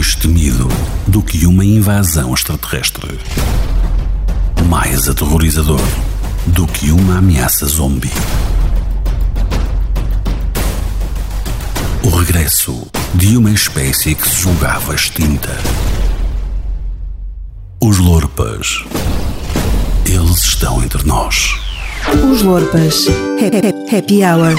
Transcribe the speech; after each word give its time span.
mais 0.00 0.14
temido 0.14 0.66
do 1.06 1.22
que 1.22 1.44
uma 1.44 1.62
invasão 1.62 2.32
extraterrestre. 2.32 3.20
Mais 4.66 5.10
aterrorizador 5.10 5.80
do 6.46 6.66
que 6.66 6.90
uma 6.90 7.18
ameaça 7.18 7.66
zombie. 7.66 8.10
O 12.02 12.08
regresso 12.08 12.86
de 13.14 13.36
uma 13.36 13.50
espécie 13.50 14.14
que 14.14 14.26
se 14.26 14.40
julgava 14.40 14.94
extinta. 14.94 15.54
Os 17.82 17.98
Lorpas. 17.98 18.82
Eles 20.06 20.44
estão 20.44 20.82
entre 20.82 21.06
nós. 21.06 21.60
Os 22.32 22.40
Lorpas. 22.40 23.06
Happy, 23.94 24.24
Hour. 24.24 24.54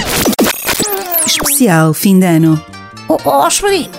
Especial 1.26 1.92
fim 1.92 2.20
de 2.20 2.26
ano. 2.26 2.64
Oh, 3.08 3.18
oh 3.24 3.48
Esperino, 3.48 3.90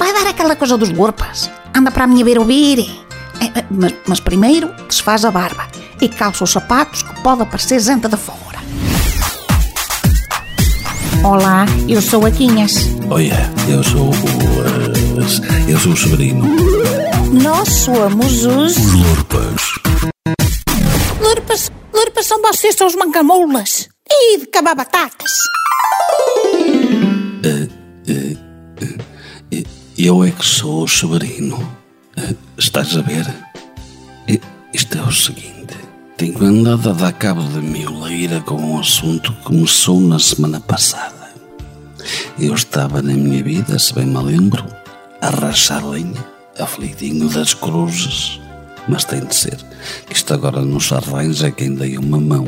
vai 0.00 0.14
dar 0.14 0.26
aquela 0.26 0.56
coisa 0.56 0.78
dos 0.78 0.88
lorpas. 0.90 1.50
Anda 1.76 1.90
para 1.90 2.04
a 2.04 2.06
minha 2.06 2.24
beira 2.24 2.40
ouvir. 2.40 2.78
É, 3.38 3.58
é, 3.58 3.64
mas, 3.70 3.94
mas 4.06 4.18
primeiro 4.18 4.72
desfaz 4.88 5.26
a 5.26 5.30
barba 5.30 5.68
e 6.00 6.08
calça 6.08 6.42
os 6.42 6.50
sapatos 6.50 7.02
que 7.02 7.22
pode 7.22 7.42
aparecer 7.42 7.78
gente 7.78 8.08
de 8.08 8.16
fora. 8.16 8.58
Olá, 11.22 11.66
eu 11.86 12.00
sou 12.00 12.24
a 12.24 12.30
Quinhas. 12.30 12.86
Olha, 13.10 13.52
eu 13.68 13.84
sou 13.84 14.06
o. 14.06 14.10
Uh, 14.10 15.70
eu 15.70 15.78
sou 15.78 15.92
o 15.92 15.96
Severino. 15.96 16.46
Nós 17.42 17.68
somos 17.68 18.46
os. 18.46 18.76
Os 18.78 18.94
Lorpas. 18.94 19.62
Lorpas, 21.20 21.70
lorpas 21.92 22.26
são 22.26 22.40
vocês, 22.40 22.74
são 22.74 22.86
os 22.86 22.94
mancamoulas. 22.94 23.86
E 24.10 24.38
de 24.38 24.46
cabar 24.46 24.74
batatas. 24.74 25.30
Uh, 27.44 27.68
uh, 28.08 28.12
uh, 28.12 28.49
eu 30.06 30.24
é 30.24 30.30
que 30.30 30.44
sou 30.44 30.84
o 30.84 30.88
Severino. 30.88 31.56
Uh, 32.16 32.36
estás 32.56 32.96
a 32.96 33.02
ver? 33.02 33.26
Isto 34.72 34.98
é 34.98 35.02
o 35.02 35.12
seguinte. 35.12 35.76
Tenho 36.16 36.42
andado 36.42 36.90
a 36.90 36.92
dar 36.92 37.12
cabo 37.12 37.42
de 37.42 37.60
mioleira 37.60 38.40
com 38.40 38.54
um 38.54 38.78
assunto 38.78 39.32
que 39.32 39.42
começou 39.42 40.00
na 40.00 40.18
semana 40.18 40.60
passada. 40.60 41.30
Eu 42.38 42.54
estava 42.54 43.02
na 43.02 43.12
minha 43.12 43.42
vida, 43.42 43.78
se 43.78 43.92
bem 43.92 44.06
me 44.06 44.22
lembro, 44.22 44.64
a 45.20 45.28
rachar 45.28 45.86
lenha, 45.86 46.24
aflitinho 46.58 47.28
das 47.28 47.52
cruzes. 47.52 48.40
Mas 48.88 49.04
tem 49.04 49.24
de 49.24 49.34
ser, 49.34 49.58
que 50.06 50.14
isto 50.14 50.32
agora 50.32 50.62
nos 50.62 50.92
arranja 50.92 51.50
quem 51.50 51.74
dei 51.74 51.98
uma 51.98 52.20
mão. 52.20 52.46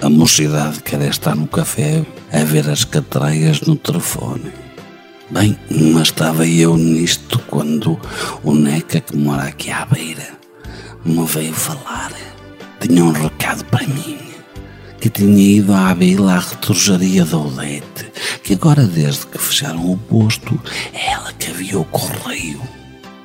A 0.00 0.08
mocidade 0.08 0.80
quer 0.82 1.02
estar 1.02 1.34
no 1.34 1.46
café 1.46 2.06
a 2.32 2.44
ver 2.44 2.70
as 2.70 2.84
catraias 2.84 3.60
no 3.62 3.76
telefone. 3.76 4.67
Bem, 5.30 5.58
mas 5.92 6.08
estava 6.08 6.46
eu 6.46 6.74
nisto 6.78 7.38
quando 7.48 8.00
o 8.42 8.54
Neca, 8.54 8.98
que 8.98 9.14
mora 9.14 9.42
aqui 9.42 9.70
à 9.70 9.84
beira, 9.84 10.26
me 11.04 11.22
veio 11.26 11.52
falar. 11.52 12.10
Tinha 12.80 13.04
um 13.04 13.12
recado 13.12 13.62
para 13.66 13.86
mim, 13.86 14.18
que 14.98 15.10
tinha 15.10 15.58
ido 15.58 15.74
à 15.74 15.92
vila 15.92 16.32
à 16.32 16.38
retorjaria 16.38 17.26
da 17.26 17.36
Odete, 17.36 18.10
que 18.42 18.54
agora 18.54 18.86
desde 18.86 19.26
que 19.26 19.36
fecharam 19.36 19.92
o 19.92 19.98
posto, 19.98 20.58
é 20.94 21.12
ela 21.12 21.30
que 21.34 21.50
havia 21.50 21.78
o 21.78 21.84
correio. 21.84 22.62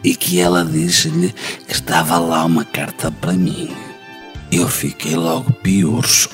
E 0.04 0.14
que 0.14 0.42
ela 0.42 0.66
disse-lhe 0.66 1.34
que 1.66 1.74
estava 1.74 2.20
lá 2.20 2.44
uma 2.44 2.66
carta 2.66 3.10
para 3.10 3.32
mim. 3.32 3.70
Eu 4.52 4.68
fiquei 4.68 5.16
logo 5.16 5.54
piurso. 5.54 6.30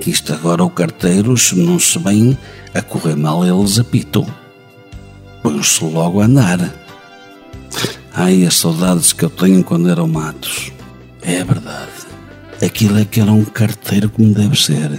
Que 0.00 0.10
isto 0.10 0.32
agora 0.32 0.62
o 0.62 0.70
carteiro, 0.70 1.36
se 1.36 1.56
não 1.56 1.80
se 1.80 1.98
bem 1.98 2.38
a 2.72 2.80
correr 2.80 3.16
mal, 3.16 3.44
eles 3.44 3.80
apitam 3.80 4.24
põe-se 5.42 5.84
logo 5.84 6.20
a 6.20 6.24
andar. 6.24 6.72
Ai, 8.14 8.44
as 8.44 8.54
saudades 8.54 9.12
que 9.12 9.24
eu 9.24 9.30
tenho 9.30 9.62
quando 9.62 9.88
eram 9.88 10.08
matos. 10.08 10.72
É 11.22 11.44
verdade. 11.44 12.08
Aquilo 12.60 12.98
é 12.98 13.04
que 13.04 13.20
era 13.20 13.30
um 13.30 13.44
carteiro 13.44 14.10
como 14.10 14.34
deve 14.34 14.60
ser. 14.60 14.90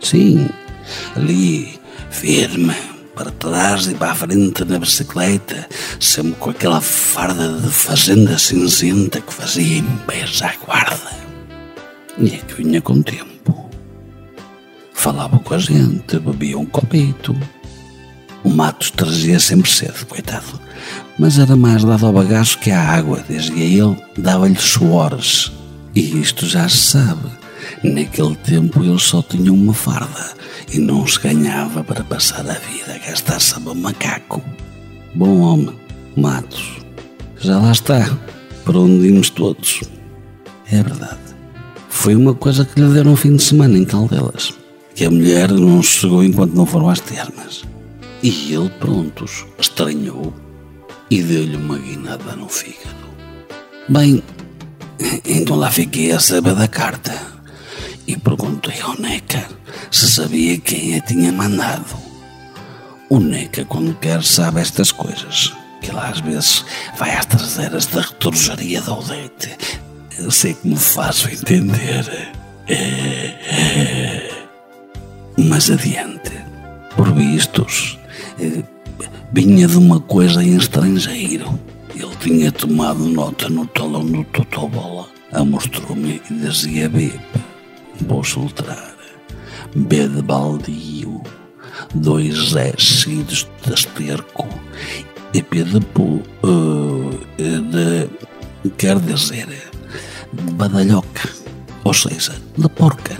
Sim, 0.00 0.48
ali, 1.16 1.80
firme, 2.10 2.74
para 3.14 3.30
trás 3.30 3.86
e 3.86 3.94
para 3.94 4.12
a 4.12 4.14
frente 4.14 4.64
na 4.64 4.78
bicicleta, 4.78 5.68
sempre 5.98 6.34
com 6.34 6.50
aquela 6.50 6.80
farda 6.80 7.58
de 7.58 7.68
fazenda 7.68 8.38
cinzenta 8.38 9.20
que 9.20 9.32
fazia 9.32 9.82
pés 10.06 10.42
à 10.42 10.54
guarda. 10.64 11.18
E 12.18 12.34
é 12.34 12.38
que 12.38 12.62
vinha 12.62 12.80
com 12.80 13.02
tempo. 13.02 13.70
Falava 14.92 15.38
com 15.38 15.54
a 15.54 15.58
gente, 15.58 16.18
bebia 16.18 16.58
um 16.58 16.66
copito. 16.66 17.34
O 18.42 18.50
Matos 18.50 18.90
trazia 18.90 19.38
sempre 19.38 19.70
sede, 19.70 20.04
coitado. 20.06 20.60
Mas 21.18 21.38
era 21.38 21.54
mais 21.56 21.84
dado 21.84 22.06
ao 22.06 22.12
bagaço 22.12 22.58
que 22.58 22.70
à 22.70 22.80
água, 22.80 23.22
desde 23.28 23.52
a 23.52 23.64
ele 23.64 23.96
dava-lhe 24.16 24.58
suores. 24.58 25.52
E 25.94 26.18
isto 26.20 26.46
já 26.46 26.68
se 26.68 26.78
sabe. 26.78 27.28
Naquele 27.82 28.36
tempo 28.36 28.82
ele 28.82 28.98
só 28.98 29.22
tinha 29.22 29.52
uma 29.52 29.74
farda 29.74 30.34
e 30.72 30.78
não 30.78 31.06
se 31.06 31.20
ganhava 31.20 31.84
para 31.84 32.04
passar 32.04 32.40
a 32.40 32.54
vida 32.54 32.94
a 32.94 32.98
gastar 33.10 33.40
sabão 33.40 33.74
macaco. 33.74 34.42
Bom 35.14 35.40
homem, 35.40 35.74
Matos. 36.16 36.78
Já 37.38 37.58
lá 37.58 37.72
está, 37.72 38.18
para 38.64 38.78
onde 38.78 39.08
íamos 39.08 39.30
todos. 39.30 39.80
É 40.70 40.82
verdade. 40.82 41.18
Foi 41.88 42.14
uma 42.14 42.34
coisa 42.34 42.64
que 42.64 42.80
lhe 42.80 42.92
deram 42.94 43.12
um 43.12 43.16
fim 43.16 43.36
de 43.36 43.42
semana 43.42 43.76
em 43.76 43.84
Caldelas. 43.84 44.54
Que 44.94 45.04
a 45.04 45.10
mulher 45.10 45.50
não 45.50 45.82
chegou 45.82 46.22
enquanto 46.22 46.54
não 46.54 46.64
foram 46.64 46.88
às 46.88 47.00
termas. 47.00 47.64
E 48.22 48.52
ele, 48.52 48.68
prontos, 48.78 49.46
estranhou 49.58 50.34
e 51.10 51.22
deu-lhe 51.22 51.56
uma 51.56 51.78
guinada 51.78 52.36
no 52.36 52.48
fígado. 52.48 53.10
Bem, 53.88 54.22
então 55.24 55.56
lá 55.56 55.70
fiquei 55.70 56.12
a 56.12 56.20
saber 56.20 56.54
da 56.54 56.68
carta 56.68 57.14
e 58.06 58.16
perguntei 58.16 58.80
ao 58.80 58.98
Neca 59.00 59.48
se 59.90 60.10
sabia 60.10 60.58
quem 60.58 60.96
a 60.96 61.00
tinha 61.00 61.32
mandado. 61.32 61.96
O 63.08 63.18
Neca, 63.18 63.64
quando 63.64 63.94
quer, 63.94 64.22
sabe 64.22 64.60
estas 64.60 64.92
coisas. 64.92 65.52
Que 65.80 65.90
lá 65.90 66.08
às 66.08 66.20
vezes 66.20 66.64
vai 66.96 67.14
às 67.14 67.26
traseiras 67.26 67.86
da 67.86 68.02
retorjaria 68.02 68.80
da 68.82 68.92
Odete. 68.92 69.56
Eu 70.18 70.30
sei 70.30 70.54
que 70.54 70.68
me 70.68 70.76
faço 70.76 71.28
entender. 71.28 72.06
Mas 75.36 75.70
adiante. 75.70 76.30
Por 76.94 77.12
vistos, 77.14 77.98
vinha 79.32 79.66
de 79.66 79.76
uma 79.76 80.00
coisa 80.00 80.42
em 80.42 80.56
estrangeiro. 80.56 81.58
Ele 81.94 82.16
tinha 82.20 82.52
tomado 82.52 83.00
nota 83.06 83.48
no 83.48 83.66
talão 83.66 84.04
do 84.04 84.24
Totobola. 84.24 85.06
A 85.32 85.44
mostrou-me 85.44 86.20
e 86.30 86.34
dizia 86.34 86.88
B. 86.88 87.12
Vou 88.06 88.24
soltar. 88.24 88.94
B 89.74 90.08
de 90.08 90.22
baldio. 90.22 91.22
Dois 91.94 92.54
S 92.54 93.06
de 93.06 93.46
esterco. 93.72 94.48
E 95.32 95.42
P 95.42 95.62
de. 95.62 95.78
Uh, 96.42 97.10
de. 97.36 98.70
Quer 98.76 98.98
dizer. 98.98 99.46
De 100.32 100.52
badalhoca. 100.54 101.28
Ou 101.84 101.94
seja, 101.94 102.34
de 102.56 102.68
porca. 102.68 103.16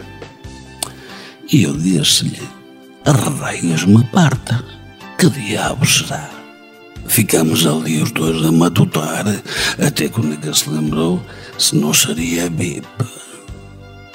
E 1.52 1.62
eu 1.62 1.76
disse-lhe: 1.76 2.42
Arreias-me 3.04 4.04
parta 4.06 4.79
que 5.20 5.28
diabo 5.28 5.84
será? 5.84 6.30
Ficamos 7.06 7.66
ali 7.66 8.00
os 8.02 8.10
dois 8.10 8.42
a 8.42 8.50
matutar, 8.50 9.26
até 9.78 10.08
que 10.08 10.18
o 10.18 10.22
nega 10.22 10.54
se 10.54 10.70
lembrou 10.70 11.22
se 11.58 11.76
não 11.76 11.92
seria 11.92 12.48
BIP. 12.48 12.86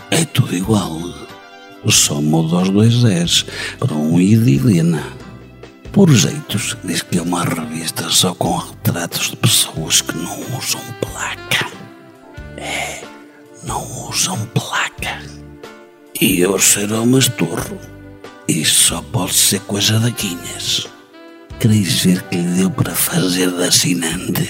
É 0.10 0.26
tudo 0.26 0.56
igual. 0.56 1.00
Só 1.88 2.20
muda 2.20 2.56
os 2.56 2.70
dois 2.72 3.04
S 3.04 3.46
para 3.78 3.94
um 3.94 4.20
I 4.20 4.36
de 4.36 4.56
Helena. 4.56 5.04
Por 5.92 6.10
jeitos, 6.10 6.76
diz 6.84 7.04
que 7.04 7.20
é 7.20 7.22
uma 7.22 7.44
revista 7.44 8.10
só 8.10 8.34
com 8.34 8.58
retratos 8.58 9.30
de 9.30 9.36
pessoas 9.36 10.02
que 10.02 10.18
não 10.18 10.40
usam 10.58 10.82
placa. 11.00 11.68
É, 12.58 13.04
não 13.64 14.10
usam 14.10 14.44
placa. 14.48 15.22
E 16.20 16.40
eu 16.40 16.58
cheiro 16.58 16.96
ao 16.96 17.06
masturro. 17.06 17.78
Isso 18.48 18.86
só 18.86 19.04
pode 19.04 19.36
ser 19.36 19.60
coisa 19.62 20.00
da 20.00 20.10
Queres 21.60 22.02
ver 22.02 22.22
que 22.24 22.38
lhe 22.38 22.58
deu 22.58 22.70
para 22.70 22.94
fazer 22.94 23.52
de 23.52 23.64
assinante? 23.64 24.50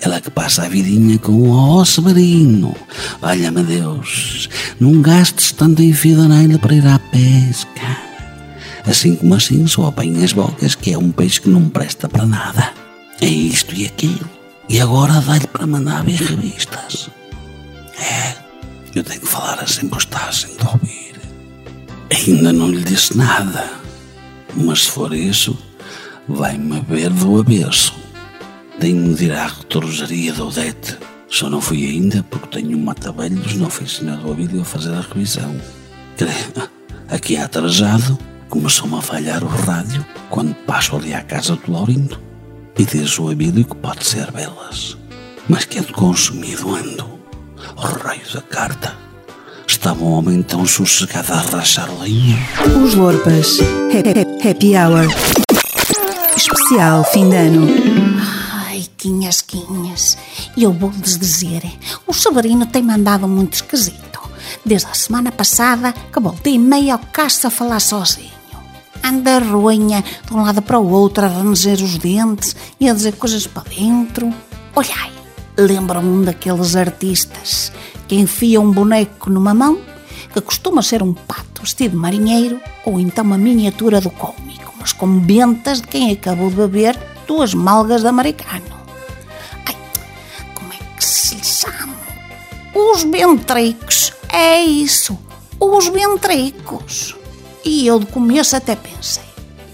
Ela 0.00 0.20
que 0.20 0.30
passa 0.30 0.64
a 0.64 0.68
vidinha 0.68 1.18
com 1.18 1.32
o 1.32 1.50
ó 1.50 1.84
Severino. 1.84 2.74
Valha-me 3.20 3.62
Deus, 3.62 4.48
não 4.78 5.00
gastes 5.02 5.52
tanto 5.52 5.82
em 5.82 5.92
fidanelha 5.92 6.58
para 6.58 6.74
ir 6.74 6.86
à 6.86 6.98
pesca. 6.98 7.98
Assim 8.86 9.14
como 9.14 9.34
assim 9.34 9.66
só 9.66 9.86
apanhas 9.86 10.32
bocas 10.32 10.74
que 10.74 10.92
é 10.92 10.98
um 10.98 11.12
peixe 11.12 11.40
que 11.40 11.50
não 11.50 11.68
presta 11.68 12.08
para 12.08 12.26
nada. 12.26 12.72
É 13.20 13.26
isto 13.26 13.74
e 13.74 13.86
aquilo. 13.86 14.28
E 14.68 14.80
agora 14.80 15.20
dá-lhe 15.20 15.46
para 15.46 15.66
mandar 15.66 16.02
ver 16.04 16.20
revistas. 16.22 17.10
É, 17.98 18.34
eu 18.94 19.04
tenho 19.04 19.20
que 19.20 19.26
falar 19.26 19.60
assim 19.60 19.86
para 19.88 19.98
estar 19.98 20.32
sem 20.32 20.50
ouvir. 20.72 21.14
Ainda 22.10 22.52
não 22.52 22.70
lhe 22.70 22.82
disse 22.82 23.16
nada. 23.16 23.70
Mas 24.54 24.84
se 24.84 24.90
for 24.90 25.12
isso, 25.12 25.56
vai-me 26.30 26.80
ver 26.88 27.10
do 27.10 27.40
avesso. 27.40 27.94
tenho 28.78 29.14
de 29.14 29.26
ir 29.26 29.32
à 29.32 29.46
retrosaria 29.46 30.32
da 30.32 30.44
Odete. 30.44 30.96
Só 31.28 31.50
não 31.50 31.60
fui 31.60 31.84
ainda 31.86 32.24
porque 32.30 32.60
tenho 32.60 32.78
um 32.78 32.82
mata-velhos 32.82 33.56
na 33.56 33.66
oficina 33.66 34.16
do 34.16 34.32
Abílio 34.32 34.62
a 34.62 34.64
fazer 34.64 34.92
a 34.94 35.00
revisão. 35.00 35.54
Aqui 37.08 37.36
atrasado, 37.36 38.18
começou-me 38.48 38.96
a 38.96 39.02
falhar 39.02 39.42
o 39.44 39.48
rádio 39.48 40.04
quando 40.28 40.54
passo 40.54 40.96
ali 40.96 41.12
à 41.14 41.22
casa 41.22 41.56
do 41.56 41.72
Laurindo 41.72 42.18
e 42.78 42.84
diz 42.84 43.18
o 43.18 43.28
Abílio 43.30 43.64
que 43.64 43.76
pode 43.76 44.04
ser 44.06 44.30
belas, 44.32 44.96
mas 45.48 45.64
que 45.64 45.78
é 45.78 45.82
consumido 45.82 46.74
ando. 46.74 47.20
O 47.76 47.80
raio 47.80 48.22
da 48.32 48.40
carta. 48.40 48.96
Estava 49.66 50.02
um 50.02 50.12
homem 50.12 50.42
tão 50.42 50.66
sossegado 50.66 51.32
a 51.32 51.36
rachar 51.36 51.88
lenha. 52.00 52.38
Os 52.82 52.94
Lorpas. 52.94 53.58
Happy 54.44 54.76
Hour. 54.76 55.06
Especial 56.40 57.04
fim 57.04 57.28
de 57.28 57.36
ano. 57.36 57.66
Ai, 58.66 58.86
quinhas, 58.96 59.42
quinhas. 59.42 60.16
Eu 60.56 60.72
vou-lhes 60.72 61.18
dizer, 61.18 61.62
o 62.06 62.14
Severino 62.14 62.64
tem 62.64 62.82
mandado 62.82 63.28
muito 63.28 63.52
esquisito. 63.52 64.18
Desde 64.64 64.88
a 64.88 64.94
semana 64.94 65.30
passada 65.30 65.92
que 65.92 66.18
voltei 66.18 66.58
meia 66.58 66.94
ao 66.94 66.98
caça 66.98 67.48
a 67.48 67.50
falar 67.50 67.78
sozinho. 67.78 68.30
Anda 69.04 69.38
ruinha 69.38 70.02
de 70.26 70.32
um 70.32 70.40
lado 70.40 70.62
para 70.62 70.78
o 70.78 70.90
outro 70.90 71.26
a 71.26 71.28
ranger 71.28 71.74
os 71.74 71.98
dentes 71.98 72.56
e 72.80 72.88
a 72.88 72.94
dizer 72.94 73.16
coisas 73.16 73.46
para 73.46 73.68
dentro. 73.68 74.32
Olhai, 74.74 75.12
lembra-me 75.58 76.08
um 76.08 76.22
daqueles 76.22 76.74
artistas 76.74 77.70
que 78.08 78.14
enfia 78.16 78.62
um 78.62 78.72
boneco 78.72 79.28
numa 79.28 79.52
mão, 79.52 79.78
que 80.32 80.40
costuma 80.40 80.80
ser 80.80 81.02
um 81.02 81.12
pato 81.12 81.60
vestido 81.60 81.90
de 81.90 81.96
marinheiro 81.98 82.58
ou 82.86 82.98
então 82.98 83.24
uma 83.24 83.36
miniatura 83.36 84.00
do 84.00 84.08
cômico, 84.08 84.69
mas 84.80 84.92
com 84.92 85.18
bentas 85.18 85.80
de 85.80 85.86
quem 85.86 86.10
acabou 86.10 86.48
de 86.48 86.56
beber 86.56 86.98
duas 87.26 87.52
malgas 87.54 88.00
de 88.00 88.08
americano. 88.08 88.80
Ai, 89.66 89.76
como 90.54 90.72
é 90.72 90.78
que 90.96 91.04
se 91.04 91.34
lhe 91.34 91.44
chama? 91.44 91.94
Os 92.74 93.04
ventricos, 93.04 94.12
é 94.28 94.62
isso, 94.62 95.18
os 95.60 95.88
ventricos. 95.88 97.14
E 97.62 97.86
eu 97.86 98.00
de 98.00 98.06
começo 98.06 98.56
até 98.56 98.74
pensei, 98.74 99.22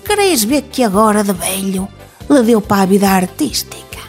quereis 0.05 0.43
ver 0.43 0.63
que 0.63 0.83
agora 0.83 1.23
de 1.23 1.33
velho 1.33 1.89
lhe 2.29 2.43
deu 2.43 2.61
para 2.61 2.83
a 2.83 2.87
vida 2.87 3.09
artística? 3.09 4.01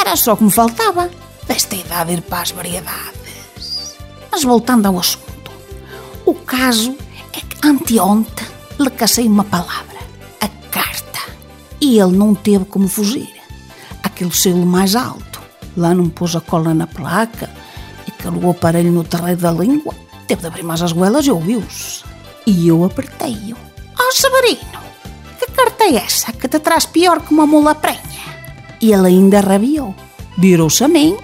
Era 0.00 0.16
só 0.16 0.34
que 0.34 0.42
me 0.42 0.50
faltava, 0.50 1.08
desta 1.46 1.76
idade 1.76 2.14
ir 2.14 2.22
para 2.22 2.42
as 2.42 2.50
variedades. 2.50 3.96
Mas 4.30 4.42
voltando 4.42 4.86
ao 4.86 4.98
assunto, 4.98 5.50
o 6.26 6.34
caso 6.34 6.96
é 7.32 7.40
que 7.40 7.66
anteontem 7.66 8.46
lhe 8.78 8.90
cacei 8.90 9.26
uma 9.26 9.44
palavra, 9.44 9.91
e 11.82 11.98
ele 11.98 12.16
não 12.16 12.32
teve 12.32 12.64
como 12.64 12.86
fugir. 12.86 13.28
Aquilo 14.04 14.30
saiu 14.30 14.64
mais 14.64 14.94
alto, 14.94 15.42
lá 15.76 15.92
não 15.92 16.08
pôs 16.08 16.36
a 16.36 16.40
cola 16.40 16.72
na 16.72 16.86
placa, 16.86 17.50
e 18.06 18.10
calou 18.12 18.44
o 18.44 18.50
aparelho 18.50 18.92
no 18.92 19.02
terreiro 19.02 19.40
da 19.40 19.50
língua, 19.50 19.92
teve 20.28 20.42
de 20.42 20.46
abrir 20.46 20.62
mais 20.62 20.80
as 20.80 20.92
goelas 20.92 21.26
e 21.26 21.32
ouviu-se. 21.32 22.04
E 22.46 22.68
eu 22.68 22.84
apertei-o. 22.84 23.56
Oh, 23.98 24.12
Severino, 24.12 24.80
que 25.38 25.50
carta 25.50 25.84
é 25.84 25.96
essa 25.96 26.32
que 26.32 26.46
te 26.46 26.60
traz 26.60 26.86
pior 26.86 27.20
que 27.20 27.34
uma 27.34 27.48
mula 27.48 27.74
prenha? 27.74 28.00
E 28.80 28.92
ele 28.92 29.08
ainda 29.08 29.40
rabiou. 29.40 29.94
Virou-se 30.38 30.84
a 30.84 30.88
mim, 30.88 31.16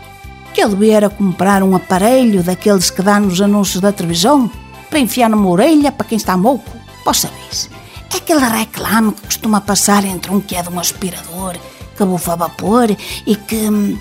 que 0.53 0.61
ele 0.61 0.75
viera 0.75 1.09
comprar 1.09 1.63
um 1.63 1.77
aparelho 1.77 2.43
daqueles 2.43 2.91
que 2.91 3.03
dá 3.03 3.21
nos 3.21 3.41
anúncios 3.41 3.81
da 3.81 3.93
televisão 3.93 4.51
para 4.91 4.99
enfiar 4.99 5.31
numa 5.31 5.49
orelha 5.49 5.93
para 5.93 6.07
quem 6.07 6.17
está 6.17 6.37
mouco. 6.37 6.77
Vós 7.05 7.19
sabeis, 7.19 7.71
é 8.13 8.17
aquele 8.17 8.45
reclame 8.45 9.13
que 9.13 9.23
costuma 9.23 9.61
passar 9.61 10.05
entre 10.05 10.33
um 10.33 10.41
que 10.41 10.57
é 10.57 10.63
de 10.63 10.69
um 10.69 10.81
aspirador 10.81 11.57
que 11.97 12.05
bufa 12.05 12.37
vapor 12.37 12.91
e 13.27 13.37
que, 13.37 13.57
hum, 13.57 13.99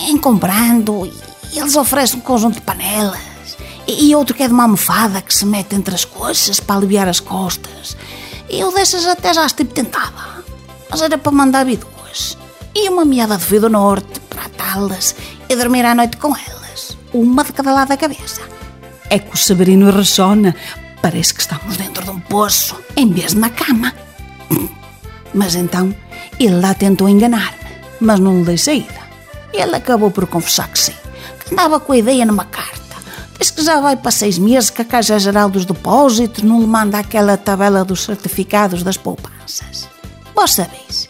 em 0.00 0.18
comprando, 0.18 1.10
eles 1.52 1.76
oferecem 1.76 2.18
um 2.18 2.22
conjunto 2.22 2.56
de 2.56 2.60
panelas 2.60 3.32
e 3.86 4.14
outro 4.14 4.34
que 4.34 4.42
é 4.42 4.46
de 4.46 4.52
uma 4.52 4.64
almofada 4.64 5.20
que 5.20 5.34
se 5.34 5.44
mete 5.44 5.74
entre 5.74 5.94
as 5.94 6.04
coxas 6.04 6.60
para 6.60 6.76
aliviar 6.76 7.08
as 7.08 7.20
costas. 7.20 7.96
Eu 8.48 8.72
dessas 8.72 9.06
até 9.06 9.32
já 9.32 9.46
estive 9.46 9.72
tentada. 9.72 10.42
Mas 10.90 11.00
era 11.00 11.16
para 11.16 11.32
mandar 11.32 11.64
vir 11.64 11.78
duas. 11.78 12.36
E 12.74 12.88
uma 12.88 13.04
meada 13.04 13.38
de 13.38 13.44
fio 13.44 13.62
do 13.62 13.70
norte 13.70 14.20
para 14.28 14.44
atá-las 14.44 15.14
e 15.48 15.56
dormir 15.56 15.84
à 15.84 15.94
noite 15.94 16.18
com 16.18 16.28
elas. 16.36 16.96
Uma 17.12 17.44
de 17.44 17.52
cada 17.52 17.72
lado 17.72 17.88
da 17.88 17.96
cabeça. 17.96 18.42
É 19.08 19.18
que 19.18 19.34
o 19.34 19.36
Severino 19.36 19.90
ressona. 19.90 20.54
Parece 21.02 21.34
que 21.34 21.40
estamos 21.40 21.76
dentro 21.76 22.04
de 22.04 22.10
um 22.10 22.20
poço 22.20 22.76
em 22.96 23.10
vez 23.12 23.32
de 23.32 23.38
na 23.38 23.50
cama. 23.50 23.92
Mas 25.34 25.56
então 25.56 25.94
ele 26.38 26.60
lá 26.60 26.74
tentou 26.74 27.08
enganar-me, 27.08 27.58
mas 28.00 28.20
não 28.20 28.38
lhe 28.38 28.44
dei 28.44 28.56
saída. 28.56 29.02
Ele 29.52 29.74
acabou 29.74 30.10
por 30.10 30.26
confessar 30.26 30.68
que 30.68 30.78
sim, 30.78 30.94
que 31.40 31.52
andava 31.52 31.80
com 31.80 31.92
a 31.92 31.98
ideia 31.98 32.24
numa 32.24 32.44
carta. 32.44 32.80
Diz 33.38 33.50
que 33.50 33.64
já 33.64 33.80
vai 33.80 33.96
para 33.96 34.12
seis 34.12 34.38
meses 34.38 34.70
que 34.70 34.82
a 34.82 34.84
Caixa 34.84 35.18
Geral 35.18 35.50
dos 35.50 35.64
Depósitos 35.64 36.44
não 36.44 36.60
lhe 36.60 36.66
manda 36.66 36.98
aquela 36.98 37.36
tabela 37.36 37.84
dos 37.84 38.04
certificados 38.04 38.84
das 38.84 38.96
poupanças. 38.96 39.88
Vós 40.34 40.52
sabeis, 40.52 41.08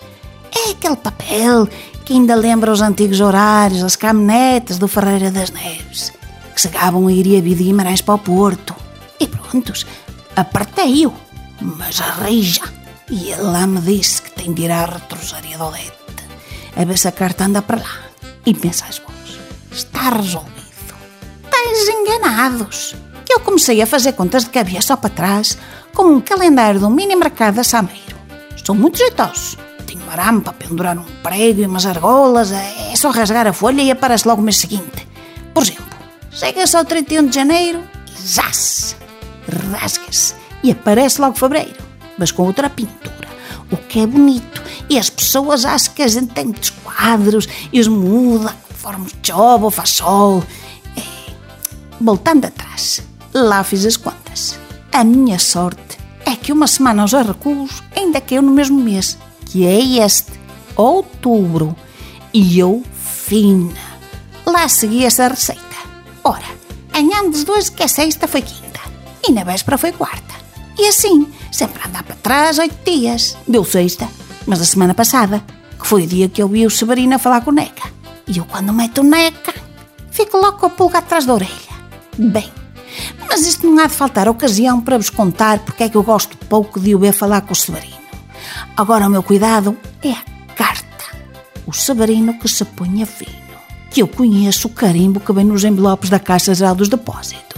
é 0.51 0.71
aquele 0.71 0.97
papel 0.97 1.69
que 2.05 2.15
ainda 2.15 2.35
lembra 2.35 2.73
os 2.73 2.81
antigos 2.81 3.21
horários, 3.21 3.85
as 3.85 3.97
caminhonetes 3.97 4.79
do 4.79 4.89
Ferreira 4.89 5.31
das 5.31 5.51
Neves, 5.51 6.13
que 6.55 6.61
chegavam 6.61 7.07
a 7.07 7.13
ir 7.13 7.27
e 7.27 7.37
a 7.37 7.41
Guimarães 7.41 8.01
para 8.01 8.15
o 8.15 8.19
Porto. 8.19 8.75
E 9.23 9.29
prontos, 9.29 9.87
apertei-o, 10.35 11.15
mas 11.61 12.01
a 12.01 12.11
rija. 12.25 12.63
E 13.09 13.31
ele 13.31 13.43
lá 13.43 13.69
me 13.69 13.81
disse 13.81 14.21
que 14.21 14.33
tem 14.33 14.53
de 14.53 14.63
ir 14.63 14.71
à 14.73 14.85
retrosaria 14.85 15.57
do 15.57 15.67
Odete, 15.67 15.93
a 16.75 16.85
ver 16.85 16.99
se 16.99 17.07
a 17.07 17.13
carta 17.13 17.45
anda 17.45 17.63
para 17.63 17.79
lá. 17.79 18.01
E 18.45 18.53
pensais 18.53 18.99
vós, 18.99 19.39
está 19.71 20.11
resolvido. 20.11 20.51
Estáis 21.45 21.89
enganados. 21.89 22.97
Eu 23.31 23.39
comecei 23.39 23.81
a 23.81 23.87
fazer 23.87 24.15
contas 24.15 24.43
de 24.43 24.51
cabeça 24.51 24.97
para 24.97 25.09
trás 25.09 25.57
com 25.95 26.03
um 26.03 26.21
calendário 26.21 26.81
do 26.81 26.91
mini 26.91 27.15
mercado 27.15 27.55
da 27.55 27.65
Sameiro. 27.65 28.17
São 28.65 28.75
muito 28.75 28.99
jeitosos. 28.99 29.57
Tenho 29.87 30.05
um 30.05 30.11
arame 30.11 30.41
para 30.41 30.53
pendurar 30.53 30.99
um 30.99 31.05
prego 31.23 31.61
e 31.61 31.67
umas 31.67 31.87
argolas. 31.87 32.51
É 32.51 32.97
só 32.97 33.11
rasgar 33.11 33.47
a 33.47 33.53
folha 33.53 33.83
e 33.83 33.91
aparece 33.93 34.27
logo 34.27 34.43
o 34.43 34.45
mês 34.45 34.59
seguinte. 34.59 35.07
Por 35.55 35.63
exemplo, 35.63 35.97
chega-se 36.33 36.77
ao 36.77 36.85
31 36.85 37.29
de 37.29 37.37
janeiro 37.37 37.85
e 38.09 38.21
zás! 38.21 38.97
Rasga-se 39.53 40.35
e 40.63 40.71
aparece 40.71 41.21
logo 41.21 41.37
fevereiro, 41.37 41.83
mas 42.19 42.31
com 42.31 42.45
outra 42.45 42.71
pintura. 42.71 43.29
O 43.71 43.77
que 43.77 44.01
é 44.01 44.07
bonito. 44.07 44.63
E 44.89 44.99
as 44.99 45.09
pessoas 45.09 45.65
acham 45.65 45.95
que 45.95 46.03
a 46.03 46.09
gente 46.09 46.33
tem 46.35 46.45
muitos 46.45 46.71
quadros 46.71 47.49
e 47.73 47.81
os 47.81 47.89
muda 47.89 48.55
conforme 48.69 49.07
chove 49.23 49.65
ou 49.65 49.71
faz 49.71 49.91
sol. 49.91 50.43
É. 50.97 51.33
Voltando 52.01 52.47
atrás, 52.47 53.03
lá 53.33 53.65
fiz 53.65 53.87
as 53.87 53.97
contas. 53.97 54.59
A 54.93 55.05
minha 55.05 55.39
sorte 55.39 55.99
é 56.27 56.37
que 56.37 56.53
uma 56.53 56.67
semana 56.67 57.03
aos 57.03 57.15
arrecuos 57.15 57.83
ainda 57.97 58.21
caiu 58.21 58.43
no 58.43 58.51
mesmo 58.51 58.79
mês, 58.79 59.17
que 59.47 59.65
é 59.67 60.05
este, 60.05 60.33
outubro. 60.77 61.75
E 62.33 62.59
eu, 62.59 62.83
fina, 62.93 63.73
lá 64.45 64.69
segui 64.69 65.05
essa 65.05 65.29
receita. 65.29 65.63
Ora, 66.25 66.45
anhamos 66.93 67.45
dois 67.45 67.69
que 67.69 67.83
é 67.83 67.89
sexta 67.89 68.29
foi 68.29 68.43
quinta, 68.43 68.72
e 69.27 69.33
na 69.33 69.45
véspera 69.45 69.79
foi 69.79 69.93
quarta. 69.93 70.35
E 70.79 70.89
assim, 70.89 71.29
sempre 71.51 71.83
a 71.83 71.89
andar 71.89 72.03
para 72.03 72.17
trás 72.17 72.59
oito 72.59 72.77
dias. 72.85 73.37
Deu 73.47 73.65
sexta, 73.65 74.09
mas 74.47 74.61
a 74.61 74.65
semana 74.65 74.95
passada, 74.95 75.43
que 75.79 75.87
foi 75.87 76.05
o 76.05 76.07
dia 76.07 76.29
que 76.29 76.43
eu 76.43 76.49
vi 76.49 76.67
o 76.67 76.71
Severino 76.71 77.19
falar 77.19 77.43
com 77.43 77.51
o 77.51 77.55
Neca. 77.55 77.91
E 78.27 78.39
eu, 78.39 78.45
quando 78.45 78.73
meto 78.73 79.03
Neca, 79.03 79.55
fico 80.11 80.37
logo 80.37 80.59
com 80.59 80.67
a 80.67 80.71
pulga 80.71 80.99
atrás 80.99 81.27
da 81.27 81.35
orelha. 81.35 81.73
Bem, 82.17 82.51
mas 83.29 83.47
isto 83.47 83.67
não 83.67 83.83
há 83.83 83.87
de 83.87 83.95
faltar 83.95 84.29
ocasião 84.29 84.81
para 84.81 84.99
vos 84.99 85.11
contar 85.11 85.59
porque 85.61 85.85
é 85.85 85.89
que 85.89 85.97
eu 85.97 86.03
gosto 86.03 86.37
pouco 86.37 86.79
de 86.81 86.95
o 86.95 86.99
ver 86.99 87.13
falar 87.13 87.43
com 87.43 87.53
o 87.53 87.57
Severino. 87.57 88.03
Agora 88.77 89.07
o 89.07 89.11
meu 89.11 89.23
cuidado 89.23 89.77
é 90.03 90.11
a 90.11 90.55
carta. 90.55 90.87
O 91.67 91.73
Severino 91.73 92.39
que 92.39 92.49
se 92.49 92.65
ponha 92.65 93.07
fino. 93.07 93.43
Que 93.91 94.03
eu 94.03 94.09
conheço 94.09 94.69
o 94.69 94.71
carimbo 94.71 95.21
que 95.21 95.33
vem 95.33 95.45
nos 95.45 95.65
envelopes 95.65 96.09
da 96.09 96.19
Caixa 96.19 96.55
Geral 96.55 96.75
dos 96.75 96.89
Depósitos. 96.89 97.52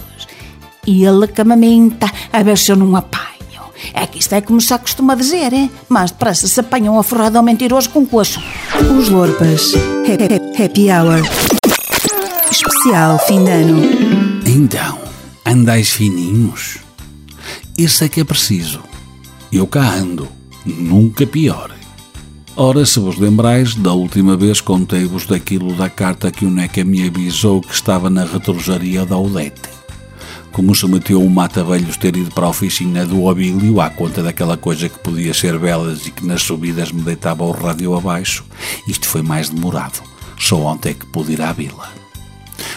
E 0.87 1.05
ele 1.05 1.27
que 1.29 1.45
me 1.45 1.57
minta 1.57 2.11
a 2.33 2.43
ver 2.43 2.59
se 2.59 2.73
eu 2.73 2.77
não 2.77 2.95
apanho. 2.97 3.35
É 3.93 4.07
que 4.07 4.19
isto 4.19 4.35
é 4.35 4.41
como 4.41 4.61
se 4.61 4.77
costuma 4.79 5.15
dizer, 5.15 5.53
hein? 5.53 5.71
mas 5.89 6.11
depressa 6.11 6.47
se 6.47 6.61
apanham 6.61 6.99
a 6.99 7.03
forrado 7.03 7.37
ao 7.37 7.43
mentiroso 7.43 7.91
com 7.91 8.07
coxo. 8.07 8.41
Os 8.99 9.09
Lorpas. 9.09 9.73
Happy 10.59 10.91
Hour. 10.91 11.23
Especial 12.51 13.19
fim 13.27 13.45
de 13.45 13.51
ano. 13.51 13.83
Então, 14.47 14.99
andais 15.45 15.91
fininhos? 15.91 16.79
Isso 17.77 18.05
é 18.05 18.09
que 18.09 18.21
é 18.21 18.25
preciso. 18.25 18.81
Eu 19.53 19.67
cá 19.67 19.83
ando, 19.83 20.29
nunca 20.65 21.27
pior. 21.27 21.71
Ora, 22.57 22.87
se 22.87 23.01
vos 23.01 23.19
lembrais, 23.19 23.75
da 23.75 23.93
última 23.93 24.37
vez 24.37 24.61
contei-vos 24.61 25.27
daquilo 25.27 25.75
da 25.75 25.91
carta 25.91 26.31
que 26.31 26.45
o 26.45 26.51
Neca 26.51 26.85
me 26.85 27.09
avisou 27.09 27.61
que 27.61 27.75
estava 27.75 28.09
na 28.09 28.25
retrojaria 28.25 29.05
da 29.05 29.19
Odete. 29.19 29.75
Como 30.55 30.73
se 30.73 30.87
meteu 30.87 31.21
o 31.21 31.29
mata-velhos 31.29 31.97
ter 31.97 32.17
ido 32.17 32.31
para 32.31 32.47
a 32.47 32.51
oficina 32.51 33.05
do 33.05 33.25
Obílio 33.25 33.81
à 33.81 33.91
conta 33.91 34.23
daquela 34.23 34.57
coisa 34.57 34.89
que 34.89 35.01
podia 35.01 35.35
ser 35.35 35.59
belas 35.59 36.07
e 36.07 36.13
que 36.13 36.25
nas 36.25 36.43
subidas 36.43 36.93
me 36.93 37.03
deitava 37.03 37.43
o 37.43 37.51
rádio 37.51 37.93
abaixo, 37.97 38.45
isto 38.87 39.09
foi 39.09 39.21
mais 39.21 39.51
demorado. 39.51 40.01
Só 40.39 40.61
ontem 40.61 40.91
é 40.91 40.95
que 40.95 41.07
pude 41.07 41.33
ir 41.33 41.43
à 41.43 41.53
vila. 41.53 41.93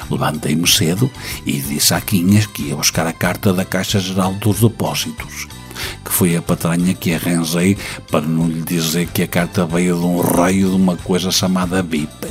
Levantei-me 0.10 0.68
cedo 0.68 1.10
e 1.46 1.54
disse 1.62 1.94
à 1.94 2.02
Quinhas 2.02 2.48
que 2.48 2.64
ia 2.64 2.76
buscar 2.76 3.06
a 3.06 3.14
carta 3.14 3.54
da 3.54 3.64
Caixa 3.64 4.00
Geral 4.00 4.34
dos 4.34 4.60
Depósitos, 4.60 5.48
que 6.04 6.12
foi 6.12 6.36
a 6.36 6.42
patranha 6.42 6.96
que 6.96 7.14
arranjei 7.14 7.78
para 8.10 8.26
não 8.26 8.48
lhe 8.48 8.64
dizer 8.64 9.08
que 9.12 9.22
a 9.22 9.28
carta 9.28 9.68
veio 9.68 10.00
de 10.00 10.04
um 10.04 10.20
raio 10.20 10.72
de 10.72 10.76
uma 10.76 10.98
coisa 10.98 11.30
chamada 11.30 11.84
BIP. 11.84 12.28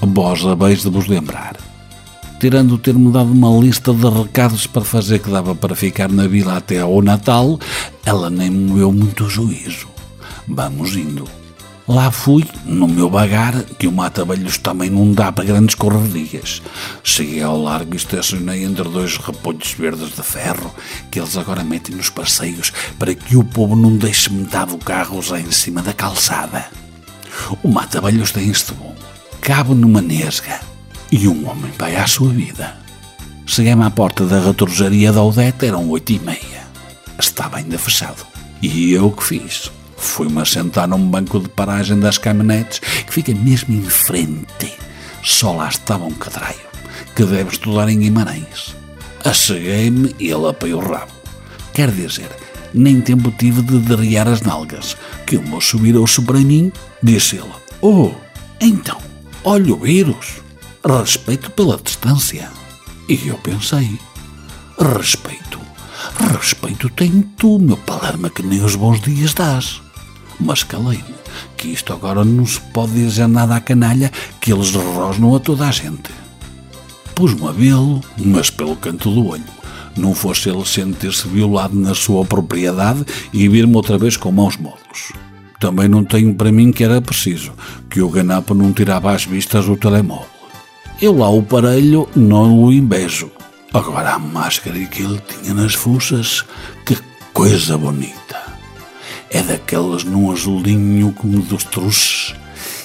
Vós 0.00 0.46
haveis 0.46 0.82
de 0.82 0.88
vos 0.88 1.08
lembrar. 1.08 1.65
Tirando 2.46 2.78
ter-me 2.78 3.10
dado 3.10 3.32
uma 3.32 3.50
lista 3.58 3.92
de 3.92 4.08
recados 4.08 4.68
para 4.68 4.84
fazer 4.84 5.18
que 5.18 5.28
dava 5.28 5.52
para 5.52 5.74
ficar 5.74 6.08
na 6.08 6.28
vila 6.28 6.56
até 6.56 6.78
ao 6.78 7.02
Natal, 7.02 7.58
ela 8.04 8.30
nem 8.30 8.48
moveu 8.48 8.92
muito 8.92 9.28
juízo. 9.28 9.88
Vamos 10.46 10.94
indo. 10.94 11.28
Lá 11.88 12.08
fui, 12.12 12.44
no 12.64 12.86
meu 12.86 13.10
bagar, 13.10 13.64
que 13.76 13.88
o 13.88 13.92
mata-velhos 13.92 14.58
também 14.58 14.88
não 14.88 15.12
dá 15.12 15.32
para 15.32 15.44
grandes 15.44 15.74
correrias. 15.74 16.62
Cheguei 17.02 17.42
ao 17.42 17.60
largo 17.60 17.94
e 17.94 17.96
estacionei 17.96 18.62
entre 18.62 18.88
dois 18.88 19.16
repolhos 19.16 19.72
verdes 19.72 20.14
de 20.14 20.22
ferro 20.22 20.72
que 21.10 21.18
eles 21.18 21.36
agora 21.36 21.64
metem 21.64 21.96
nos 21.96 22.10
passeios 22.10 22.72
para 22.96 23.12
que 23.12 23.36
o 23.36 23.42
povo 23.42 23.74
não 23.74 23.96
deixe 23.96 24.32
metade 24.32 24.70
do 24.70 24.78
carro 24.78 25.20
já 25.20 25.40
em 25.40 25.50
cima 25.50 25.82
da 25.82 25.92
calçada. 25.92 26.66
O 27.64 27.68
mata-velhos 27.68 28.30
tem 28.30 28.48
isto 28.48 28.72
bom. 28.74 28.94
Cabe 29.40 29.74
numa 29.74 30.00
nesga 30.00 30.75
e 31.10 31.28
um 31.28 31.48
homem 31.48 31.72
vai 31.78 31.96
à 31.96 32.06
sua 32.06 32.30
vida. 32.30 32.76
Cheguei-me 33.46 33.84
à 33.84 33.90
porta 33.90 34.26
da 34.26 34.40
retrojaria 34.40 35.12
da 35.12 35.22
Odete, 35.22 35.66
eram 35.66 35.88
oito 35.90 36.12
e 36.12 36.18
meia. 36.18 36.66
Estava 37.18 37.58
ainda 37.58 37.78
fechado. 37.78 38.26
E 38.60 38.92
eu 38.92 39.10
que 39.10 39.22
fiz? 39.22 39.70
Fui-me 39.96 40.40
assentar 40.40 40.88
num 40.88 41.08
banco 41.08 41.40
de 41.40 41.48
paragem 41.48 41.98
das 41.98 42.18
caminhonetes 42.18 42.80
que 42.80 43.12
fica 43.12 43.34
mesmo 43.34 43.74
em 43.74 43.82
frente. 43.82 44.74
Só 45.22 45.52
lá 45.52 45.68
estava 45.68 46.04
um 46.04 46.12
cadraio 46.12 46.66
que 47.14 47.24
deve 47.24 47.50
estudar 47.52 47.88
em 47.88 48.00
Guimarães. 48.00 48.74
Acheguei-me 49.24 50.14
e 50.18 50.30
ele 50.30 50.48
apoiou 50.48 50.82
o 50.82 50.92
rabo. 50.92 51.12
Quer 51.72 51.90
dizer, 51.90 52.28
nem 52.74 53.00
tempo 53.00 53.30
tive 53.30 53.62
de 53.62 53.78
derriar 53.78 54.28
as 54.28 54.42
nalgas, 54.42 54.96
que 55.26 55.36
o 55.36 55.42
moço 55.42 55.78
virou-se 55.78 56.20
para 56.22 56.38
mim, 56.38 56.70
disse 57.02 57.36
ele: 57.36 57.50
Oh, 57.80 58.12
então, 58.60 58.98
olha 59.44 59.74
o 59.74 59.78
vírus. 59.78 60.45
Respeito 60.86 61.50
pela 61.50 61.76
distância. 61.76 62.50
E 63.08 63.28
eu 63.28 63.38
pensei: 63.38 63.98
Respeito. 64.78 65.58
Respeito 66.32 66.88
tem 66.90 67.22
tu, 67.36 67.58
meu 67.58 67.76
palerma, 67.76 68.30
que 68.30 68.42
nem 68.42 68.62
os 68.62 68.76
bons 68.76 69.00
dias 69.00 69.34
dás 69.34 69.80
mas 70.38 70.62
calei-me, 70.62 71.04
que 71.56 71.68
isto 71.68 71.92
agora 71.92 72.24
não 72.24 72.46
se 72.46 72.60
pode 72.60 72.92
dizer 72.92 73.26
nada 73.26 73.56
à 73.56 73.60
canalha 73.60 74.10
que 74.40 74.52
eles 74.52 74.74
rosnam 74.74 75.34
a 75.34 75.40
toda 75.40 75.66
a 75.66 75.70
gente. 75.70 76.10
Pus-me 77.14 77.48
a 77.48 77.52
vê-lo, 77.52 78.02
mas 78.18 78.50
pelo 78.50 78.76
canto 78.76 79.10
do 79.10 79.26
olho. 79.26 79.56
Não 79.96 80.14
fosse 80.14 80.50
ele 80.50 80.64
sentir-se 80.66 81.26
violado 81.26 81.74
na 81.74 81.94
sua 81.94 82.24
propriedade 82.24 83.04
e 83.32 83.48
vir-me 83.48 83.74
outra 83.74 83.96
vez 83.96 84.16
com 84.16 84.30
maus 84.30 84.58
modos. 84.58 85.12
Também 85.58 85.88
não 85.88 86.04
tenho 86.04 86.34
para 86.34 86.52
mim 86.52 86.70
que 86.70 86.84
era 86.84 87.00
preciso, 87.00 87.52
que 87.88 88.02
o 88.02 88.10
ganapo 88.10 88.52
não 88.52 88.74
tirava 88.74 89.12
as 89.12 89.24
vistas 89.24 89.66
o 89.66 89.76
telemóvel. 89.76 90.35
Eu 91.00 91.16
lá 91.16 91.28
o 91.28 91.42
parelho 91.42 92.08
não 92.16 92.62
o 92.62 92.72
embejo. 92.72 93.30
Agora 93.72 94.14
a 94.14 94.18
máscara 94.18 94.78
que 94.86 95.02
ele 95.02 95.20
tinha 95.20 95.52
nas 95.52 95.74
fuças, 95.74 96.42
que 96.86 96.96
coisa 97.34 97.76
bonita 97.76 98.26
é 99.30 99.42
daquelas 99.42 100.04
num 100.04 100.30
azulinho 100.30 101.12
como 101.12 101.42
dos 101.42 101.64
truces 101.64 102.34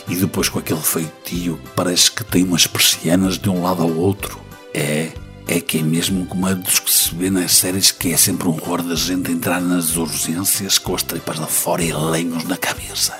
e 0.09 0.15
depois 0.15 0.49
com 0.49 0.59
aquele 0.59 0.81
feitio 0.81 1.57
que 1.57 1.69
parece 1.73 2.11
que 2.11 2.23
tem 2.25 2.43
umas 2.43 2.67
persianas 2.67 3.37
de 3.37 3.49
um 3.49 3.63
lado 3.63 3.83
ao 3.83 3.95
outro. 3.95 4.41
É, 4.73 5.11
é 5.47 5.61
que 5.61 5.77
é 5.77 5.81
mesmo 5.81 6.25
como 6.25 6.47
a 6.47 6.53
dos 6.53 6.79
que 6.79 6.91
se 6.91 7.15
vê 7.15 7.29
nas 7.29 7.53
séries 7.53 7.91
que 7.91 8.11
é 8.11 8.17
sempre 8.17 8.49
um 8.49 8.51
horror 8.51 8.81
da 8.83 8.95
gente 8.95 9.31
entrar 9.31 9.61
nas 9.61 9.95
urgências 9.95 10.77
com 10.77 10.95
as 10.95 11.03
tripas 11.03 11.39
lá 11.39 11.47
fora 11.47 11.81
e 11.81 11.93
lenhos 11.93 12.43
na 12.43 12.57
cabeça. 12.57 13.17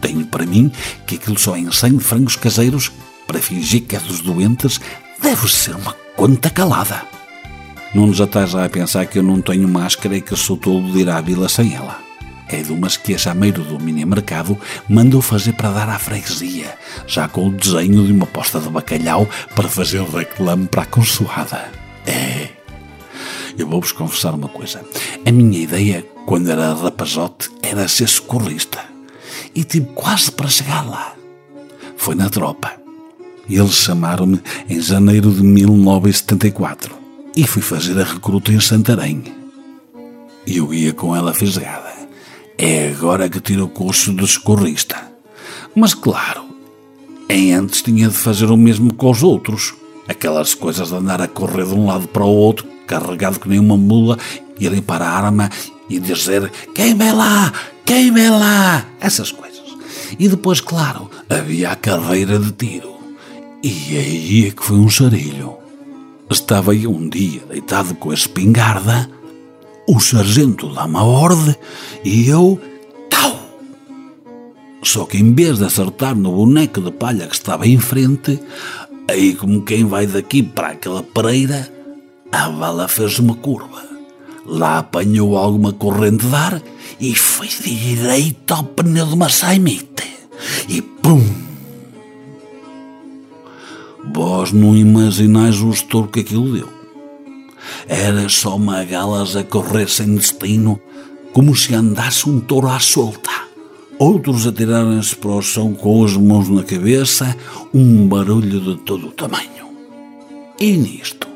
Tenho 0.00 0.24
para 0.26 0.46
mim 0.46 0.70
que 1.06 1.16
aquilo 1.16 1.38
só 1.38 1.56
em 1.56 1.70
100 1.70 1.98
frangos 1.98 2.36
caseiros, 2.36 2.92
para 3.26 3.40
fingir 3.40 3.82
que 3.82 3.96
é 3.96 4.00
dos 4.00 4.20
doentes, 4.20 4.80
deve 5.20 5.48
ser 5.48 5.74
uma 5.74 5.92
conta 6.16 6.50
calada. 6.50 7.02
Não 7.94 8.06
nos 8.06 8.20
estás 8.20 8.54
a 8.54 8.68
pensar 8.68 9.06
que 9.06 9.18
eu 9.18 9.22
não 9.22 9.40
tenho 9.40 9.68
máscara 9.68 10.16
e 10.16 10.22
que 10.22 10.34
sou 10.36 10.56
todo 10.56 10.92
de 10.92 11.00
ir 11.00 11.10
à 11.10 11.20
vila 11.20 11.48
sem 11.48 11.74
ela 11.74 12.12
é 12.54 12.62
de 12.62 12.72
umas 12.72 12.96
que 12.96 13.14
a 13.14 13.18
chameiro 13.18 13.64
do 13.64 13.80
mini-mercado 13.80 14.58
mandou 14.88 15.22
fazer 15.22 15.52
para 15.54 15.70
dar 15.70 15.88
à 15.88 15.98
freguesia, 15.98 16.76
já 17.06 17.28
com 17.28 17.48
o 17.48 17.52
desenho 17.52 18.06
de 18.06 18.12
uma 18.12 18.26
posta 18.26 18.60
de 18.60 18.68
bacalhau 18.68 19.28
para 19.54 19.68
fazer 19.68 20.02
reclame 20.02 20.66
para 20.66 20.82
a 20.82 20.86
consoada. 20.86 21.70
É. 22.06 22.50
Eu 23.56 23.68
vou-vos 23.68 23.92
confessar 23.92 24.34
uma 24.34 24.48
coisa. 24.48 24.84
A 25.26 25.32
minha 25.32 25.58
ideia, 25.58 26.06
quando 26.26 26.50
era 26.50 26.74
rapazote, 26.74 27.50
era 27.62 27.88
ser 27.88 28.08
socorrista. 28.08 28.80
E 29.54 29.64
tive 29.64 29.86
quase 29.94 30.32
para 30.32 30.48
chegar 30.48 30.88
lá. 30.88 31.14
Foi 31.96 32.14
na 32.14 32.30
tropa. 32.30 32.81
Eles 33.48 33.74
chamaram-me 33.74 34.40
em 34.68 34.80
janeiro 34.80 35.30
de 35.32 35.42
1974 35.42 36.94
e 37.36 37.46
fui 37.46 37.62
fazer 37.62 37.98
a 38.00 38.04
recruta 38.04 38.52
em 38.52 38.60
Santarém. 38.60 39.24
E 40.46 40.56
eu 40.56 40.72
ia 40.72 40.92
com 40.92 41.14
ela 41.14 41.34
fisgada. 41.34 41.92
É 42.58 42.88
agora 42.90 43.28
que 43.28 43.40
tira 43.40 43.64
o 43.64 43.68
curso 43.68 44.14
de 44.14 44.26
socorrista. 44.26 44.96
Mas 45.74 45.94
claro, 45.94 46.44
em 47.28 47.52
antes 47.52 47.82
tinha 47.82 48.08
de 48.08 48.16
fazer 48.16 48.50
o 48.50 48.56
mesmo 48.56 48.92
com 48.94 49.10
os 49.10 49.22
outros. 49.22 49.74
Aquelas 50.06 50.54
coisas 50.54 50.88
de 50.88 50.94
andar 50.94 51.20
a 51.22 51.28
correr 51.28 51.64
de 51.64 51.74
um 51.74 51.86
lado 51.86 52.08
para 52.08 52.24
o 52.24 52.34
outro, 52.34 52.66
carregado 52.86 53.40
que 53.40 53.48
nem 53.48 53.58
uma 53.58 53.76
mula, 53.76 54.18
e 54.58 54.68
limpar 54.68 55.00
a 55.00 55.08
arma 55.08 55.50
e 55.88 55.98
dizer 55.98 56.50
quem 56.74 56.94
vem 56.94 57.12
lá, 57.12 57.52
quem 57.84 58.12
vem 58.12 58.30
lá, 58.30 58.86
essas 59.00 59.32
coisas. 59.32 59.62
E 60.18 60.28
depois, 60.28 60.60
claro, 60.60 61.10
havia 61.28 61.70
a 61.70 61.76
carreira 61.76 62.38
de 62.38 62.52
tiro. 62.52 62.91
E 63.62 63.96
aí 63.96 64.46
é 64.48 64.50
que 64.50 64.64
foi 64.64 64.78
um 64.78 64.88
charilho. 64.88 65.54
Estava 66.30 66.72
aí 66.72 66.86
um 66.86 67.08
dia 67.08 67.42
deitado 67.48 67.94
com 67.94 68.10
a 68.10 68.14
espingarda 68.14 69.08
o 69.86 69.98
sargento 69.98 70.72
dá 70.72 70.84
uma 70.84 71.02
ordem 71.02 71.54
e 72.04 72.28
eu. 72.28 72.60
Tau! 73.10 73.36
Só 74.82 75.04
que 75.04 75.18
em 75.18 75.34
vez 75.34 75.58
de 75.58 75.64
acertar 75.64 76.14
no 76.14 76.32
boneco 76.32 76.80
de 76.80 76.90
palha 76.92 77.26
que 77.26 77.34
estava 77.34 77.66
em 77.66 77.78
frente, 77.78 78.40
aí 79.08 79.34
como 79.34 79.62
quem 79.62 79.84
vai 79.84 80.06
daqui 80.06 80.42
para 80.42 80.68
aquela 80.68 81.02
pareira, 81.02 81.70
a 82.30 82.48
bala 82.48 82.88
fez 82.88 83.18
uma 83.18 83.34
curva. 83.34 83.82
Lá 84.46 84.78
apanhou 84.78 85.36
alguma 85.36 85.72
corrente 85.72 86.26
de 86.26 86.34
ar 86.34 86.62
e 87.00 87.14
foi 87.14 87.48
direito 87.48 88.54
ao 88.54 88.64
pneu 88.64 89.06
de 89.06 89.14
uma 89.14 89.28
saimite. 89.28 90.10
E 90.68 90.80
pum! 90.80 91.22
Vós 94.10 94.52
não 94.52 94.76
imaginais 94.76 95.60
o 95.60 95.70
estouro 95.70 96.08
que 96.08 96.20
aquilo 96.20 96.52
deu. 96.52 96.68
Era 97.86 98.28
só 98.28 98.58
magalas 98.58 99.36
a 99.36 99.44
correr 99.44 99.88
sem 99.88 100.14
destino, 100.14 100.80
como 101.32 101.54
se 101.54 101.74
andasse 101.74 102.28
um 102.28 102.40
touro 102.40 102.68
à 102.68 102.80
solta. 102.80 103.30
Outros 103.98 104.46
atirarem-se 104.46 105.14
para 105.14 105.30
o 105.30 105.42
chão 105.42 105.72
com 105.74 106.04
as 106.04 106.16
mãos 106.16 106.48
na 106.48 106.64
cabeça, 106.64 107.36
um 107.72 108.08
barulho 108.08 108.60
de 108.60 108.76
todo 108.82 109.08
o 109.08 109.12
tamanho. 109.12 109.70
E 110.58 110.76
nisto, 110.76 111.28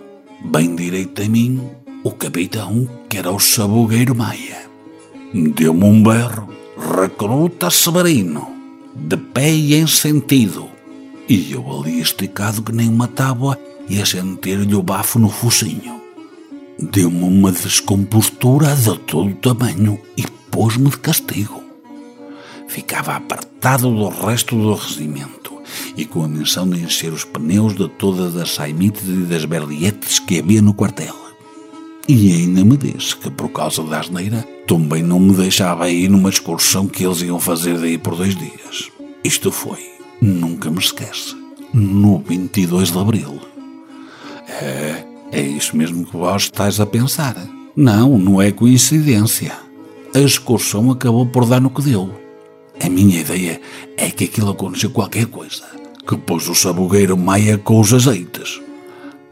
bem 0.45 0.75
direito 0.75 1.23
a 1.23 1.29
mim, 1.29 1.61
o 2.03 2.11
capitão, 2.11 2.89
que 3.09 3.19
era 3.19 3.31
o 3.31 3.39
sabugueiro 3.39 4.15
Maia. 4.15 4.67
Deu-me 5.33 5.85
um 5.85 6.03
berro, 6.03 6.49
recruta 6.77 7.71
Severino, 7.71 8.49
de 8.95 9.17
pé 9.17 9.53
e 9.53 9.75
em 9.75 9.87
sentido. 9.87 10.76
E 11.29 11.53
eu 11.53 11.65
ali 11.73 12.01
esticado 12.01 12.63
que 12.63 12.73
nem 12.73 12.89
uma 12.89 13.09
tábua 13.09 13.59
e 13.89 14.01
a 14.01 14.07
sentir-lhe 14.07 14.75
o 14.75 14.83
bafo 14.83 15.19
no 15.19 15.29
focinho. 15.29 16.01
Deu-me 16.79 17.25
uma 17.25 17.51
descompostura 17.51 18.75
de 18.77 18.97
todo 19.01 19.31
o 19.31 19.35
tamanho 19.35 20.01
e 20.17 20.23
pôs-me 20.51 20.91
de 20.91 20.99
castigo. 20.99 21.65
Ficava 22.69 23.17
apartado 23.17 23.91
do 23.91 24.09
resto 24.09 24.55
do 24.55 24.75
regimento 24.75 25.53
e 25.97 26.05
com 26.05 26.23
a 26.23 26.29
missão 26.29 26.69
de 26.69 26.81
encher 26.81 27.13
os 27.13 27.25
pneus 27.25 27.75
de 27.75 27.89
todas 27.89 28.37
as 28.37 28.51
saimites 28.53 29.09
e 29.09 29.25
das 29.25 29.45
berlietes 29.45 30.19
que 30.19 30.39
havia 30.39 30.63
no 30.63 30.75
quartel. 30.75 31.15
E 32.09 32.33
ainda 32.35 32.65
me 32.65 32.77
disse 32.77 33.17
que, 33.17 33.31
por 33.31 33.49
causa 33.49 33.83
da 33.83 33.99
asneira, 33.99 34.47
também 34.67 35.03
não 35.03 35.19
me 35.19 35.35
deixava 35.35 35.91
ir 35.91 36.09
numa 36.09 36.29
excursão 36.29 36.87
que 36.87 37.05
eles 37.05 37.23
iam 37.23 37.41
fazer 37.41 37.79
daí 37.79 37.99
por 37.99 38.15
dois 38.15 38.37
dias. 38.37 38.91
Isto 39.25 39.51
foi, 39.51 39.96
nunca 40.21 40.71
me 40.71 40.79
esquece, 40.79 41.35
no 41.73 42.19
22 42.19 42.91
de 42.91 42.99
Abril. 42.99 43.41
É, 44.49 45.05
É 45.33 45.41
isso 45.41 45.77
mesmo 45.77 46.07
que 46.07 46.17
vós 46.17 46.45
estáis 46.45 46.79
a 46.79 46.87
pensar. 46.87 47.37
Não, 47.75 48.17
não 48.17 48.41
é 48.41 48.53
coincidência. 48.53 49.53
A 50.15 50.21
excursão 50.21 50.91
acabou 50.91 51.27
por 51.27 51.45
dar 51.45 51.61
no 51.61 51.69
que 51.69 51.83
deu. 51.83 52.11
A 52.81 52.89
minha 52.89 53.21
ideia 53.21 53.61
é 53.97 54.09
que 54.09 54.25
aquilo 54.25 54.51
aconteceu 54.51 54.91
qualquer 54.91 55.27
coisa, 55.27 55.65
que 56.07 56.17
pôs 56.17 56.49
o 56.49 56.55
sabugueiro 56.55 57.17
Maia 57.17 57.59
com 57.59 57.81
os 57.81 57.93
azeites. 57.93 58.61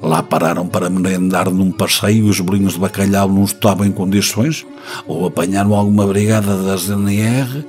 Lá 0.02 0.22
pararam 0.22 0.66
para 0.66 0.90
merendar 0.90 1.48
num 1.48 1.70
passeio 1.70 2.26
e 2.26 2.30
os 2.30 2.40
bolinhos 2.40 2.74
de 2.74 2.80
bacalhau 2.80 3.28
não 3.28 3.44
estavam 3.44 3.86
em 3.86 3.92
condições, 3.92 4.66
ou 5.06 5.26
apanharam 5.26 5.74
alguma 5.74 6.06
brigada 6.06 6.62
da 6.62 6.76
ZNR 6.76 7.64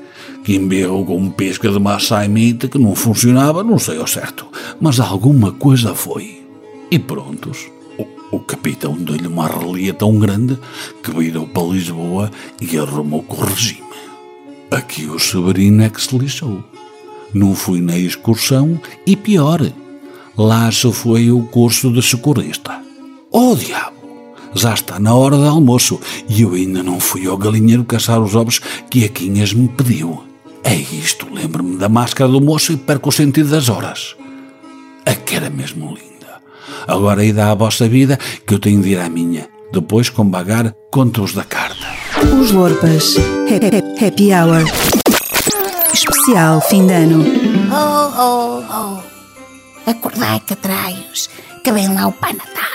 que 0.46 0.56
embirrou 0.56 1.04
com 1.04 1.18
um 1.18 1.32
pesca 1.32 1.72
de 1.72 1.80
massa 1.80 2.26
mita 2.28 2.68
que 2.68 2.78
não 2.78 2.94
funcionava, 2.94 3.64
não 3.64 3.80
sei 3.80 3.98
ao 3.98 4.06
certo, 4.06 4.46
mas 4.80 5.00
alguma 5.00 5.52
coisa 5.52 5.96
foi. 5.96 6.46
E 6.92 7.00
prontos. 7.00 7.66
O, 7.98 8.38
o 8.38 8.40
capitão 8.40 8.94
deu-lhe 8.94 9.28
uma 9.28 9.48
relia 9.48 9.92
tão 9.92 10.20
grande 10.20 10.56
que 11.02 11.10
virou 11.10 11.48
para 11.48 11.64
Lisboa 11.64 12.32
e 12.62 12.78
arrumou 12.78 13.24
com 13.24 13.42
o 13.42 13.46
regime. 13.46 13.82
Aqui 14.70 15.08
o 15.08 15.18
Severino 15.18 15.82
é 15.82 15.90
que 15.90 16.00
se 16.00 16.16
lixou. 16.16 16.64
Não 17.34 17.56
fui 17.56 17.82
na 17.82 17.98
excursão 17.98 18.80
e 19.06 19.16
pior, 19.16 19.60
lá 20.38 20.72
só 20.72 20.92
foi 20.92 21.32
o 21.32 21.42
curso 21.42 21.92
de 21.92 22.04
socorrista. 22.04 22.80
Oh 23.32 23.56
diabo! 23.56 23.96
Já 24.54 24.76
está 24.76 25.00
na 25.00 25.16
hora 25.16 25.38
do 25.38 25.44
almoço 25.44 26.00
e 26.30 26.44
eu 26.44 26.54
ainda 26.54 26.84
não 26.84 27.00
fui 27.00 27.26
ao 27.26 27.36
galinheiro 27.36 27.84
caçar 27.84 28.22
os 28.22 28.36
ovos 28.36 28.60
que 28.92 29.04
a 29.06 29.10
Quinhas 29.10 29.52
me 29.52 29.68
pediu. 29.68 30.35
É 30.66 30.74
isto, 30.74 31.28
lembro-me 31.32 31.78
da 31.78 31.88
máscara 31.88 32.28
do 32.28 32.42
moço 32.42 32.74
e 32.74 32.78
perco 32.78 33.10
o 33.10 33.12
sentido 33.12 33.52
das 33.52 33.70
horas. 33.70 34.16
A 35.06 35.14
que 35.14 35.36
era 35.36 35.48
mesmo 35.48 35.90
linda. 35.90 36.42
Agora 36.88 37.24
ida 37.24 37.52
à 37.52 37.54
vossa 37.54 37.88
vida 37.88 38.18
que 38.48 38.56
eu 38.56 38.60
tenho 38.60 38.82
de 38.82 38.90
ir 38.90 39.00
à 39.00 39.08
minha. 39.08 39.48
Depois, 39.72 40.10
com 40.10 40.28
bagar, 40.28 40.74
conto-os 40.92 41.34
da 41.34 41.44
carta. 41.44 41.86
Os 42.42 42.52
Lorpas. 42.52 43.16
Happy, 44.02 44.34
Hour. 44.34 44.64
Especial 45.94 46.60
fim 46.62 46.88
de 46.88 46.94
ano. 46.94 47.24
Oh, 47.72 48.22
oh, 48.22 48.64
oh. 48.74 49.90
Acordai, 49.90 50.40
catraios, 50.48 51.30
que 51.64 51.72
vem 51.72 51.94
lá 51.94 52.08
o 52.08 52.12
Pai 52.12 52.34
Natal. 52.34 52.66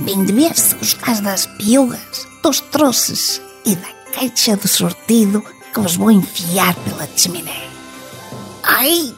Vim 0.00 0.24
de 0.24 0.54
se 0.58 0.74
gostais 0.74 1.20
das 1.20 1.46
piugas, 1.46 2.26
dos 2.42 2.60
troços 2.60 3.40
e 3.64 3.76
da 3.76 3.88
caixa 4.12 4.56
de 4.56 4.66
sortido 4.66 5.44
que 5.72 5.80
vos 5.80 5.96
vou 5.96 6.10
enfiar 6.10 6.74
pela 6.74 7.08
chaminé. 7.16 7.68
Ai, 8.62 9.14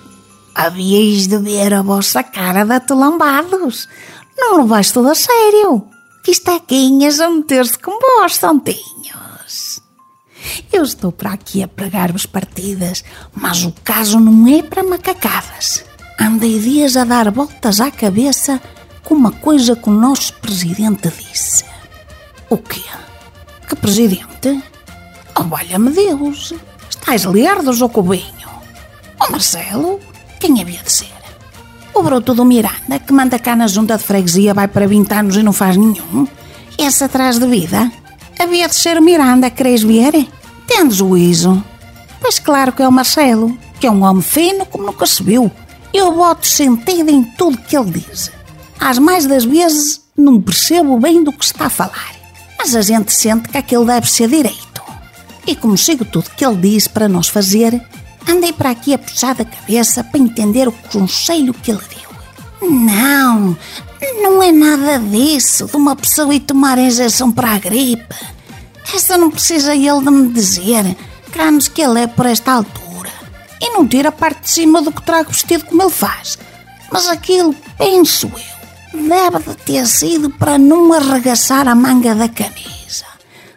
havíeis 0.54 1.26
de 1.26 1.38
ver 1.38 1.75
a 1.75 1.82
vossa 1.82 2.23
cara 2.23 2.64
de 2.64 2.73
atolambados. 2.73 3.88
Não 4.37 4.58
levais 4.58 4.90
tudo 4.90 5.11
a 5.11 5.14
sério. 5.14 5.88
Que 6.23 6.32
quinhas 6.61 7.20
a 7.20 7.28
meter-se 7.28 7.78
com 7.78 7.99
vós, 8.00 8.37
santinhos. 8.37 9.80
Eu 10.73 10.82
estou 10.82 11.12
para 11.12 11.32
aqui 11.32 11.62
a 11.62 11.68
pregar-vos 11.68 12.26
partidas, 12.26 13.04
mas 13.34 13.64
o 13.64 13.73
caso 13.84 14.18
não 14.18 14.49
é 14.49 14.62
para 14.62 14.82
macacadas. 14.82 15.84
Andei 16.18 16.58
dias 16.58 16.96
a 16.96 17.04
dar 17.04 17.30
voltas 17.30 17.80
à 17.80 17.90
cabeça 17.90 18.61
com 19.02 19.14
uma 19.14 19.32
coisa 19.32 19.76
que 19.76 19.88
o 19.88 19.92
nosso 19.92 20.32
presidente 20.34 21.11
disse. 21.11 21.64
O 22.49 22.56
quê? 22.56 22.82
Que 23.68 23.76
presidente? 23.76 24.62
Oh, 25.37 25.45
valha-me 25.45 25.91
Deus! 25.91 26.55
Estás 26.88 27.25
lerdos 27.25 27.83
ou 27.83 27.88
cubinho? 27.88 28.49
Oh, 29.21 29.31
Marcelo, 29.31 30.00
quem 30.38 30.61
havia 30.61 30.83
de 30.83 30.93
ser? 30.93 31.14
O 31.93 32.03
broto 32.03 32.35
do 32.35 32.45
Miranda, 32.45 32.99
que 32.99 33.12
manda 33.12 33.38
cá 33.38 33.55
na 33.55 33.67
junta 33.67 33.97
de 33.97 34.05
freguesia, 34.05 34.55
vai 34.55 34.69
para 34.69 34.87
20 34.87 35.12
anos 35.12 35.37
e 35.37 35.43
não 35.43 35.53
faz 35.53 35.76
nenhum? 35.76 36.26
Esse 36.79 37.05
atrás 37.05 37.38
de 37.38 37.47
vida? 37.47 37.91
Havia 38.38 38.69
de 38.69 38.75
ser 38.75 38.99
o 38.99 39.03
Miranda, 39.03 39.50
queres 39.50 39.83
ver? 39.83 40.29
Tendo 40.67 40.93
juízo. 40.93 41.62
Pois 42.21 42.38
claro 42.38 42.73
que 42.73 42.83
é 42.83 42.88
o 42.88 42.93
Marcelo, 42.93 43.57
que 43.79 43.87
é 43.87 43.91
um 43.91 44.03
homem 44.03 44.23
fino 44.23 44.67
como 44.67 44.87
nunca 44.87 45.07
se 45.07 45.23
viu. 45.23 45.50
Eu 45.93 46.12
boto 46.12 46.47
sentido 46.47 47.11
em 47.11 47.23
tudo 47.23 47.59
que 47.59 47.76
ele 47.76 47.91
diz. 47.91 48.30
Às 48.80 48.99
mais 48.99 49.26
das 49.26 49.45
vezes 49.45 50.00
não 50.17 50.41
percebo 50.41 50.99
bem 50.99 51.23
do 51.23 51.32
que 51.32 51.45
está 51.45 51.67
a 51.67 51.71
falar, 51.71 52.15
mas 52.58 52.75
a 52.75 52.82
gente 52.82 53.13
sente 53.13 53.49
que 53.49 53.58
aquilo 53.58 53.85
deve 53.85 54.11
ser 54.11 54.28
direito. 54.28 54.74
E 55.47 55.54
como 55.54 55.76
sigo 55.76 56.04
tudo 56.04 56.30
que 56.30 56.45
ele 56.45 56.57
diz 56.57 56.89
para 56.89 57.09
nós 57.09 57.28
fazer, 57.28 57.80
andei 58.28 58.52
para 58.52 58.71
aqui 58.71 58.95
a 58.95 58.99
puxar 58.99 59.35
da 59.35 59.45
cabeça 59.45 60.02
para 60.02 60.21
entender 60.21 60.67
o 60.67 60.73
conselho 60.73 61.52
que 61.52 61.71
ele 61.71 61.83
deu. 61.91 62.71
Não, 62.71 63.57
não 64.23 64.43
é 64.43 64.50
nada 64.50 64.99
disso, 64.99 65.67
de 65.67 65.76
uma 65.76 65.95
pessoa 65.95 66.35
ir 66.35 66.41
tomar 66.41 66.78
injeção 66.78 67.30
para 67.30 67.50
a 67.50 67.59
gripe. 67.59 68.15
Essa 68.95 69.19
não 69.19 69.30
precisa 69.30 69.75
ele 69.75 70.00
de 70.02 70.11
me 70.11 70.33
dizer, 70.33 70.97
canos 71.33 71.69
que 71.69 71.83
ele 71.83 72.00
é 72.00 72.07
por 72.07 72.26
esta 72.26 72.52
altura. 72.52 73.11
E 73.61 73.71
não 73.71 73.87
tira 73.87 74.09
a 74.09 74.13
parte 74.13 74.43
de 74.43 74.50
cima 74.50 74.80
do 74.80 74.93
que 74.93 75.02
trago 75.02 75.30
vestido 75.30 75.65
como 75.67 75.83
ele 75.83 75.91
faz. 75.91 76.39
Mas 76.91 77.07
aquilo, 77.09 77.54
penso 77.76 78.30
eu, 78.33 79.09
deve 79.09 79.39
de 79.41 79.57
ter 79.57 79.87
sido 79.87 80.30
para 80.30 80.57
não 80.57 80.93
arregaçar 80.93 81.69
a 81.69 81.75
manga 81.75 82.15
da 82.15 82.28
camisa. 82.28 82.83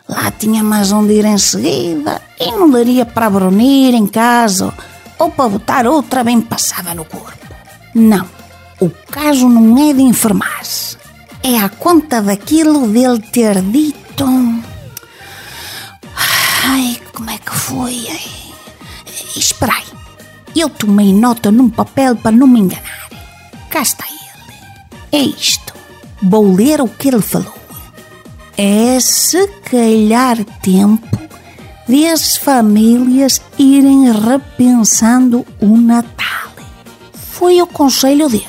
Lá 0.08 0.32
tinha 0.32 0.64
mais 0.64 0.92
onde 0.92 1.14
ir 1.14 1.26
em 1.26 1.38
seguida 1.38 2.22
e 2.40 2.52
não 2.52 2.70
daria 2.70 3.06
para 3.06 3.30
brunir 3.30 3.94
em 3.94 4.08
casa 4.08 4.74
ou 5.20 5.30
para 5.30 5.50
botar 5.50 5.86
outra 5.86 6.24
bem 6.24 6.40
passada 6.40 6.94
no 6.94 7.04
corpo. 7.04 7.46
Não, 7.94 8.26
o 8.80 8.90
caso 9.12 9.50
não 9.50 9.90
é 9.90 9.94
de 9.94 10.02
enfermar-se. 10.02 10.98
É 11.44 11.60
a 11.60 11.68
conta 11.68 12.22
daquilo 12.22 12.88
dele 12.88 13.20
ter 13.20 13.62
dito. 13.62 14.26
Ai, 16.64 17.00
como 17.14 17.30
é 17.30 17.38
que 17.38 17.52
foi? 17.52 18.08
Ai, 18.10 18.54
espera 19.36 19.74
aí. 19.74 19.98
Eu 20.56 20.70
tomei 20.70 21.14
nota 21.14 21.52
num 21.52 21.70
papel 21.70 22.16
para 22.16 22.32
não 22.32 22.48
me 22.48 22.60
enganar. 22.60 23.10
Cá 23.70 23.82
está 23.82 24.06
ele. 24.06 24.18
É 25.12 25.22
isto. 25.22 25.74
Vou 26.22 26.54
ler 26.54 26.82
o 26.82 26.88
que 26.88 27.10
ele 27.10 27.22
falou. 27.22 27.57
É 28.60 29.00
se 29.00 29.48
calhar 29.70 30.44
tempo 30.64 31.16
de 31.88 32.08
as 32.08 32.36
famílias 32.38 33.40
irem 33.56 34.12
repensando 34.12 35.46
o 35.62 35.78
Natal. 35.78 36.50
Foi 37.14 37.62
o 37.62 37.68
conselho 37.68 38.28
dele. 38.28 38.48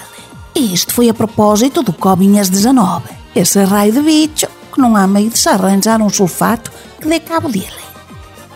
Isto 0.54 0.94
foi 0.94 1.10
a 1.10 1.14
propósito 1.14 1.82
do 1.82 1.92
Cobinhas 1.92 2.48
19. 2.48 3.06
Esse 3.36 3.62
raio 3.64 3.92
de 3.92 4.00
bicho 4.00 4.46
que 4.72 4.80
não 4.80 4.96
há 4.96 5.06
meio 5.06 5.28
de 5.28 5.38
se 5.38 5.50
arranjar 5.50 6.00
um 6.00 6.08
sulfato 6.08 6.72
que 6.98 7.06
dê 7.06 7.20
cabo 7.20 7.50
dele. 7.50 7.68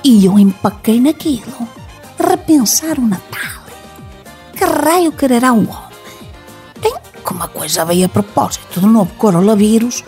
E 0.02 0.24
eu 0.24 0.38
empaquei 0.38 0.98
naquilo. 1.00 1.68
Repensar 2.18 2.98
o 2.98 3.06
Natal. 3.06 3.62
Que 4.56 4.64
raio 4.64 5.12
quererá 5.12 5.52
um 5.52 5.68
homem? 5.68 5.92
Bem, 6.80 6.94
como 7.22 7.42
a 7.42 7.48
coisa 7.48 7.84
veio 7.84 8.06
a 8.06 8.08
propósito 8.08 8.80
do 8.80 8.86
novo 8.86 9.12
coronavírus, 9.18 10.02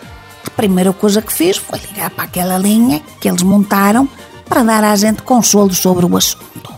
primeira 0.55 0.93
coisa 0.93 1.21
que 1.21 1.33
fiz 1.33 1.57
foi 1.57 1.79
ligar 1.79 2.09
para 2.09 2.23
aquela 2.23 2.57
linha 2.57 3.01
que 3.19 3.27
eles 3.27 3.43
montaram 3.43 4.07
para 4.47 4.63
dar 4.63 4.83
à 4.83 4.95
gente 4.95 5.21
consolo 5.21 5.73
sobre 5.73 6.05
o 6.05 6.17
assunto. 6.17 6.73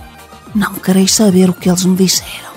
Não 0.56 0.74
quereis 0.74 1.13
saber 1.13 1.50
o 1.50 1.54
que 1.54 1.70
eles 1.70 1.86
me 1.86 1.96
disseram. 1.96 2.48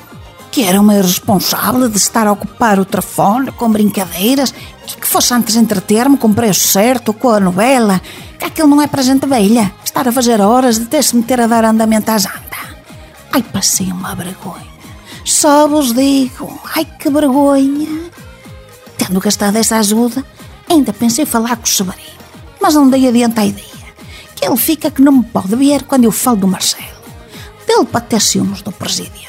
Que 0.51 0.65
era 0.65 0.81
uma 0.81 0.95
irresponsável 0.95 1.89
de 1.89 1.97
estar 1.97 2.27
a 2.27 2.33
ocupar 2.33 2.81
o 2.81 2.85
telefone 2.85 3.53
com 3.53 3.71
brincadeiras 3.71 4.53
e 4.89 4.97
que 5.01 5.07
fosse 5.07 5.33
antes 5.35 5.55
entreter-me 5.55 6.17
com 6.17 6.33
preço 6.33 6.67
certo, 6.69 7.13
com 7.13 7.31
a 7.31 7.39
novela, 7.39 8.01
que 8.39 8.45
aquilo 8.45 8.69
não 8.69 8.83
é 8.83 8.87
para 8.87 9.03
gente 9.03 9.27
velha, 9.27 9.73
estar 9.85 10.09
a 10.09 10.13
fazer 10.13 10.41
horas 10.41 10.79
de 10.79 10.87
ter-se 10.87 11.15
meter 11.15 11.41
a 11.41 11.47
dar 11.47 11.65
andamento 11.65 12.11
à 12.11 12.19
janta. 12.19 12.57
Ai, 13.33 13.43
passei 13.43 13.93
uma 13.93 14.15
vergonha. 14.15 14.71
Só 15.25 15.69
vos 15.69 15.93
digo, 15.93 16.61
ai 16.75 16.85
que 16.85 17.11
vergonha. 17.11 18.11
Tendo 18.97 19.21
gastado 19.21 19.57
essa 19.57 19.77
ajuda, 19.77 20.25
ainda 20.71 20.93
pensei 20.93 21.27
falar 21.27 21.57
com 21.57 21.65
o 21.65 21.69
Severino, 21.69 22.21
mas 22.61 22.75
não 22.75 22.89
dei 22.89 23.09
adiante 23.09 23.41
à 23.41 23.47
ideia. 23.47 23.67
Que 24.35 24.47
ele 24.47 24.57
fica 24.57 24.91
que 24.91 25.03
não 25.03 25.13
me 25.13 25.25
pode 25.25 25.55
ver 25.57 25.83
quando 25.83 26.05
eu 26.05 26.13
falo 26.13 26.39
do 26.39 26.49
Marcelo. 26.49 27.01
Dele 27.67 27.85
para 27.85 28.01
ter 28.01 28.21
ciúmes 28.21 28.63
do 28.63 28.73
presidente. 28.73 29.29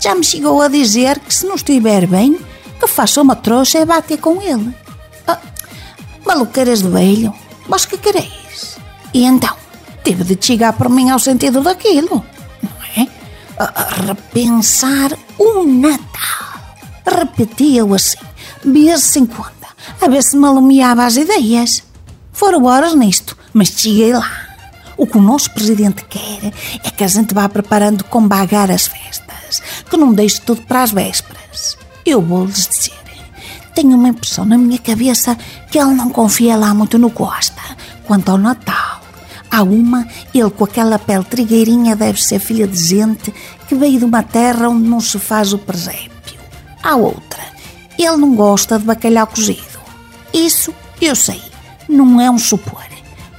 Já 0.00 0.14
me 0.14 0.24
chegou 0.24 0.62
a 0.62 0.68
dizer 0.68 1.18
que 1.18 1.34
se 1.34 1.46
não 1.46 1.56
estiver 1.56 2.06
bem, 2.06 2.38
que 2.78 2.86
faça 2.86 3.20
uma 3.20 3.34
trouxa 3.34 3.80
e 3.80 3.84
bate 3.84 4.16
com 4.18 4.40
ele. 4.40 4.74
Ah, 5.26 5.40
maluqueiras 6.24 6.82
de 6.82 6.88
velho, 6.88 7.34
vós 7.68 7.84
que 7.84 7.98
quereis? 7.98 8.78
E 9.12 9.24
então, 9.24 9.56
tive 10.04 10.22
de 10.22 10.44
chegar 10.44 10.74
por 10.74 10.88
mim 10.88 11.10
ao 11.10 11.18
sentido 11.18 11.60
daquilo, 11.62 12.24
não 12.62 13.02
é? 13.02 13.08
A, 13.58 14.04
repensar 14.06 15.16
o 15.38 15.64
Natal. 15.64 16.60
Repetia-o 17.04 17.94
assim, 17.94 18.18
vez 18.64 19.16
em 19.16 19.26
quando, 19.26 19.55
a 20.00 20.08
ver 20.08 20.22
se 20.22 20.36
me 20.36 20.46
alumiava 20.46 21.04
as 21.04 21.16
ideias. 21.16 21.82
Foram 22.32 22.64
horas 22.64 22.94
nisto, 22.94 23.36
mas 23.52 23.68
cheguei 23.68 24.12
lá. 24.12 24.46
O 24.96 25.06
que 25.06 25.18
o 25.18 25.22
nosso 25.22 25.50
presidente 25.52 26.04
quer 26.04 26.52
é 26.82 26.90
que 26.90 27.04
a 27.04 27.08
gente 27.08 27.34
vá 27.34 27.48
preparando 27.48 28.04
com 28.04 28.26
bagar 28.26 28.70
as 28.70 28.86
festas, 28.86 29.62
que 29.88 29.96
não 29.96 30.12
deixe 30.12 30.40
tudo 30.40 30.62
para 30.62 30.82
as 30.82 30.90
vésperas. 30.90 31.76
Eu 32.04 32.22
vou-lhes 32.22 32.66
dizer, 32.66 33.06
tenho 33.74 33.94
uma 33.94 34.08
impressão 34.08 34.46
na 34.46 34.56
minha 34.56 34.78
cabeça 34.78 35.36
que 35.70 35.78
ele 35.78 35.92
não 35.92 36.08
confia 36.08 36.56
lá 36.56 36.72
muito 36.72 36.98
no 36.98 37.10
Costa. 37.10 37.60
Quanto 38.06 38.30
ao 38.30 38.38
Natal, 38.38 39.02
há 39.50 39.62
uma, 39.62 40.08
ele 40.32 40.48
com 40.48 40.64
aquela 40.64 40.98
pele 40.98 41.24
trigueirinha 41.24 41.94
deve 41.94 42.22
ser 42.22 42.38
filha 42.38 42.66
de 42.66 42.78
gente 42.78 43.34
que 43.68 43.74
veio 43.74 43.98
de 43.98 44.04
uma 44.06 44.22
terra 44.22 44.70
onde 44.70 44.88
não 44.88 45.00
se 45.00 45.18
faz 45.18 45.52
o 45.52 45.58
presépio. 45.58 46.40
Há 46.82 46.96
outra, 46.96 47.42
ele 47.98 48.16
não 48.16 48.34
gosta 48.34 48.78
de 48.78 48.86
bacalhau 48.86 49.26
cozido. 49.26 49.75
Isso 50.32 50.74
eu 51.00 51.14
sei, 51.14 51.40
não 51.88 52.20
é 52.20 52.30
um 52.30 52.38
supor. 52.38 52.84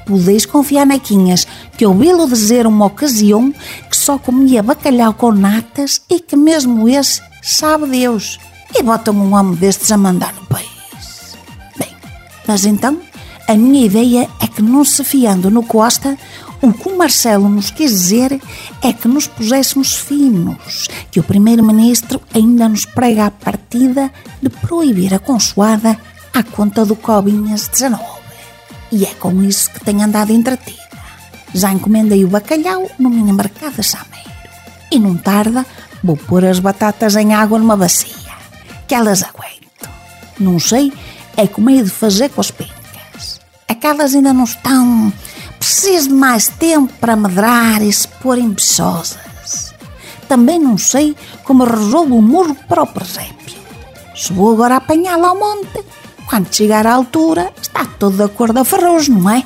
Podeis 0.08 0.46
confiar 0.46 0.86
naquinhas 0.86 1.46
que 1.78 1.86
ouvi-lo 1.86 2.28
dizer 2.28 2.66
uma 2.66 2.86
ocasião 2.86 3.54
que 3.90 3.98
só 3.98 4.18
comia 4.18 4.64
bacalhau 4.64 5.14
com 5.14 5.34
natas 5.34 6.02
e 6.10 6.22
que 6.22 6.38
mesmo 6.38 6.88
esse 6.88 7.22
sabe 7.44 7.88
Deus. 7.88 8.40
E 8.74 8.82
bota-me 8.82 9.20
um 9.20 9.34
homem 9.34 9.56
destes 9.56 9.92
a 9.92 9.98
mandar 9.98 10.34
no 10.34 10.46
país. 10.46 11.36
Bem, 11.78 11.94
mas 12.48 12.66
então 12.66 13.02
a 13.50 13.54
minha 13.56 13.86
ideia 13.86 14.30
é 14.40 14.48
que 14.48 14.62
não 14.62 14.86
se 14.86 15.04
fiando 15.04 15.52
no 15.52 15.64
Costa, 15.64 16.18
o 16.62 16.74
que 16.74 16.90
o 16.90 16.98
Marcelo 16.98 17.48
nos 17.50 17.70
quis 17.70 17.92
dizer 17.92 18.42
é 18.82 18.94
que 18.94 19.08
nos 19.08 19.28
puséssemos 19.28 19.96
finos, 19.96 20.88
que 21.12 21.20
o 21.20 21.24
Primeiro-Ministro 21.24 22.22
ainda 22.34 22.68
nos 22.68 22.86
prega 22.86 23.26
a 23.26 23.32
partida 23.32 24.12
de 24.42 24.50
proibir 24.50 25.14
a 25.14 25.20
consoada 25.20 25.98
à 26.38 26.44
conta 26.44 26.86
do 26.86 26.96
Cobinhas 26.96 27.68
19. 27.68 28.00
E 28.92 29.06
é 29.06 29.14
com 29.16 29.42
isso 29.42 29.72
que 29.72 29.84
tenho 29.84 30.04
andado 30.04 30.32
entretida. 30.32 30.78
Já 31.52 31.72
encomendei 31.72 32.24
o 32.24 32.28
bacalhau 32.28 32.88
no 33.00 33.10
mini 33.10 33.34
mercado 33.34 33.78
de 33.78 33.84
Sameiro. 33.84 34.30
E 34.92 35.00
não 35.00 35.18
tarda, 35.18 35.66
vou 36.04 36.16
pôr 36.16 36.46
as 36.46 36.60
batatas 36.60 37.16
em 37.16 37.34
água 37.34 37.58
numa 37.58 37.76
bacia, 37.76 38.14
que 38.88 38.94
elas 38.94 39.24
aguento. 39.24 39.90
Não 40.40 40.60
sei 40.60 40.94
é 41.36 41.48
como 41.48 41.72
hei 41.72 41.82
de 41.82 41.90
fazer 41.90 42.30
com 42.30 42.42
as 42.42 42.52
pencas. 42.52 43.42
Aquelas 43.68 44.14
ainda 44.14 44.32
não 44.32 44.44
estão... 44.44 45.12
Preciso 45.58 46.10
de 46.10 46.14
mais 46.14 46.48
tempo 46.48 46.94
para 47.00 47.16
medrar 47.16 47.82
e 47.82 47.92
se 47.92 48.08
porem 48.08 48.52
bichosas. 48.52 49.74
Também 50.28 50.60
não 50.60 50.78
sei 50.78 51.16
como 51.44 51.64
resolvo 51.64 52.16
o 52.16 52.22
murro 52.22 52.56
para 52.68 52.84
o 52.84 52.88
presépio. 52.88 53.58
Se 54.16 54.32
vou 54.32 54.54
agora 54.54 54.76
apanhá-la 54.76 55.30
ao 55.30 55.36
monte, 55.38 55.84
quando 56.28 56.54
chegar 56.54 56.86
à 56.86 56.94
altura, 56.94 57.54
está 57.62 57.86
todo 57.86 58.18
de 58.18 58.24
acordo 58.24 58.60
a 58.60 58.66
ferros, 58.66 59.08
não 59.08 59.30
é? 59.30 59.44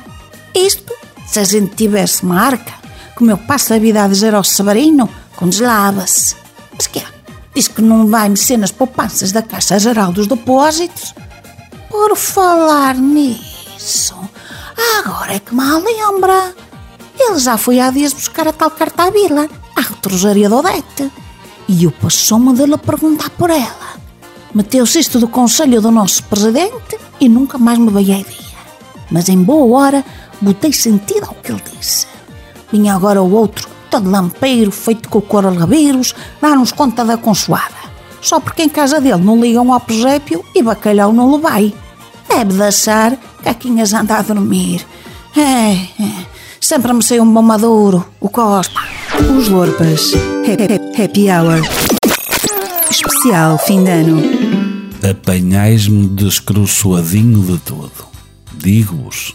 Isto, 0.53 0.93
se 1.27 1.39
a 1.39 1.43
gente 1.43 1.75
tivesse 1.75 2.23
uma 2.23 2.41
arca, 2.41 2.73
como 3.15 3.31
eu 3.31 3.37
passo 3.37 3.73
a 3.73 3.79
vida 3.79 4.03
a 4.03 4.07
dizer 4.07 4.33
ao 4.33 4.43
Severino, 4.43 5.07
congelava-se. 5.35 6.35
Mas 6.75 6.87
que 6.87 6.99
é? 6.99 7.05
Diz 7.53 7.67
que 7.67 7.81
não 7.81 8.07
vai 8.07 8.29
mexer 8.29 8.57
nas 8.57 8.71
poupanças 8.71 9.31
da 9.31 9.41
Caixa 9.41 9.77
Geral 9.77 10.11
dos 10.11 10.27
Depósitos? 10.27 11.13
Por 11.89 12.15
falar 12.15 12.95
nisso, 12.95 14.15
agora 14.99 15.35
é 15.35 15.39
que 15.39 15.53
me 15.53 15.63
lembra. 15.63 16.55
Ele 17.19 17.37
já 17.37 17.57
foi 17.57 17.79
há 17.79 17.91
dias 17.91 18.13
buscar 18.13 18.47
a 18.47 18.53
tal 18.53 18.71
carta 18.71 19.03
à 19.03 19.09
vila, 19.11 19.47
à 19.75 19.81
retrosaria 19.81 20.49
do 20.49 20.55
Odete. 20.55 21.11
E 21.67 21.83
eu 21.83 21.91
passou-me 21.91 22.53
dele 22.53 22.73
a 22.73 22.77
perguntar 22.77 23.29
por 23.31 23.49
ela. 23.49 24.01
Meteu-se 24.53 24.99
isto 24.99 25.19
do 25.19 25.27
conselho 25.27 25.81
do 25.81 25.91
nosso 25.91 26.23
presidente 26.23 26.97
e 27.19 27.29
nunca 27.29 27.57
mais 27.57 27.79
me 27.79 27.89
veio 27.89 28.15
a 28.15 28.19
ideia. 28.19 28.51
Mas 29.09 29.29
em 29.29 29.41
boa 29.41 29.79
hora 29.79 30.05
botei 30.41 30.73
sentido 30.73 31.25
ao 31.27 31.35
que 31.35 31.51
ele 31.51 31.63
disse. 31.77 32.07
Vinha 32.71 32.95
agora 32.95 33.21
o 33.21 33.31
outro, 33.31 33.69
todo 33.89 34.09
lampeiro, 34.09 34.71
feito 34.71 35.09
com 35.09 35.21
coronavírus, 35.21 36.15
dar-nos 36.41 36.71
conta 36.71 37.05
da 37.05 37.17
consoada. 37.17 37.81
Só 38.21 38.39
porque 38.39 38.63
em 38.63 38.69
casa 38.69 39.01
dele 39.01 39.23
não 39.23 39.39
ligam 39.39 39.73
ao 39.73 39.79
presépio 39.79 40.43
e 40.53 40.61
bacalhau 40.61 41.11
não 41.11 41.35
lhe 41.35 41.41
vai. 41.41 41.73
Deve 42.29 42.53
de 42.53 42.63
achar 42.63 43.17
que 43.41 43.49
Aquinhas 43.49 43.93
anda 43.93 44.17
a 44.17 44.21
dormir. 44.21 44.85
É, 45.35 45.73
é, 46.01 46.25
sempre 46.59 46.93
me 46.93 47.03
sei 47.03 47.19
um 47.19 47.33
bom 47.33 47.41
maduro, 47.41 48.05
o 48.19 48.29
Costa. 48.29 48.79
Os 49.37 49.49
Lorpas. 49.49 50.13
Happy, 50.45 51.01
happy 51.01 51.29
Hour. 51.29 51.80
Especial 52.91 53.57
fim 53.57 53.85
de 53.85 53.89
ano. 53.89 54.21
Apanhais-me 55.09 56.09
descruçoadinho 56.09 57.41
de 57.41 57.57
todo. 57.59 57.89
Digo-vos, 58.53 59.33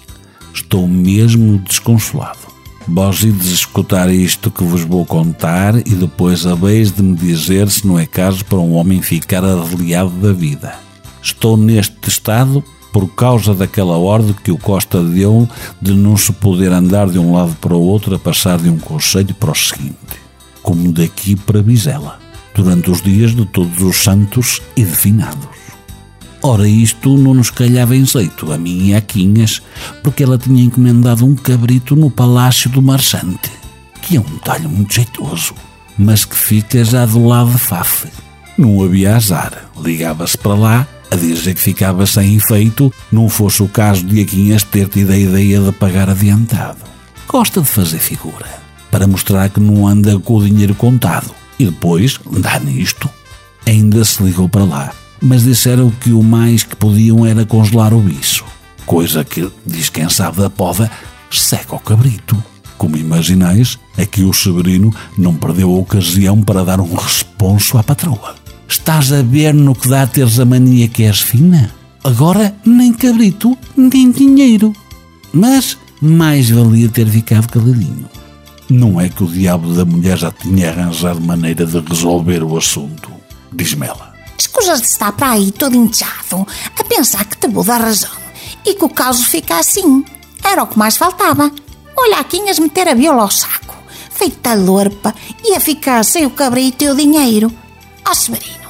estou 0.52 0.86
mesmo 0.86 1.56
desconsolado. 1.60 2.38
Vós 2.86 3.22
ides 3.22 3.46
escutar 3.46 4.12
isto 4.12 4.50
que 4.50 4.62
vos 4.62 4.82
vou 4.82 5.06
contar 5.06 5.74
e 5.74 5.94
depois 5.94 6.46
haveis 6.46 6.92
de 6.92 7.02
me 7.02 7.16
dizer 7.16 7.70
se 7.70 7.86
não 7.86 7.98
é 7.98 8.04
caso 8.04 8.44
para 8.44 8.58
um 8.58 8.74
homem 8.74 9.00
ficar 9.00 9.42
arreliado 9.42 10.10
da 10.10 10.34
vida. 10.34 10.74
Estou 11.22 11.56
neste 11.56 12.10
estado 12.10 12.62
por 12.92 13.08
causa 13.08 13.54
daquela 13.54 13.96
ordem 13.96 14.36
que 14.44 14.52
o 14.52 14.58
Costa 14.58 15.02
deu 15.02 15.48
de 15.80 15.94
não 15.94 16.18
se 16.18 16.30
poder 16.30 16.72
andar 16.72 17.08
de 17.08 17.18
um 17.18 17.34
lado 17.34 17.56
para 17.58 17.74
o 17.74 17.80
outro 17.80 18.14
a 18.14 18.18
passar 18.18 18.58
de 18.58 18.68
um 18.68 18.78
conselho 18.78 19.34
para 19.34 19.52
o 19.52 19.54
seguinte, 19.54 20.20
como 20.62 20.92
daqui 20.92 21.34
para 21.34 21.62
Vizela, 21.62 22.25
durante 22.56 22.90
os 22.90 23.02
dias 23.02 23.34
de 23.34 23.44
todos 23.44 23.80
os 23.82 24.02
santos 24.02 24.62
e 24.74 24.82
de 24.82 24.96
finados. 24.96 25.46
Ora, 26.42 26.66
isto 26.66 27.16
não 27.18 27.34
nos 27.34 27.50
calhava 27.50 27.94
em 27.94 28.04
jeito, 28.04 28.52
a 28.52 28.56
mim 28.56 28.88
e 28.88 28.94
a 28.94 29.00
Quinhas, 29.00 29.60
porque 30.02 30.22
ela 30.22 30.38
tinha 30.38 30.62
encomendado 30.62 31.26
um 31.26 31.34
cabrito 31.34 31.94
no 31.94 32.10
Palácio 32.10 32.70
do 32.70 32.80
Marchante, 32.80 33.50
que 34.00 34.16
é 34.16 34.20
um 34.20 34.38
talho 34.38 34.68
muito 34.68 34.94
jeitoso, 34.94 35.54
mas 35.98 36.24
que 36.24 36.36
fica 36.36 36.82
já 36.84 37.04
do 37.04 37.26
lado 37.26 37.50
de 37.50 37.58
Fafe. 37.58 38.08
Não 38.56 38.82
havia 38.82 39.16
azar, 39.16 39.68
ligava-se 39.78 40.38
para 40.38 40.54
lá 40.54 40.88
a 41.10 41.16
dizer 41.16 41.54
que 41.54 41.60
ficava 41.60 42.06
sem 42.06 42.36
efeito, 42.36 42.92
não 43.12 43.28
fosse 43.28 43.62
o 43.62 43.68
caso 43.68 44.04
de 44.04 44.20
Aquinhas 44.20 44.62
ter 44.62 44.88
tido 44.88 45.12
a 45.12 45.18
ideia 45.18 45.60
de 45.60 45.72
pagar 45.72 46.08
adiantado. 46.08 46.78
Gosta 47.28 47.60
de 47.60 47.66
fazer 47.66 47.98
figura, 47.98 48.46
para 48.90 49.06
mostrar 49.06 49.48
que 49.50 49.60
não 49.60 49.86
anda 49.86 50.18
com 50.18 50.36
o 50.36 50.44
dinheiro 50.44 50.74
contado. 50.74 51.34
E 51.58 51.64
depois, 51.64 52.20
dá 52.38 52.58
nisto. 52.58 53.08
Ainda 53.66 54.04
se 54.04 54.22
ligou 54.22 54.48
para 54.48 54.64
lá, 54.64 54.92
mas 55.20 55.42
disseram 55.42 55.90
que 55.90 56.12
o 56.12 56.22
mais 56.22 56.62
que 56.62 56.76
podiam 56.76 57.26
era 57.26 57.44
congelar 57.44 57.92
o 57.92 58.00
bicho. 58.00 58.44
Coisa 58.84 59.24
que, 59.24 59.50
diz 59.66 59.88
quem 59.88 60.08
sabe 60.08 60.38
da 60.38 60.50
poda, 60.50 60.90
seca 61.30 61.74
o 61.74 61.80
cabrito. 61.80 62.40
Como 62.78 62.96
imaginais, 62.96 63.78
aqui 63.98 64.22
o 64.22 64.32
Severino 64.32 64.94
não 65.16 65.34
perdeu 65.34 65.70
a 65.70 65.78
ocasião 65.78 66.42
para 66.42 66.64
dar 66.64 66.80
um 66.80 66.94
responso 66.94 67.78
à 67.78 67.82
patroa. 67.82 68.36
Estás 68.68 69.12
a 69.12 69.22
ver 69.22 69.54
no 69.54 69.74
que 69.74 69.88
dá 69.88 70.06
teres 70.06 70.38
a 70.38 70.44
mania 70.44 70.88
que 70.88 71.04
és 71.04 71.20
fina? 71.20 71.70
Agora 72.04 72.54
nem 72.64 72.92
cabrito, 72.92 73.56
nem 73.76 74.10
dinheiro. 74.10 74.72
Mas 75.32 75.76
mais 76.00 76.50
valia 76.50 76.88
ter 76.88 77.08
ficado 77.08 77.48
caladinho. 77.48 78.08
Não 78.68 79.00
é 79.00 79.08
que 79.08 79.22
o 79.22 79.28
diabo 79.28 79.72
da 79.72 79.84
mulher 79.84 80.18
já 80.18 80.32
tinha 80.32 80.70
arranjado 80.70 81.20
maneira 81.20 81.64
de 81.64 81.78
resolver 81.78 82.42
o 82.42 82.56
assunto, 82.56 83.10
diz-me 83.52 83.86
ela. 83.86 84.14
Escusas 84.36 84.80
de 84.80 84.88
estar 84.88 85.12
para 85.12 85.30
aí 85.30 85.52
todo 85.52 85.76
inchado 85.76 86.46
a 86.78 86.84
pensar 86.84 87.24
que 87.24 87.36
te 87.36 87.46
vou 87.46 87.62
dar 87.62 87.80
razão 87.80 88.10
e 88.66 88.74
que 88.74 88.84
o 88.84 88.88
caso 88.88 89.24
fica 89.24 89.58
assim. 89.58 90.04
Era 90.42 90.64
o 90.64 90.66
que 90.66 90.78
mais 90.78 90.96
faltava. 90.96 91.50
Olha, 91.96 92.24
Quinhas 92.24 92.58
meter 92.58 92.88
a 92.88 92.94
viola 92.94 93.22
ao 93.22 93.30
saco, 93.30 93.74
feita 94.10 94.54
lorpa, 94.54 95.14
e 95.44 95.54
a 95.54 95.60
ficar 95.60 96.04
sem 96.04 96.26
o 96.26 96.30
cabrito 96.30 96.84
e 96.84 96.90
o 96.90 96.94
dinheiro. 96.96 97.52
Ó 98.06 98.10
oh, 98.10 98.14
Severino, 98.14 98.68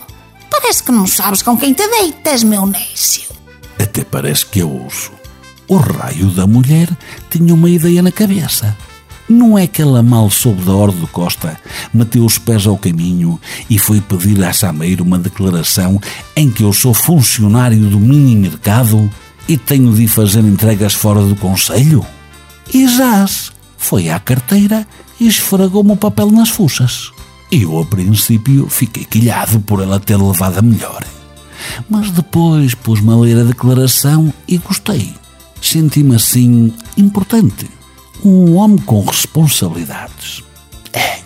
parece 0.50 0.82
que 0.82 0.92
não 0.92 1.06
sabes 1.06 1.42
com 1.42 1.56
quem 1.56 1.72
te 1.72 1.86
deitas, 1.88 2.44
meu 2.44 2.66
nécio. 2.66 3.28
Até 3.78 4.04
parece 4.04 4.46
que 4.46 4.60
eu 4.60 4.70
ouço. 4.70 5.12
O 5.68 5.76
raio 5.76 6.30
da 6.30 6.46
mulher 6.46 6.88
tinha 7.28 7.52
uma 7.52 7.68
ideia 7.68 8.00
na 8.02 8.12
cabeça. 8.12 8.76
Não 9.28 9.58
é 9.58 9.66
que 9.66 9.82
ela 9.82 10.02
mal 10.04 10.30
soube 10.30 10.62
da 10.62 10.72
ordem 10.72 11.00
do 11.00 11.08
Costa, 11.08 11.58
meteu 11.92 12.24
os 12.24 12.38
pés 12.38 12.64
ao 12.64 12.78
caminho 12.78 13.40
e 13.68 13.76
foi 13.76 14.00
pedir 14.00 14.42
a 14.44 14.52
Sameiro 14.52 15.02
uma 15.02 15.18
declaração 15.18 16.00
em 16.36 16.48
que 16.48 16.62
eu 16.62 16.72
sou 16.72 16.94
funcionário 16.94 17.86
do 17.86 17.98
mini 17.98 18.36
mercado 18.36 19.10
e 19.48 19.56
tenho 19.56 19.92
de 19.92 20.06
fazer 20.06 20.40
entregas 20.40 20.94
fora 20.94 21.22
do 21.22 21.34
conselho? 21.34 22.06
E 22.72 22.86
jaz, 22.86 23.50
foi 23.76 24.10
à 24.10 24.20
carteira 24.20 24.86
e 25.18 25.26
esfregou-me 25.26 25.92
o 25.92 25.96
papel 25.96 26.30
nas 26.30 26.50
fuças. 26.50 27.10
Eu, 27.50 27.80
a 27.80 27.84
princípio, 27.84 28.68
fiquei 28.68 29.04
quilhado 29.04 29.60
por 29.60 29.82
ela 29.82 29.98
ter 29.98 30.16
levado 30.16 30.58
a 30.58 30.62
melhor. 30.62 31.04
Mas 31.90 32.12
depois 32.12 32.74
pus-me 32.74 33.10
a 33.12 33.16
ler 33.16 33.38
a 33.38 33.44
declaração 33.44 34.32
e 34.46 34.58
gostei. 34.58 35.14
Senti-me 35.60 36.14
assim 36.14 36.72
importante 36.96 37.68
um 38.24 38.56
homem 38.56 38.78
com 38.78 39.04
responsabilidades. 39.04 40.42
É. 40.92 41.20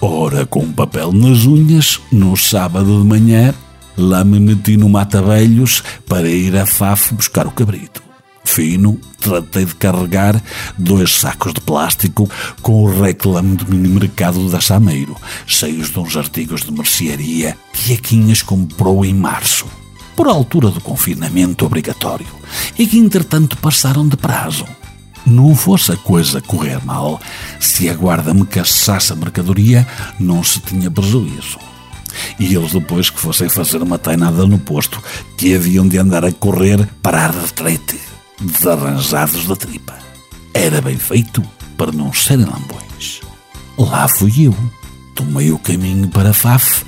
Ora, 0.00 0.44
com 0.44 0.72
papel 0.72 1.12
nas 1.12 1.44
unhas, 1.46 2.00
no 2.10 2.36
sábado 2.36 3.00
de 3.00 3.06
manhã, 3.06 3.54
lá 3.96 4.24
me 4.24 4.40
meti 4.40 4.76
no 4.76 4.88
mata-velhos 4.88 5.82
para 6.08 6.28
ir 6.28 6.56
a 6.56 6.66
Faf 6.66 7.14
buscar 7.14 7.46
o 7.46 7.52
cabrito. 7.52 8.02
Fino, 8.44 8.98
tratei 9.20 9.64
de 9.64 9.74
carregar 9.76 10.42
dois 10.76 11.14
sacos 11.14 11.54
de 11.54 11.60
plástico 11.60 12.28
com 12.60 12.82
o 12.82 13.00
reclame 13.02 13.56
do 13.56 13.66
mini 13.70 13.88
mercado 13.88 14.50
da 14.50 14.60
Sameiro, 14.60 15.16
cheios 15.46 15.90
de 15.90 15.98
uns 16.00 16.16
artigos 16.16 16.62
de 16.62 16.72
mercearia 16.72 17.56
que 17.72 17.94
a 17.94 17.96
Quinhas 17.96 18.42
comprou 18.42 19.04
em 19.04 19.14
março. 19.14 19.66
por 20.16 20.28
altura 20.28 20.70
do 20.70 20.80
confinamento 20.80 21.64
obrigatório 21.64 22.26
e 22.78 22.86
que 22.86 22.98
entretanto 22.98 23.56
passaram 23.56 24.06
de 24.06 24.16
prazo. 24.16 24.66
Não 25.24 25.54
fosse 25.54 25.92
a 25.92 25.96
coisa 25.96 26.40
correr 26.40 26.84
mal, 26.84 27.20
se 27.60 27.88
a 27.88 27.94
guarda 27.94 28.34
me 28.34 28.44
caçasse 28.44 29.12
a 29.12 29.16
mercadoria, 29.16 29.86
não 30.18 30.42
se 30.42 30.60
tinha 30.60 30.90
prejuízo. 30.90 31.58
E 32.38 32.54
eles 32.54 32.72
depois 32.72 33.08
que 33.08 33.20
fossem 33.20 33.48
fazer 33.48 33.82
uma 33.82 33.98
tainada 33.98 34.46
no 34.46 34.58
posto, 34.58 35.02
que 35.36 35.54
haviam 35.54 35.86
de 35.86 35.98
andar 35.98 36.24
a 36.24 36.32
correr 36.32 36.86
para 37.02 37.24
a 37.24 37.30
retrete, 37.30 37.98
desarranjados 38.40 39.46
da 39.46 39.56
tripa. 39.56 39.96
Era 40.52 40.80
bem 40.80 40.96
feito 40.96 41.42
para 41.76 41.92
não 41.92 42.12
serem 42.12 42.44
lambões. 42.44 43.20
Lá 43.78 44.06
fui 44.08 44.46
eu. 44.46 44.54
Tomei 45.14 45.50
o 45.50 45.58
caminho 45.58 46.08
para 46.08 46.32
Faf 46.32 46.84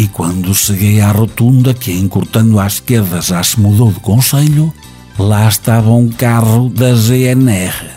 e 0.00 0.08
quando 0.08 0.54
cheguei 0.54 0.98
à 1.00 1.12
rotunda, 1.12 1.74
que 1.74 1.92
encurtando 1.92 2.58
à 2.58 2.66
esquerda 2.66 3.20
já 3.20 3.42
se 3.42 3.60
mudou 3.60 3.92
de 3.92 4.00
conselho, 4.00 4.72
lá 5.18 5.48
estava 5.48 5.90
um 5.90 6.08
carro 6.08 6.68
da 6.68 6.94
GNR. 6.94 7.90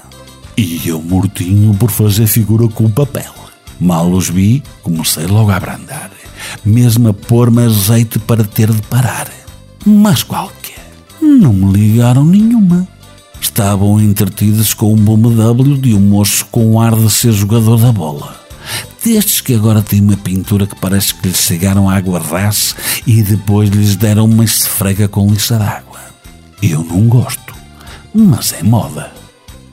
E 0.57 0.81
eu 0.85 1.01
mortinho 1.01 1.73
por 1.73 1.89
fazer 1.89 2.27
figura 2.27 2.67
com 2.67 2.85
o 2.85 2.89
papel. 2.89 3.33
Mal 3.79 4.11
os 4.11 4.29
vi, 4.29 4.63
comecei 4.81 5.25
logo 5.25 5.49
a 5.51 5.55
abrandar, 5.55 6.11
mesmo 6.63 7.09
a 7.09 7.13
pôr-me 7.13 7.63
azeite 7.63 8.19
para 8.19 8.43
ter 8.43 8.71
de 8.71 8.81
parar. 8.83 9.27
Mas 9.85 10.23
qualquer, 10.23 10.91
não 11.21 11.53
me 11.53 11.73
ligaram 11.73 12.23
nenhuma. 12.23 12.87
Estavam 13.41 13.99
entretidos 13.99 14.73
com 14.73 14.93
um 14.93 14.95
BMW 14.95 15.77
de 15.77 15.93
um 15.93 15.99
moço 15.99 16.45
com 16.49 16.73
o 16.73 16.79
ar 16.79 16.95
de 16.95 17.09
ser 17.09 17.33
jogador 17.33 17.77
da 17.77 17.91
bola. 17.91 18.43
Destes 19.03 19.41
que 19.41 19.53
agora 19.53 19.81
têm 19.81 19.99
uma 19.99 20.15
pintura 20.15 20.65
que 20.65 20.79
parece 20.79 21.13
que 21.13 21.27
lhes 21.27 21.37
chegaram 21.37 21.89
água 21.89 22.19
ras 22.19 22.73
e 23.05 23.21
depois 23.21 23.69
lhes 23.69 23.97
deram 23.97 24.25
uma 24.25 24.45
esfrega 24.45 25.09
com 25.09 25.29
lixa 25.29 25.57
d'água. 25.57 25.92
Eu 26.65 26.81
não 26.81 27.09
gosto, 27.09 27.53
mas 28.13 28.53
é 28.53 28.63
moda. 28.63 29.11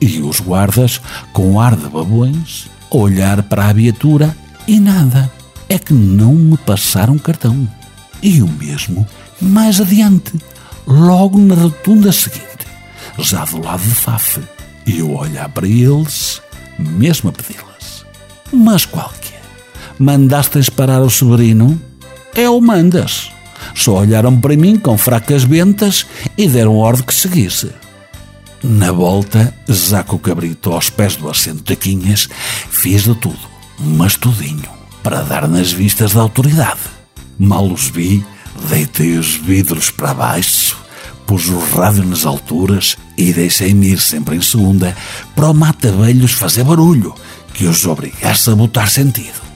E 0.01 0.19
os 0.19 0.41
guardas, 0.41 0.99
com 1.31 1.57
ar 1.57 1.73
de 1.73 1.87
babões, 1.87 2.69
olhar 2.89 3.41
para 3.43 3.69
a 3.69 3.73
viatura 3.73 4.35
e 4.67 4.77
nada. 4.77 5.31
É 5.69 5.79
que 5.79 5.93
não 5.93 6.33
me 6.33 6.57
passaram 6.57 7.17
cartão. 7.17 7.65
E 8.21 8.41
o 8.41 8.47
mesmo 8.47 9.07
mais 9.41 9.79
adiante, 9.79 10.33
logo 10.85 11.39
na 11.39 11.55
rotunda 11.55 12.11
seguinte, 12.11 12.67
já 13.17 13.45
do 13.45 13.63
lado 13.63 13.83
de 13.83 13.95
Faf. 13.95 14.41
E 14.85 14.99
eu 14.99 15.15
olhar 15.15 15.47
para 15.47 15.65
eles, 15.65 16.41
mesmo 16.77 17.29
a 17.29 17.31
pedi-las. 17.31 18.05
Mas 18.51 18.83
qualquer. 18.83 19.41
Mandaste 19.97 20.69
parar 20.71 21.01
o 21.01 21.09
sobrinho? 21.09 21.81
É 22.35 22.49
o 22.49 22.59
mandas. 22.59 23.31
Só 23.75 23.99
olharam 23.99 24.39
para 24.39 24.55
mim 24.55 24.77
com 24.77 24.97
fracas 24.97 25.43
ventas 25.43 26.05
e 26.37 26.47
deram 26.47 26.77
ordem 26.77 27.05
que 27.05 27.13
seguisse. 27.13 27.71
Na 28.63 28.91
volta, 28.91 29.53
já 29.67 30.03
com 30.03 30.17
o 30.17 30.19
cabrito 30.19 30.71
aos 30.71 30.89
pés 30.89 31.15
do 31.15 31.29
assento 31.29 31.63
de 31.63 31.75
Quinhas, 31.75 32.29
fiz 32.69 33.03
de 33.03 33.15
tudo, 33.15 33.39
mas 33.79 34.15
tudinho, 34.15 34.69
para 35.01 35.21
dar 35.23 35.47
nas 35.47 35.71
vistas 35.71 36.13
da 36.13 36.21
autoridade. 36.21 36.79
Mal 37.39 37.65
os 37.65 37.89
vi, 37.89 38.23
deitei 38.69 39.17
os 39.17 39.35
vidros 39.35 39.89
para 39.89 40.13
baixo, 40.13 40.77
pus 41.25 41.49
o 41.49 41.57
rádio 41.57 42.05
nas 42.05 42.23
alturas 42.23 42.95
e 43.17 43.33
deixei-me 43.33 43.93
ir 43.93 43.99
sempre 43.99 44.35
em 44.35 44.41
segunda 44.41 44.95
para 45.35 45.49
o 45.49 45.53
mata-velhos 45.55 46.33
fazer 46.33 46.63
barulho, 46.63 47.15
que 47.55 47.65
os 47.65 47.85
obrigasse 47.87 48.51
a 48.51 48.55
botar 48.55 48.87
sentido. 48.91 49.50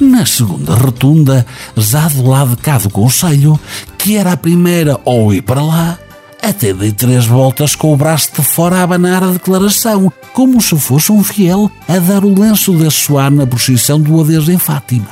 Na 0.00 0.26
segunda 0.26 0.74
rotunda, 0.74 1.46
já 1.76 2.08
do 2.08 2.28
lado 2.28 2.50
de 2.50 2.62
cá 2.62 2.78
do 2.78 2.90
conselho, 2.90 3.58
que 3.96 4.16
era 4.16 4.32
a 4.32 4.36
primeira 4.36 5.00
ou 5.04 5.32
ir 5.32 5.42
para 5.42 5.62
lá, 5.62 5.98
até 6.42 6.74
dei 6.74 6.92
três 6.92 7.24
voltas 7.26 7.74
com 7.74 7.94
o 7.94 7.96
braço 7.96 8.30
de 8.36 8.42
fora 8.42 8.76
a 8.76 8.82
abanar 8.82 9.22
a 9.22 9.28
declaração, 9.28 10.12
como 10.34 10.60
se 10.60 10.78
fosse 10.78 11.10
um 11.10 11.24
fiel 11.24 11.70
a 11.88 11.98
dar 11.98 12.24
o 12.24 12.38
lenço 12.38 12.76
de 12.76 12.90
suar 12.90 13.30
na 13.30 13.46
procissão 13.46 14.00
do 14.00 14.20
adeus 14.20 14.48
em 14.48 14.58
Fátima. 14.58 15.08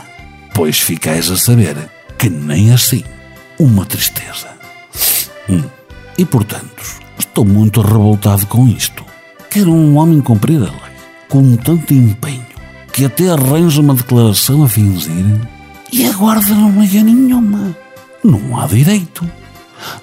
Pois 0.53 0.79
ficais 0.79 1.31
a 1.31 1.37
saber 1.37 1.77
que 2.19 2.29
nem 2.29 2.73
assim. 2.73 3.03
Uma 3.59 3.87
tristeza. 3.87 4.49
Hum. 5.49 5.63
E 6.19 6.25
portanto, 6.25 7.01
estou 7.19 7.45
muito 7.45 7.81
revoltado 7.81 8.47
com 8.47 8.69
isto. 8.69 9.05
Quero 9.49 9.73
um 9.73 9.97
homem 9.97 10.21
cumprir 10.21 10.59
a 10.59 10.71
lei, 10.71 10.93
com 11.29 11.57
tanto 11.57 11.95
empenho, 11.95 12.42
que 12.93 13.05
até 13.05 13.31
arranja 13.31 13.81
uma 13.81 13.95
declaração 13.95 14.63
a 14.63 14.69
fingir 14.69 15.41
e 15.93 16.07
a 16.07 16.13
guarda 16.13 16.55
não 16.55 16.81
liga 16.81 17.03
nenhuma. 17.03 17.77
Não 18.25 18.59
há 18.59 18.67
direito. 18.67 19.29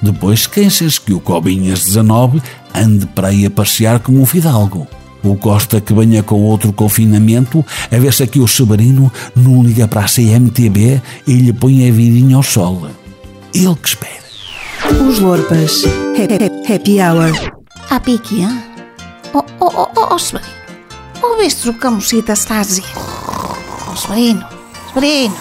Depois 0.02 0.46
queixas 0.46 1.00
que 1.00 1.14
o 1.14 1.20
Cobinhas 1.20 1.84
19 1.86 2.42
ande 2.76 3.06
para 3.08 3.30
aí 3.30 3.46
a 3.46 3.50
passear 3.50 4.00
como 4.00 4.22
um 4.22 4.26
fidalgo. 4.26 4.88
O 5.24 5.36
Costa 5.36 5.82
que 5.82 5.94
venha 5.94 6.24
com 6.24 6.42
outro 6.42 6.72
confinamento 6.72 7.66
a 7.92 7.98
ver 7.98 8.14
se 8.14 8.24
aqui 8.24 8.40
o 8.40 8.48
Severino 8.48 9.12
não 9.36 9.64
liga 9.64 9.88
para 9.88 10.02
a 10.02 10.08
CMTB 10.08 11.02
e 11.28 11.34
lhe 11.34 11.54
põe 11.54 11.88
a 11.90 11.92
vidinha 11.92 12.36
ao 12.36 12.44
sol. 12.44 12.88
Ele 13.54 13.76
que 13.76 13.90
espera. 13.90 14.20
Os 15.08 15.20
Lorpas. 15.20 15.84
Happy, 16.16 16.74
happy 16.74 17.02
Hour. 17.02 17.34
A 17.90 18.00
pique, 18.00 18.44
hã? 18.44 18.62
Oh, 19.34 19.44
oh, 19.60 19.72
oh, 19.76 19.90
oh, 19.96 20.16
oh. 20.16 20.59
Ouviste 21.22 21.70
o 21.70 21.74
que 21.74 21.88
a 21.88 21.92
mocita 21.92 22.34
está 22.34 22.60
a 22.60 22.64
dizer? 22.64 22.86
Oh, 23.92 23.96
Severino, 23.96 24.46
Severino. 24.94 25.36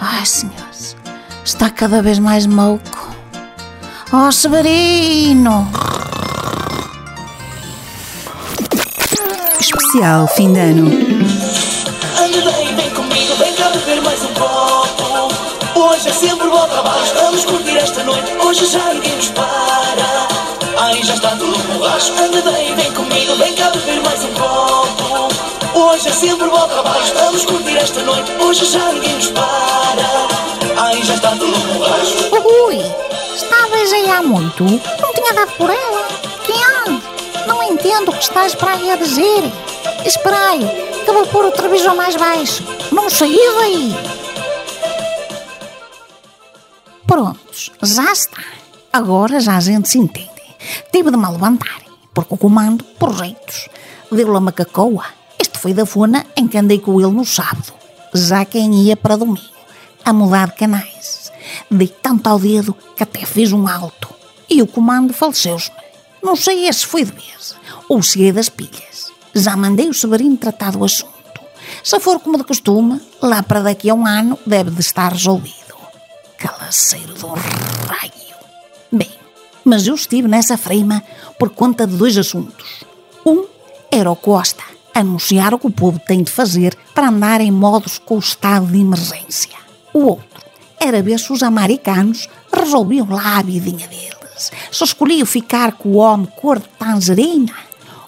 Ai, 0.00 0.26
senhores, 0.26 0.96
está 1.44 1.70
cada 1.70 2.02
vez 2.02 2.18
mais 2.18 2.46
mouco. 2.46 3.14
Oh, 4.12 4.30
Severino. 4.30 5.66
Especial 9.58 10.28
fim 10.28 10.52
de 10.52 10.60
ano. 10.60 10.86
Ande 10.86 12.40
bem, 12.42 12.76
vem 12.76 12.90
comigo, 12.90 13.34
vem 13.36 13.54
cá 13.54 13.70
beber 13.70 14.02
mais 14.02 14.22
um 14.22 14.34
copo. 14.34 15.34
Hoje 15.78 16.08
é 16.08 16.12
sempre 16.12 16.48
bom 16.48 16.68
trabalho, 16.68 17.14
vamos 17.14 17.44
curtir 17.44 17.76
esta 17.76 18.04
noite. 18.04 18.32
Hoje 18.34 18.66
já 18.66 18.92
ninguém 18.92 19.16
nos 19.16 19.28
para. 19.28 20.43
Ai, 20.84 21.02
já 21.02 21.14
está 21.14 21.30
tudo 21.30 21.56
borracho. 21.72 22.12
Ande 22.22 22.42
bem, 22.42 22.74
vem 22.74 22.92
comigo, 22.92 23.34
vem 23.36 23.54
cá 23.54 23.70
beber 23.70 24.02
mais 24.02 24.22
um 24.22 24.34
copo. 24.34 25.78
Hoje 25.78 26.08
é 26.08 26.12
sempre 26.12 26.46
bom 26.46 26.68
trabalho, 26.68 27.14
vamos 27.14 27.46
curtir 27.46 27.78
esta 27.78 28.02
noite. 28.02 28.30
Hoje 28.32 28.66
já 28.66 28.92
ninguém 28.92 29.14
nos 29.14 29.28
para. 29.28 30.28
Ai, 30.76 31.02
já 31.02 31.14
está 31.14 31.30
tudo 31.30 31.58
borracho. 31.72 32.28
Ui, 32.66 32.76
estavas 33.34 33.92
aí 33.94 34.10
há 34.10 34.22
muito? 34.22 34.62
Não 34.62 35.14
tinha 35.14 35.32
dado 35.32 35.52
por 35.52 35.70
ela? 35.70 36.06
Quem? 36.44 37.02
Não 37.46 37.62
entendo 37.62 38.10
o 38.10 38.12
que 38.12 38.22
estás 38.22 38.54
para 38.54 38.72
aí 38.72 38.90
a 38.90 38.96
dizer. 38.96 39.42
Esperai, 40.04 40.58
que 41.02 41.10
vou 41.10 41.26
pôr 41.28 41.46
o 41.46 41.52
televisor 41.52 41.96
mais 41.96 42.14
baixo. 42.14 42.62
Não 42.92 43.08
saiu 43.08 43.54
daí. 43.58 43.96
Prontos, 47.06 47.72
já 47.82 48.12
está. 48.12 48.44
Agora 48.92 49.40
já 49.40 49.56
a 49.56 49.60
gente 49.60 49.88
se 49.88 49.96
entende. 49.96 50.33
Tive 50.92 51.10
de 51.10 51.16
me 51.16 51.28
levantar, 51.28 51.82
porque 52.12 52.34
o 52.34 52.38
comando, 52.38 52.84
por 52.98 53.14
jeitos, 53.14 53.68
deu-lhe 54.10 54.36
a 54.36 54.40
macacoa. 54.40 55.04
Este 55.38 55.58
foi 55.58 55.74
da 55.74 55.86
fona 55.86 56.26
em 56.36 56.46
que 56.46 56.58
andei 56.58 56.78
com 56.78 57.00
ele 57.00 57.12
no 57.12 57.24
sábado, 57.24 57.72
já 58.12 58.44
quem 58.44 58.74
ia 58.82 58.96
para 58.96 59.16
domingo, 59.16 59.40
a 60.04 60.12
mudar 60.12 60.48
de 60.48 60.56
canais. 60.56 61.32
Dei 61.70 61.88
tanto 61.88 62.28
ao 62.28 62.38
dedo 62.38 62.76
que 62.96 63.02
até 63.02 63.24
fiz 63.26 63.52
um 63.52 63.68
alto. 63.68 64.08
E 64.48 64.62
o 64.62 64.66
comando 64.66 65.12
faleceu-se-me. 65.12 65.76
Não 66.22 66.36
sei 66.36 66.72
se 66.72 66.86
foi 66.86 67.04
de 67.04 67.12
vez 67.12 67.54
ou 67.88 68.02
se 68.02 68.26
é 68.26 68.32
das 68.32 68.48
pilhas. 68.48 69.12
Já 69.34 69.56
mandei 69.56 69.88
o 69.88 69.94
Severino 69.94 70.36
tratar 70.36 70.72
do 70.72 70.84
assunto. 70.84 71.12
Se 71.82 71.98
for 72.00 72.20
como 72.20 72.38
de 72.38 72.44
costume, 72.44 73.00
lá 73.20 73.42
para 73.42 73.60
daqui 73.60 73.90
a 73.90 73.94
um 73.94 74.06
ano 74.06 74.38
deve 74.46 74.70
de 74.70 74.80
estar 74.80 75.12
resolvido. 75.12 75.74
Calaceiro 76.38 77.14
do 77.14 77.28
raio. 77.28 78.12
Bem, 78.90 79.10
mas 79.64 79.86
eu 79.86 79.94
estive 79.94 80.28
nessa 80.28 80.56
freima 80.56 81.02
por 81.38 81.50
conta 81.50 81.86
de 81.86 81.96
dois 81.96 82.16
assuntos. 82.16 82.84
Um 83.24 83.44
era 83.90 84.10
o 84.10 84.16
Costa, 84.16 84.62
anunciar 84.94 85.54
o 85.54 85.58
que 85.58 85.66
o 85.66 85.72
povo 85.72 85.98
tem 85.98 86.22
de 86.22 86.30
fazer 86.30 86.76
para 86.94 87.08
andar 87.08 87.40
em 87.40 87.50
modos 87.50 87.98
com 87.98 88.16
o 88.16 88.20
estado 88.20 88.66
de 88.66 88.80
emergência. 88.80 89.56
O 89.92 90.00
outro 90.00 90.42
era 90.78 91.02
ver 91.02 91.18
se 91.18 91.32
os 91.32 91.42
americanos 91.42 92.28
resolviam 92.52 93.08
lá 93.08 93.38
a 93.38 93.42
vidinha 93.42 93.88
deles. 93.88 94.50
Se 94.70 94.84
escolhiam 94.84 95.26
ficar 95.26 95.72
com 95.72 95.90
o 95.90 95.96
homem 95.96 96.28
cor 96.36 96.58
de 96.58 96.68
tangerina 96.78 97.54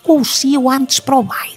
ou 0.04 0.24
se 0.24 0.54
eu 0.54 0.68
antes 0.68 1.00
para 1.00 1.16
o 1.16 1.22
baile. 1.22 1.56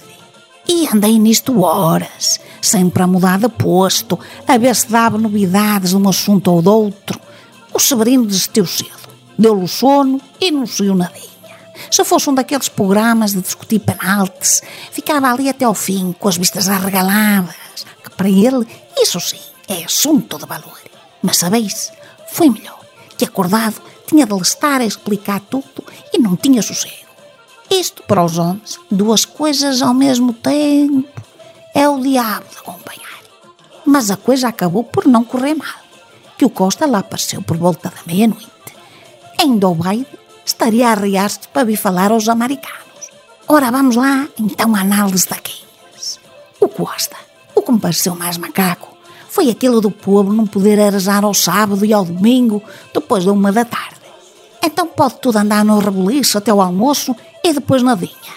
E 0.68 0.88
andei 0.88 1.18
nisto 1.18 1.62
horas, 1.62 2.40
sempre 2.62 3.02
a 3.02 3.08
mudar 3.08 3.40
de 3.40 3.50
posto, 3.50 4.20
a 4.48 4.58
ver 4.58 4.76
se 4.76 4.88
dava 4.88 5.18
novidades 5.18 5.90
de 5.90 5.98
um 5.98 6.08
assunto 6.08 6.52
ou 6.52 6.62
de 6.62 6.70
outro. 6.70 7.20
O 7.74 7.80
Severino 7.80 8.26
desistiu 8.26 8.68
cedo, 8.68 9.09
deu-lhe 9.40 9.64
o 9.64 9.68
sono 9.68 10.20
e 10.42 10.52
não 10.52 10.68
saiu 10.68 10.94
nadinha. 10.94 11.30
Se 11.90 12.04
fosse 12.04 12.30
um 12.30 12.36
daqueles 12.36 12.68
programas 12.68 13.32
de 13.32 13.42
discutir 13.42 13.80
penaltis, 13.80 14.62
ficava 14.92 15.32
ali 15.32 15.48
até 15.48 15.64
ao 15.64 15.74
fim, 15.74 16.14
com 16.20 16.28
as 16.28 16.36
vistas 16.36 16.68
arregaladas, 16.68 17.86
que 18.04 18.10
para 18.12 18.30
ele, 18.30 18.68
isso 18.98 19.20
sim, 19.22 19.40
é 19.68 19.86
assunto 19.86 20.38
de 20.38 20.46
valor. 20.46 20.78
Mas 21.24 21.38
sabeis, 21.38 21.92
foi 22.34 22.50
melhor. 22.50 22.78
que 23.18 23.26
acordado 23.26 23.82
tinha 24.08 24.26
de 24.26 24.34
lhe 24.34 24.42
estar 24.42 24.80
a 24.80 24.86
explicar 24.86 25.42
tudo 25.42 25.84
e 26.14 26.20
não 26.20 26.38
tinha 26.38 26.62
sossego. 26.62 27.10
Isto 27.70 28.02
para 28.04 28.24
os 28.24 28.38
homens, 28.38 28.80
duas 28.90 29.26
coisas 29.26 29.82
ao 29.82 29.94
mesmo 29.94 30.34
tempo, 30.34 31.22
é 31.76 31.88
o 31.88 32.00
diabo 32.00 32.46
de 32.50 32.58
acompanhar. 32.58 33.20
Mas 33.86 34.10
a 34.10 34.18
coisa 34.18 34.48
acabou 34.48 34.84
por 34.84 35.06
não 35.06 35.24
correr 35.24 35.54
mal, 35.54 35.68
que 36.38 36.46
o 36.46 36.50
Costa 36.50 36.88
lá 36.88 37.00
apareceu 37.00 37.42
por 37.42 37.58
volta 37.58 37.90
da 37.90 38.02
meia-noite. 38.06 38.49
O 39.42 39.74
baile 39.74 40.06
estaria 40.46 40.90
a 40.90 40.92
arriar-se 40.92 41.48
para 41.48 41.64
vir 41.64 41.78
falar 41.78 42.12
aos 42.12 42.28
americanos. 42.28 43.10
Ora, 43.48 43.72
vamos 43.72 43.96
lá, 43.96 44.28
então, 44.38 44.76
a 44.76 44.82
análise 44.82 45.28
daqueles. 45.30 46.20
O 46.60 46.68
Costa, 46.68 47.16
o 47.56 47.62
que 47.62 47.72
me 47.72 47.80
pareceu 47.80 48.16
mais 48.16 48.38
macaco, 48.38 48.98
foi 49.30 49.50
aquilo 49.50 49.80
do 49.80 49.92
povo 49.92 50.34
não 50.34 50.46
poder 50.46 50.78
arejar 50.80 51.24
ao 51.24 51.34
sábado 51.34 51.86
e 51.86 51.94
ao 51.94 52.04
domingo, 52.04 52.62
depois 52.94 53.24
da 53.24 53.32
uma 53.32 53.50
da 53.52 53.64
tarde. 53.64 53.96
Então 54.62 54.86
pode 54.88 55.16
tudo 55.22 55.38
andar 55.38 55.64
no 55.64 55.80
reboliço 55.80 56.38
até 56.38 56.54
o 56.54 56.62
almoço 56.62 57.16
e 57.42 57.54
depois 57.54 57.82
nadinha. 57.82 58.34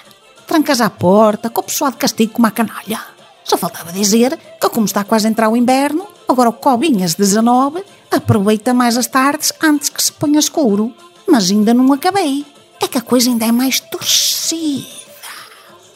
Trancas 0.47 0.81
à 0.81 0.88
porta, 0.88 1.51
com 1.51 1.62
o 1.62 1.65
pessoal 1.65 1.91
de 1.91 1.97
castigo 1.97 2.35
como 2.35 2.47
a 2.47 2.53
canalha. 2.53 3.01
Só 3.43 3.59
faltava 3.59 3.91
dizer 3.91 4.38
que, 4.61 4.69
como 4.69 4.87
está 4.87 5.03
quase 5.03 5.27
a 5.27 5.31
entrar 5.31 5.49
o 5.49 5.57
inverno, 5.57 6.07
agora 6.29 6.51
o 6.51 6.53
Cobinhas 6.53 7.17
19 7.17 7.83
aproveita 8.16 8.75
mais 8.75 8.96
as 8.96 9.07
tardes 9.07 9.53
antes 9.62 9.88
que 9.88 10.03
se 10.03 10.12
ponha 10.12 10.38
escuro. 10.38 10.94
Mas 11.27 11.51
ainda 11.51 11.72
não 11.72 11.92
acabei. 11.92 12.44
É 12.81 12.88
que 12.88 12.98
a 12.98 13.03
coisa 13.03 13.31
ainda 13.31 13.46
é 13.46 13.53
mais 13.53 13.81
torcida. 13.81 14.87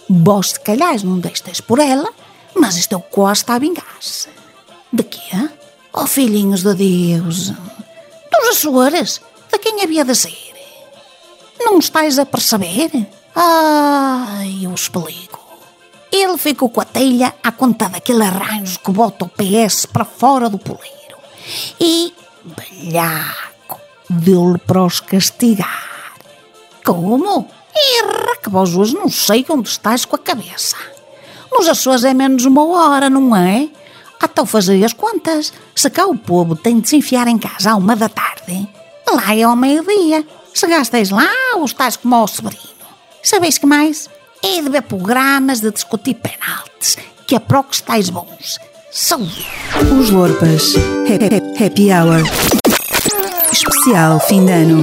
Vós, 0.08 0.50
se 0.50 0.60
calhar, 0.60 1.04
não 1.04 1.18
deixes 1.18 1.60
por 1.60 1.78
ela, 1.78 2.08
mas 2.54 2.76
isto 2.76 2.94
é 2.94 2.96
o 2.96 3.02
Costa 3.02 3.54
a 3.54 3.58
vingar-se. 3.58 4.28
De 4.92 5.02
quê? 5.02 5.50
Oh, 5.92 6.06
filhinhos 6.06 6.62
de 6.62 6.74
Deus! 6.74 7.50
Dos 7.50 8.48
Açores! 8.50 9.20
De 9.50 9.58
quem 9.58 9.82
havia 9.82 10.04
de 10.04 10.14
ser? 10.14 10.54
Não 11.60 11.78
estáis 11.78 12.18
a 12.18 12.26
perceber? 12.26 12.90
Ai, 13.34 14.60
eu 14.62 14.72
explico. 14.72 15.44
Ele 16.12 16.38
ficou 16.38 16.70
com 16.70 16.80
a 16.80 16.84
telha 16.84 17.34
à 17.42 17.50
conta 17.52 17.88
daquele 17.88 18.22
arranjo 18.22 18.78
que 18.78 18.90
bota 18.90 19.24
o 19.24 19.28
PS 19.28 19.86
para 19.86 20.04
fora 20.04 20.48
do 20.48 20.58
poleiro. 20.58 21.05
E, 21.80 22.12
belhaco, 22.44 23.80
deu-lhe 24.08 24.58
para 24.58 24.84
os 24.84 25.00
castigar. 25.00 26.14
Como? 26.84 27.48
Erra, 27.74 28.36
que 28.42 28.48
vós 28.48 28.74
hoje 28.74 28.94
não 28.94 29.08
sei 29.08 29.44
onde 29.48 29.68
estás 29.68 30.04
com 30.04 30.16
a 30.16 30.18
cabeça. 30.18 30.76
Nos 31.52 31.68
Açores 31.68 32.04
é 32.04 32.14
menos 32.14 32.44
uma 32.44 32.64
hora, 32.64 33.10
não 33.10 33.34
é? 33.34 33.68
Então 34.22 34.46
fazei 34.46 34.84
as 34.84 34.92
contas. 34.92 35.52
Se 35.74 35.90
cá 35.90 36.06
o 36.06 36.16
povo 36.16 36.56
tem 36.56 36.80
de 36.80 36.88
se 36.88 36.96
enfiar 36.96 37.28
em 37.28 37.38
casa 37.38 37.72
à 37.72 37.76
uma 37.76 37.94
da 37.94 38.08
tarde, 38.08 38.68
lá 39.10 39.34
é 39.34 39.42
ao 39.42 39.56
meio-dia. 39.56 40.26
Se 40.54 40.66
gastais 40.66 41.10
lá 41.10 41.28
ou 41.56 41.64
estás 41.64 41.96
como 41.96 42.14
ao 42.14 42.26
sobrinho. 42.26 42.76
Sabeis 43.22 43.58
que 43.58 43.66
mais? 43.66 44.08
É 44.42 44.62
de 44.62 44.68
ver 44.70 44.82
programas 44.82 45.60
de 45.60 45.70
discutir 45.70 46.14
penaltis, 46.14 46.96
que 47.26 47.34
é 47.34 47.38
para 47.38 47.60
o 47.60 47.64
que 47.64 47.74
estáis 47.74 48.08
bons. 48.08 48.58
Saúde! 48.96 49.44
Os 50.00 50.08
Lorpas. 50.10 50.74
Ha- 50.74 51.20
ha- 51.20 51.64
Happy 51.66 51.92
Hour. 51.92 52.22
Especial 53.52 54.18
fim 54.20 54.46
de 54.46 54.52
ano. 54.52 54.82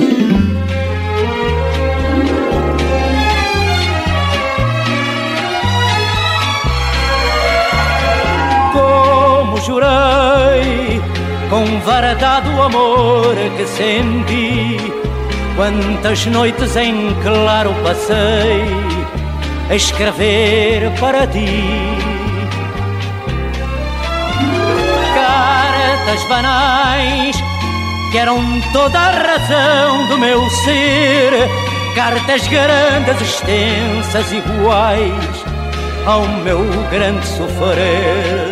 como 8.72 9.58
jurei, 9.62 11.02
com 11.50 11.66
verdade 11.82 12.50
o 12.50 12.62
amor 12.64 13.36
que 13.58 13.66
senti. 13.68 14.78
Quantas 15.56 16.26
noites 16.26 16.76
em 16.76 17.14
claro 17.22 17.74
passei 17.84 18.64
a 19.70 19.76
escrever 19.76 20.92
para 21.00 21.28
ti. 21.28 22.13
Cartas 26.06 26.24
banais 26.26 27.36
que 28.12 28.18
eram 28.18 28.38
toda 28.74 29.00
a 29.00 29.12
razão 29.12 30.06
do 30.08 30.18
meu 30.18 30.50
ser. 30.50 31.32
Cartas 31.96 32.46
grandes, 32.50 33.22
extensas, 33.22 34.30
iguais 34.34 35.46
ao 36.06 36.28
meu 36.44 36.60
grande 36.92 37.26
sofrer. 37.26 38.50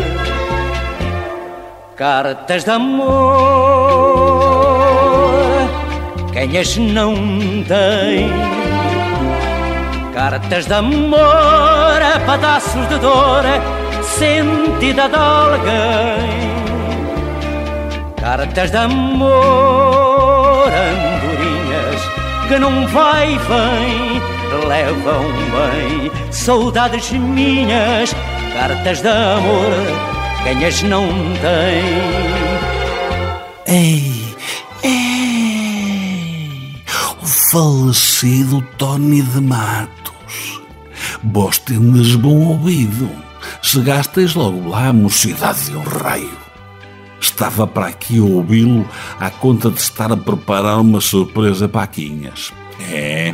Cartas 1.98 2.64
de 2.64 2.72
amor, 2.72 3.12
quem 6.32 6.58
as 6.58 6.78
não 6.78 7.14
tem? 7.68 8.32
Cartas 10.14 10.68
de 10.68 10.74
amor, 10.74 12.00
pedaços 12.26 12.88
de 12.88 12.98
dor, 12.98 13.44
sentida 14.04 15.10
de 15.10 15.16
alguém. 15.18 16.61
Cartas 18.22 18.70
de 18.70 18.78
amor, 18.78 20.68
andorinhas, 20.68 22.02
que 22.48 22.60
não 22.60 22.88
vai 22.90 23.34
e 23.34 23.40
vem, 23.40 24.22
levam 24.68 25.24
bem. 25.50 26.12
Saudades 26.32 27.10
minhas, 27.14 28.14
cartas 28.54 29.02
de 29.02 29.08
amor, 29.08 29.72
quem 30.44 30.64
as 30.64 30.84
não 30.84 31.08
tem. 31.42 31.84
Ei, 33.66 34.14
ei, 34.84 36.76
o 37.24 37.26
falecido 37.26 38.62
Tony 38.78 39.24
de 39.24 39.42
Matos. 39.42 40.62
Vós 41.24 41.58
tendes 41.58 42.16
bom 42.16 42.50
ouvido. 42.50 43.10
Chegastes 43.64 44.36
logo 44.36 44.70
lá 44.70 44.94
mocidade 44.94 45.66
de 45.66 45.76
um 45.76 45.82
raio. 45.82 46.41
Estava 47.42 47.66
para 47.66 47.88
aqui 47.88 48.20
ouvi-lo 48.20 48.88
à 49.20 49.32
conta 49.32 49.72
de 49.72 49.80
estar 49.80 50.12
a 50.12 50.16
preparar 50.16 50.80
uma 50.80 51.02
surpresa 51.02 51.68
para 51.68 51.88
Quinhas. 51.88 52.54
É, 52.80 53.34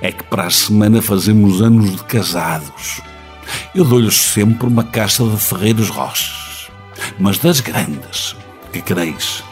é 0.00 0.12
que 0.12 0.22
para 0.22 0.44
a 0.44 0.50
semana 0.50 1.02
fazemos 1.02 1.60
anos 1.60 1.90
de 1.90 2.04
casados. 2.04 3.00
Eu 3.74 3.84
dou-lhes 3.84 4.14
sempre 4.14 4.68
uma 4.68 4.84
caixa 4.84 5.24
de 5.24 5.36
Ferreiros 5.38 5.88
Roches, 5.88 6.70
mas 7.18 7.36
das 7.38 7.58
grandes. 7.58 8.36
Que 8.72 8.80
quereis? 8.80 9.42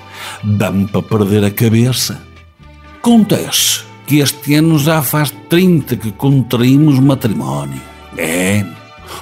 Dá-me 0.45 0.87
para 0.87 1.03
perder 1.03 1.43
a 1.43 1.51
cabeça. 1.51 2.23
Acontece 2.99 3.83
que 4.07 4.21
este 4.21 4.55
ano 4.55 4.79
já 4.79 5.03
faz 5.03 5.35
30 5.51 5.97
que 5.97 6.13
contraímos 6.13 7.01
matrimónio. 7.01 7.83
É, 8.17 8.65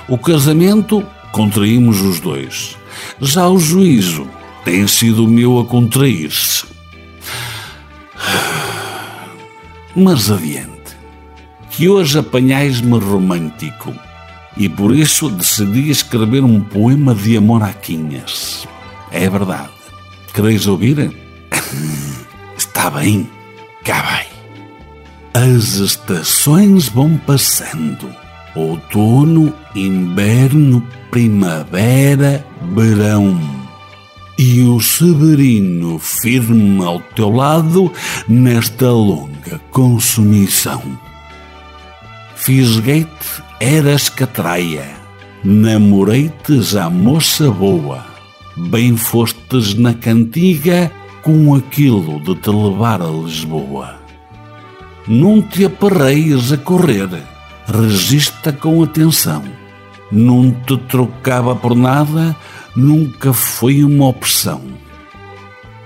o 0.07 0.19
casamento 0.19 1.03
contraímos 1.33 2.03
os 2.03 2.21
dois. 2.21 2.77
Já 3.19 3.49
o 3.49 3.59
juízo 3.59 4.29
tem 4.65 4.87
sido 4.87 5.25
o 5.25 5.29
meu 5.29 5.59
a 5.59 5.65
contrair-se. 5.65 6.65
Mas 9.95 10.31
adiante, 10.31 10.97
que 11.71 11.89
hoje 11.89 12.19
apanhais-me 12.19 12.99
romântico 12.99 13.93
e 14.57 14.69
por 14.69 14.95
isso 14.95 15.29
decidi 15.29 15.91
escrever 15.91 16.45
um 16.45 16.61
poema 16.61 17.15
de 17.15 17.37
amor 17.37 17.63
a 17.63 17.73
Quinhas. 17.73 18.67
É 19.11 19.29
verdade. 19.29 19.71
Quereis 20.33 20.67
ouvir? 20.67 21.15
Está 22.57 22.91
bem, 22.91 23.29
cá 23.85 24.03
vai. 24.03 24.27
As 25.35 25.75
estações 25.75 26.89
vão 26.89 27.17
passando. 27.19 28.09
Outono, 28.55 29.55
inverno, 29.75 30.87
primavera, 31.11 32.47
verão. 32.75 33.41
E 34.39 34.63
o 34.63 34.81
Severino 34.81 35.99
firme 35.99 36.83
ao 36.85 37.01
teu 37.01 37.31
lado 37.31 37.93
nesta 38.27 38.91
longa 38.91 39.61
consumição. 39.71 40.83
Fisguei-te, 42.35 43.43
eras 43.61 44.09
catraia, 44.09 44.89
namorei-te 45.45 46.79
a 46.79 46.89
moça 46.89 47.51
boa, 47.51 48.05
bem 48.57 48.97
fostes 48.97 49.75
na 49.75 49.95
cantiga 49.95 50.91
com 51.23 51.55
aquilo 51.55 52.19
de 52.21 52.35
te 52.35 52.51
levar 52.51 53.01
a 53.01 53.07
Lisboa. 53.07 53.97
Não 55.07 55.43
te 55.43 55.65
aperreias 55.65 56.53
a 56.53 56.57
correr, 56.57 57.09
resista 57.67 58.53
com 58.53 58.83
atenção. 58.83 59.43
Não 60.11 60.51
te 60.51 60.77
trocava 60.77 61.55
por 61.55 61.75
nada, 61.75 62.37
nunca 62.77 63.33
foi 63.33 63.85
uma 63.85 64.07
opção. 64.07 64.63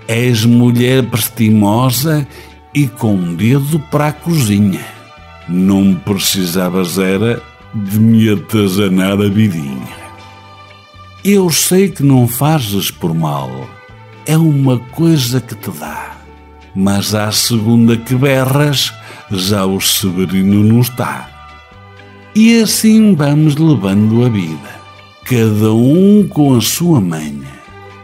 És 0.08 0.44
mulher 0.44 1.04
prestimosa 1.04 2.26
e 2.74 2.86
com 2.86 3.34
dedo 3.34 3.78
para 3.90 4.08
a 4.08 4.12
cozinha. 4.12 4.84
Não 5.48 5.94
precisavas 5.94 6.98
era 6.98 7.42
de 7.74 7.98
me 7.98 8.30
atazanar 8.30 9.20
a 9.20 9.28
vidinha. 9.28 10.06
Eu 11.24 11.50
sei 11.50 11.88
que 11.88 12.02
não 12.02 12.28
fazes 12.28 12.90
por 12.90 13.12
mal, 13.12 13.50
é 14.24 14.36
uma 14.36 14.78
coisa 14.78 15.40
que 15.40 15.54
te 15.54 15.70
dá. 15.72 16.16
Mas 16.74 17.14
à 17.14 17.32
segunda 17.32 17.96
que 17.96 18.14
berras, 18.14 18.92
já 19.30 19.64
o 19.64 19.80
Severino 19.80 20.62
não 20.62 20.80
está. 20.80 21.28
E 22.34 22.60
assim 22.60 23.14
vamos 23.14 23.56
levando 23.56 24.24
a 24.24 24.28
vida, 24.28 24.80
cada 25.28 25.72
um 25.74 26.24
com 26.28 26.54
a 26.54 26.60
sua 26.60 27.00
manha. 27.00 27.56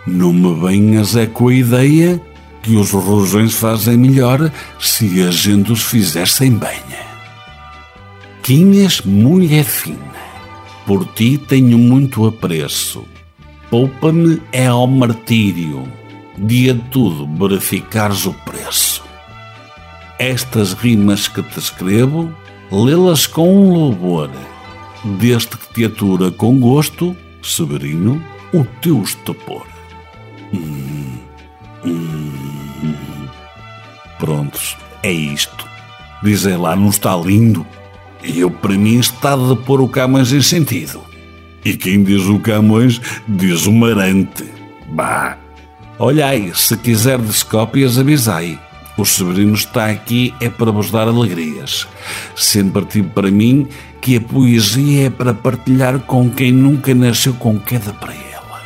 Não 0.04 0.32
me 0.32 0.60
venhas 0.60 1.14
é 1.14 1.24
com 1.24 1.48
a 1.48 1.54
ideia 1.54 2.20
que 2.60 2.74
os 2.74 2.90
rojões 2.90 3.54
fazem 3.54 3.96
melhor 3.96 4.50
se 4.80 5.22
a 5.22 5.30
gente 5.30 5.70
os 5.70 5.82
fizer 5.82 6.26
sem 6.26 6.50
banha. 6.50 7.06
Quinhas, 8.42 9.02
mulher 9.02 9.64
fina, 9.64 9.96
por 10.84 11.06
ti 11.06 11.38
tenho 11.38 11.78
muito 11.78 12.26
apreço. 12.26 13.04
Poupa-me 13.70 14.42
é 14.50 14.66
ao 14.66 14.88
martírio, 14.88 15.84
dia 16.36 16.74
tudo 16.90 17.28
verificares 17.38 18.26
o 18.26 18.32
preço. 18.32 19.00
Estas 20.18 20.72
rimas 20.72 21.28
que 21.28 21.40
te 21.40 21.58
escrevo, 21.60 22.34
lê-las 22.70 23.28
com 23.28 23.48
um 23.48 23.72
louvor, 23.72 24.28
desde 25.04 25.56
que 25.56 25.74
te 25.74 25.84
atura 25.84 26.30
com 26.30 26.58
gosto, 26.58 27.16
Severino, 27.42 28.22
o 28.52 28.64
teu 28.80 29.02
estupor. 29.02 29.66
Hum, 30.52 31.18
hum. 31.84 32.32
Prontos, 34.18 34.76
é 35.02 35.10
isto. 35.10 35.66
Dizem 36.22 36.56
lá, 36.56 36.76
não 36.76 36.90
está 36.90 37.16
lindo? 37.16 37.66
E 38.22 38.38
eu, 38.38 38.50
para 38.50 38.74
mim, 38.74 38.98
está 38.98 39.34
de 39.36 39.56
pôr 39.56 39.80
o 39.80 39.88
Camões 39.88 40.32
em 40.32 40.42
sentido. 40.42 41.02
E 41.64 41.76
quem 41.76 42.04
diz 42.04 42.22
o 42.26 42.38
Camões, 42.38 43.00
diz 43.26 43.66
o 43.66 43.72
Marante. 43.72 44.44
Bah! 44.88 45.36
Olhai, 45.98 46.52
se 46.54 46.76
quiserdes 46.76 47.42
cópias, 47.42 47.98
avisai. 47.98 48.58
O 48.96 49.06
Severino 49.06 49.54
está 49.54 49.86
aqui 49.86 50.34
é 50.40 50.50
para 50.50 50.70
vos 50.70 50.90
dar 50.90 51.08
alegrias. 51.08 51.88
Sempre 52.36 52.84
tive 52.84 53.08
para 53.08 53.30
mim 53.30 53.68
que 54.00 54.16
a 54.16 54.20
poesia 54.20 55.06
é 55.06 55.10
para 55.10 55.32
partilhar 55.32 55.98
com 56.00 56.28
quem 56.28 56.52
nunca 56.52 56.94
nasceu 56.94 57.34
com 57.34 57.58
queda 57.58 57.92
para 57.94 58.12
ela. 58.12 58.60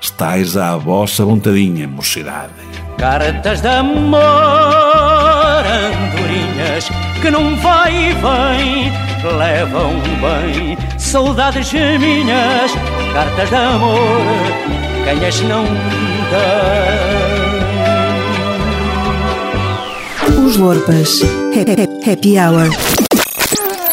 Estais 0.00 0.56
à 0.56 0.76
vossa 0.76 1.24
vontadinha, 1.24 1.88
mocidade. 1.88 2.52
Cartas 2.98 3.60
de 3.60 3.68
amor, 3.68 4.20
andorinhas, 5.66 6.88
que 7.20 7.30
não 7.30 7.56
vai 7.56 8.10
e 8.10 8.12
vem, 8.12 8.92
levam 9.36 9.94
bem 10.20 10.78
saudades 10.98 11.72
minhas. 11.72 12.72
Cartas 13.12 13.48
de 13.48 13.56
amor, 13.56 13.98
quem 15.04 15.26
as 15.26 15.40
não 15.40 15.64
tem. 15.64 17.27
Os 20.48 20.56
Lorpas. 20.56 21.20
Ha- 21.22 22.10
Happy 22.10 22.38
Hour. 22.38 22.68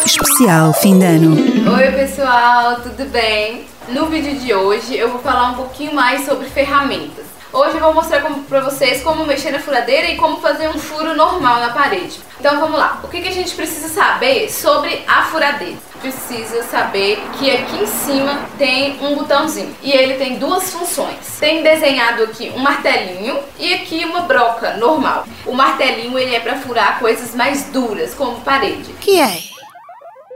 Especial 0.06 0.72
fim 0.74 0.97
de 0.97 1.06
ano. 1.06 1.36
Oi 1.36 1.91
pessoal, 1.91 2.78
tudo 2.82 3.10
bem? 3.12 3.66
No 3.89 4.06
vídeo 4.06 4.39
de 4.39 4.53
hoje 4.53 4.95
eu 4.97 5.10
vou 5.10 5.20
falar 5.20 5.51
um 5.51 5.56
pouquinho 5.56 5.93
mais 5.93 6.26
sobre 6.26 6.45
ferramentas. 6.47 7.24
Hoje 7.56 7.76
eu 7.76 7.80
vou 7.80 7.93
mostrar 7.93 8.22
como, 8.22 8.43
pra 8.43 8.60
vocês 8.60 9.01
como 9.01 9.26
mexer 9.26 9.49
na 9.49 9.60
furadeira 9.60 10.10
e 10.10 10.18
como 10.18 10.41
fazer 10.41 10.68
um 10.68 10.78
furo 10.78 11.16
normal 11.16 11.62
na 11.62 11.70
parede. 11.70 12.20
Então 12.38 12.60
vamos 12.60 12.78
lá. 12.78 12.99
O 13.01 13.08
que, 13.08 13.22
que 13.22 13.30
a 13.30 13.32
gente 13.32 13.56
precisa 13.56 13.88
saber 13.88 14.51
sobre 14.51 15.06
a 15.08 15.24
furadeira? 15.24 15.78
Precisa 16.01 16.64
saber 16.64 17.24
que 17.39 17.49
aqui 17.49 17.78
em 17.78 17.88
cima 17.88 18.41
tem 18.58 19.01
um 19.01 19.16
botãozinho 19.16 19.74
e 19.82 19.89
ele 19.89 20.16
tem 20.16 20.38
duas 20.38 20.70
funções. 20.70 21.38
Tem 21.39 21.64
desenhado 21.64 22.24
aqui 22.24 22.51
um 22.53 22.60
martelinho 22.60 23.39
e 23.58 23.74
aqui 23.74 24.03
uma 24.03 24.24
broca 24.24 24.76
normal. 24.76 25.26
O 25.45 25.53
martelinho 25.53 26.20
ele 26.20 26.36
é 26.36 26.41
para 26.41 26.58
furar 26.58 26.99
coisas 26.99 27.34
mais 27.34 27.70
duras, 27.70 28.14
como 28.14 28.41
parede. 28.41 28.91
Que 28.99 29.22
é? 29.22 29.39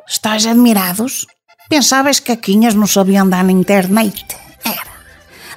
Estás 0.07 0.45
admirados? 0.45 1.27
Pensavas 1.67 2.17
que 2.17 2.31
Aquinhas 2.31 2.73
não 2.73 2.87
sabia 2.87 3.21
andar 3.21 3.43
na 3.43 3.51
internet? 3.51 4.25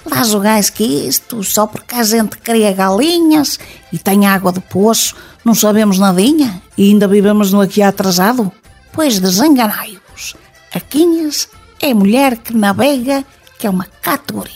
Lá 0.04 0.24
jogais 0.24 0.68
que 0.68 0.84
isto, 0.84 1.42
só 1.44 1.66
porque 1.66 1.94
a 1.94 2.02
gente 2.02 2.36
cria 2.38 2.72
galinhas 2.72 3.58
e 3.92 3.98
tem 3.98 4.26
água 4.26 4.52
de 4.52 4.60
poço, 4.60 5.14
não 5.44 5.54
sabemos 5.54 5.98
nadinha 5.98 6.60
e 6.76 6.90
ainda 6.90 7.06
vivemos 7.06 7.52
no 7.52 7.60
aqui 7.60 7.82
atrasado? 7.82 8.50
Pois 8.92 9.20
desenganai-vos. 9.20 10.34
Aquinhas 10.74 11.48
é 11.80 11.94
mulher 11.94 12.36
que 12.36 12.54
navega, 12.54 13.24
que 13.58 13.66
é 13.66 13.70
uma 13.70 13.86
categoria. 14.02 14.52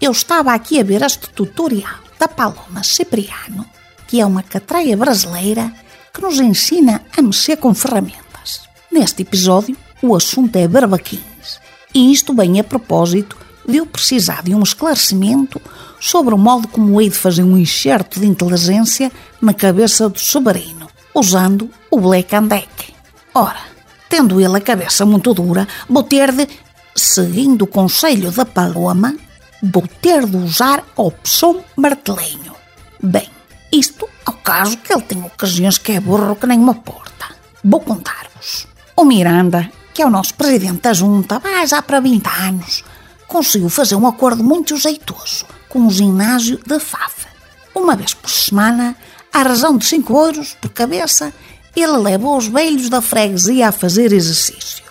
Eu 0.00 0.12
estava 0.12 0.52
aqui 0.52 0.80
a 0.80 0.84
ver 0.84 1.02
este 1.02 1.28
tutorial 1.30 2.00
da 2.18 2.28
Paloma 2.28 2.82
Cipriano, 2.82 3.66
que 4.06 4.20
é 4.20 4.26
uma 4.26 4.42
catreia 4.42 4.96
brasileira 4.96 5.72
que 6.12 6.22
nos 6.22 6.40
ensina 6.40 7.02
a 7.16 7.20
mexer 7.20 7.56
com 7.56 7.74
ferramentas. 7.74 8.62
Neste 8.90 9.22
episódio, 9.22 9.76
o 10.02 10.14
assunto 10.14 10.56
é 10.56 10.66
barbaquins. 10.66 11.60
E 11.94 12.12
isto 12.12 12.34
vem 12.34 12.58
a 12.58 12.64
propósito 12.64 13.36
de 13.66 13.78
eu 13.78 13.86
precisar 13.86 14.42
de 14.42 14.54
um 14.54 14.62
esclarecimento 14.62 15.60
sobre 16.00 16.34
o 16.34 16.38
modo 16.38 16.68
como 16.68 17.00
hei 17.00 17.08
de 17.08 17.16
fazer 17.16 17.42
um 17.42 17.56
enxerto 17.56 18.20
de 18.20 18.26
inteligência 18.26 19.10
na 19.40 19.52
cabeça 19.52 20.08
do 20.08 20.18
Soberino, 20.18 20.88
usando 21.14 21.70
o 21.90 22.00
Black 22.00 22.34
and 22.34 22.44
Deck. 22.44 22.94
Ora, 23.34 23.60
tendo 24.08 24.40
ele 24.40 24.56
a 24.56 24.60
cabeça 24.60 25.04
muito 25.04 25.34
dura, 25.34 25.66
vou 25.88 26.02
ter 26.02 26.32
de, 26.32 26.48
seguindo 26.94 27.62
o 27.62 27.66
conselho 27.66 28.30
da 28.30 28.44
Paloma, 28.44 29.14
vou 29.62 29.86
ter 30.00 30.26
de 30.26 30.36
usar 30.36 30.84
a 30.96 31.02
opção 31.02 31.62
martelinho. 31.76 32.54
Bem, 33.02 33.28
isto 33.72 34.08
ao 34.24 34.34
caso 34.34 34.76
que 34.78 34.92
ele 34.92 35.02
tem 35.02 35.22
ocasiões 35.22 35.78
que 35.78 35.92
é 35.92 36.00
burro 36.00 36.36
que 36.36 36.46
nem 36.46 36.58
uma 36.58 36.74
porta. 36.74 37.26
Vou 37.64 37.80
contar-vos. 37.80 38.66
O 38.96 39.04
Miranda, 39.04 39.70
que 39.92 40.02
é 40.02 40.06
o 40.06 40.10
nosso 40.10 40.34
presidente 40.34 40.82
da 40.82 40.92
junta, 40.92 41.38
vai 41.38 41.66
já 41.66 41.82
para 41.82 42.00
20 42.00 42.26
anos, 42.26 42.84
conseguiu 43.26 43.68
fazer 43.68 43.96
um 43.96 44.06
acordo 44.06 44.42
muito 44.42 44.76
jeitoso 44.76 45.46
com 45.68 45.86
o 45.86 45.90
ginásio 45.90 46.60
de 46.64 46.78
Fafa. 46.78 47.28
Uma 47.74 47.96
vez 47.96 48.14
por 48.14 48.30
semana, 48.30 48.96
à 49.32 49.42
razão 49.42 49.76
de 49.76 49.84
5 49.84 50.16
euros 50.16 50.56
por 50.60 50.70
cabeça, 50.70 51.32
ele 51.74 51.96
leva 51.98 52.28
os 52.28 52.46
velhos 52.46 52.88
da 52.88 53.02
freguesia 53.02 53.68
a 53.68 53.72
fazer 53.72 54.12
exercício. 54.12 54.84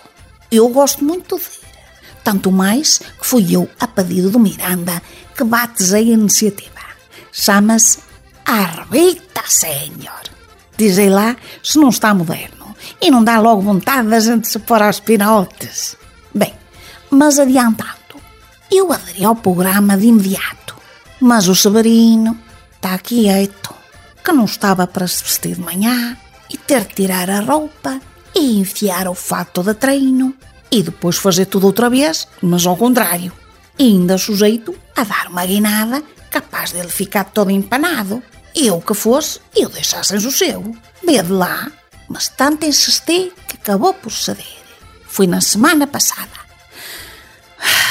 Eu 0.52 0.70
gosto 0.70 1.04
muito 1.04 1.38
de 1.38 1.44
ir. 1.44 1.66
Tanto 2.24 2.52
mais 2.52 3.00
que 3.00 3.26
fui 3.26 3.56
eu, 3.56 3.70
a 3.80 3.88
pedido 3.88 4.30
do 4.30 4.40
Miranda, 4.40 5.02
que 5.36 5.44
batizei 5.44 6.12
a 6.12 6.14
iniciativa. 6.14 6.72
Chama-se 7.32 8.00
Arbita 8.46 9.42
Senhor. 9.48 10.22
Dizei 10.78 11.10
lá 11.10 11.36
se 11.64 11.78
não 11.78 11.90
está 11.90 12.14
moderno 12.14 12.76
e 13.02 13.10
não 13.10 13.24
dá 13.24 13.40
logo 13.40 13.62
vontade 13.62 14.08
da 14.08 14.20
gente 14.20 14.48
se 14.48 14.60
pôr 14.60 14.82
aos 14.82 15.00
pinotes. 15.00 15.96
Bem, 16.34 16.54
mas 17.10 17.40
adiantando, 17.40 18.05
eu 18.72 18.92
aderi 18.92 19.24
ao 19.24 19.36
programa 19.36 19.98
de 19.98 20.08
imediato, 20.08 20.76
mas 21.20 21.48
o 21.48 21.56
Severino 21.56 22.38
está 22.76 22.98
quieto, 22.98 23.74
que 24.24 24.32
não 24.32 24.46
estava 24.46 24.88
para 24.88 25.08
se 25.08 25.24
vestir 25.24 25.56
de 25.56 25.62
manhã 25.62 26.18
e 26.50 26.58
ter 26.58 26.86
de 26.86 26.96
tirar 26.96 27.30
a 27.30 27.42
roupa 27.42 28.00
e 28.34 28.60
enfiar 28.60 29.08
o 29.08 29.14
fato 29.14 29.64
de 29.64 29.74
treino 29.74 30.34
e 30.72 30.84
depois 30.84 31.18
fazer 31.18 31.46
tudo 31.46 31.68
outra 31.68 31.90
vez, 31.90 32.28
mas 32.42 32.66
ao 32.66 32.76
contrário, 32.76 33.32
ainda 33.80 34.18
sujeito 34.18 34.76
a 34.96 35.04
dar 35.04 35.28
uma 35.28 35.46
guinada 35.46 36.04
capaz 36.30 36.72
dele 36.72 36.90
ficar 36.90 37.26
todo 37.26 37.52
empanado. 37.52 38.22
Eu 38.54 38.82
que 38.82 38.94
fosse, 38.94 39.40
eu 39.56 39.70
deixasse 39.70 40.20
sossego. 40.20 40.76
Vê 41.06 41.22
de 41.22 41.32
lá, 41.32 41.72
mas 42.10 42.28
tanto 42.28 42.66
insisti 42.66 43.32
que 43.48 43.56
acabou 43.56 43.94
por 43.94 44.12
ceder. 44.12 44.58
Fui 45.08 45.28
na 45.28 45.40
semana 45.40 45.88
passada. 45.88 46.45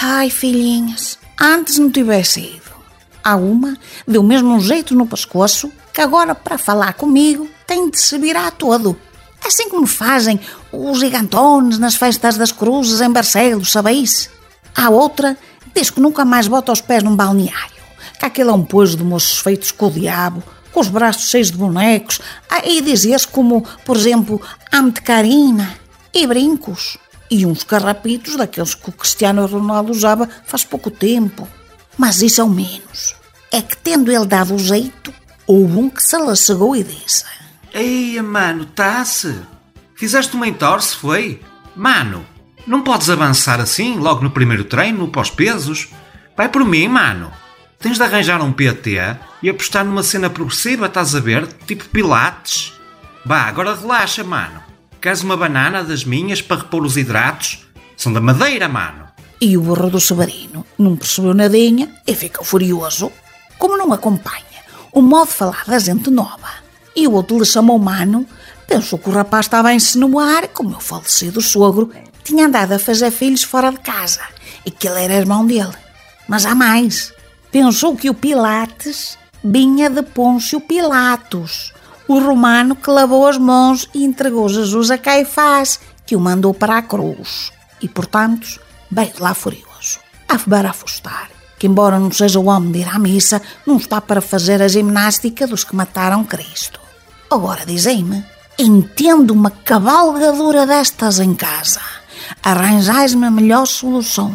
Ai, 0.03 0.31
filhinhas, 0.31 1.19
antes 1.41 1.79
não 1.79 1.91
tivesse 1.91 2.41
ido. 2.41 2.75
Há 3.23 3.37
uma 3.37 3.77
deu 4.07 4.23
mesmo 4.23 4.55
um 4.55 4.61
jeito 4.61 4.95
no 4.95 5.07
pescoço 5.07 5.73
que 5.93 6.01
agora, 6.01 6.35
para 6.35 6.59
falar 6.59 6.93
comigo, 6.95 7.49
tem 7.67 7.89
de 7.89 8.01
se 8.01 8.19
virar 8.19 8.51
todo. 8.53 8.97
Assim 9.45 9.69
como 9.69 9.87
fazem 9.87 10.41
os 10.73 10.99
gigantones 10.99 11.79
nas 11.79 11.95
festas 11.95 12.37
das 12.37 12.53
cruzes 12.53 13.01
em 13.01 13.11
Barcelos, 13.11 13.73
sabeis? 13.73 14.31
Há 14.75 14.91
outra 14.91 15.37
diz 15.75 15.91
que 15.91 16.01
nunca 16.01 16.25
mais 16.25 16.47
bota 16.47 16.73
os 16.73 16.81
pés 16.81 17.03
num 17.03 17.17
balneário, 17.17 17.83
que 18.19 18.25
aquele 18.25 18.51
é 18.51 18.53
um 18.53 18.65
pojo 18.65 18.97
de 18.97 19.03
moços 19.03 19.39
feitos 19.39 19.73
com 19.73 19.87
o 19.87 19.91
diabo, 19.91 20.43
com 20.73 20.81
os 20.81 20.89
braços 20.89 21.29
cheios 21.29 21.51
de 21.51 21.59
bonecos, 21.59 22.21
ah, 22.49 22.63
e 22.65 22.81
dizias 22.81 23.27
como, 23.27 23.65
por 23.85 23.97
exemplo, 23.97 24.41
carina 25.03 25.77
e 26.13 26.27
brincos, 26.27 26.97
e 27.35 27.45
uns 27.45 27.65
carrapitos 27.65 28.37
daqueles 28.37 28.77
que 28.77 28.89
o 28.89 28.93
Cristiano 28.93 29.45
Ronaldo 29.45 29.91
usava 29.91 30.29
faz 30.47 30.65
pouco 30.65 30.89
tempo. 30.89 31.49
Mas 31.99 32.23
isso 32.23 32.41
é 32.41 32.45
o 32.45 32.49
menos. 32.49 33.17
É 33.51 33.61
que 33.61 33.77
tendo 33.77 34.13
ele 34.13 34.25
dado 34.25 34.55
o 34.55 34.59
jeito, 34.59 35.13
houve 35.45 35.77
um 35.77 35.91
que 35.91 36.01
se 36.01 36.17
lassegou 36.17 36.77
e 36.77 36.85
disse... 36.85 37.25
Eia, 37.73 38.23
mano, 38.23 38.67
tá-se. 38.67 39.37
Fizeste 39.97 40.37
uma 40.37 40.47
entorse, 40.47 40.95
foi? 40.95 41.41
Mano, 41.75 42.25
não 42.69 42.83
podes 42.83 43.11
avançar 43.11 43.61
assim, 43.61 43.99
logo 43.99 44.23
no 44.23 44.31
primeiro 44.31 44.63
treino, 44.63 45.11
os 45.13 45.31
pesos? 45.31 45.89
Vai 46.37 46.49
por 46.49 46.65
mim, 46.65 46.87
mano. 46.87 47.33
Tens 47.81 47.97
de 47.97 48.05
arranjar 48.05 48.41
um 48.41 48.53
PT 48.53 48.97
e 49.43 49.51
apostar 49.51 49.85
numa 49.85 50.05
cena 50.05 50.31
progressiva, 50.31 50.87
estás 50.87 51.17
a 51.17 51.21
ver? 51.21 51.49
Tipo 51.67 51.85
Pilates. 51.87 52.73
Vá, 53.27 53.43
agora 53.43 53.75
relaxa, 53.75 54.23
mano. 54.23 54.64
Queres 55.05 55.23
uma 55.23 55.37
banana 55.37 55.85
das 55.85 56.03
minhas 56.03 56.41
para 56.41 56.63
repor 56.63 56.83
os 56.83 56.97
hidratos? 56.97 57.59
São 57.95 58.11
da 58.11 58.23
madeira, 58.23 58.71
mano. 58.71 59.07
E 59.39 59.55
o 59.55 59.61
burro 59.61 59.91
do 59.91 60.01
Severino 60.01 60.65
não 60.79 60.97
percebeu 60.97 61.35
nadinha 61.35 61.95
e 62.07 62.15
ficou 62.15 62.43
furioso. 62.43 63.13
Como 63.59 63.77
não 63.77 63.93
acompanha 63.93 64.65
o 64.91 65.03
modo 65.03 65.27
de 65.27 65.35
falar 65.35 65.63
da 65.67 65.79
gente 65.79 66.09
nova. 66.09 66.49
E 66.97 67.07
o 67.07 67.13
outro 67.13 67.39
lhe 67.39 67.45
chamou 67.45 67.79
mano, 67.79 68.27
pensou 68.67 68.99
que 68.99 69.11
o 69.11 69.13
rapaz 69.13 69.45
estava 69.45 69.69
a 69.69 69.75
insinuar 69.75 70.49
que 70.49 70.63
o 70.63 70.67
meu 70.67 70.81
falecido 70.81 71.43
sogro 71.43 71.91
tinha 72.25 72.47
andado 72.47 72.73
a 72.73 72.79
fazer 72.79 73.11
filhos 73.11 73.43
fora 73.43 73.71
de 73.71 73.81
casa 73.81 74.23
e 74.65 74.71
que 74.71 74.89
ele 74.89 75.03
era 75.03 75.17
irmão 75.17 75.47
dele. 75.47 75.77
Mas 76.27 76.47
há 76.47 76.55
mais. 76.55 77.13
Pensou 77.53 77.95
que 77.95 78.09
o 78.09 78.15
Pilates 78.15 79.19
vinha 79.45 79.91
de 79.91 80.03
Pôncio 80.03 80.63
Pilatos, 80.63 81.74
o 82.07 82.19
romano 82.19 82.77
que 82.77 82.91
lavou 82.91 83.27
as 83.27 83.39
mãos 83.39 83.89
e 83.95 84.05
entregou 84.05 84.49
Jesus 84.49 84.91
a 84.91 84.99
Caifás, 84.99 85.81
que 86.07 86.15
o 86.15 86.21
mandou 86.21 86.53
para 86.53 86.79
a 86.79 86.83
cruz. 86.83 87.53
E, 87.81 87.89
portanto, 87.89 88.61
veio 88.91 89.13
lá 89.19 89.35
furioso, 89.35 89.99
a 90.29 90.39
barafustar, 90.47 91.31
que 91.59 91.67
embora 91.67 91.99
não 91.99 92.11
seja 92.11 92.39
o 92.39 92.47
homem 92.47 92.73
de 92.73 92.79
ir 92.81 92.89
à 92.89 92.99
missa, 92.99 93.41
não 93.67 93.77
está 93.77 94.01
para 94.01 94.21
fazer 94.21 94.63
a 94.63 94.69
ginástica 94.69 95.47
dos 95.47 95.65
que 95.65 95.75
mataram 95.75 96.25
Cristo. 96.25 96.81
Agora 97.31 97.65
dizem-me, 97.67 98.25
entendo 98.59 99.33
uma 99.33 99.51
cavalgadura 99.51 100.67
destas 100.67 101.19
em 101.19 101.35
casa. 101.35 101.81
Arranjais-me 102.43 103.27
a 103.27 103.31
melhor 103.31 103.67
solução 103.67 104.33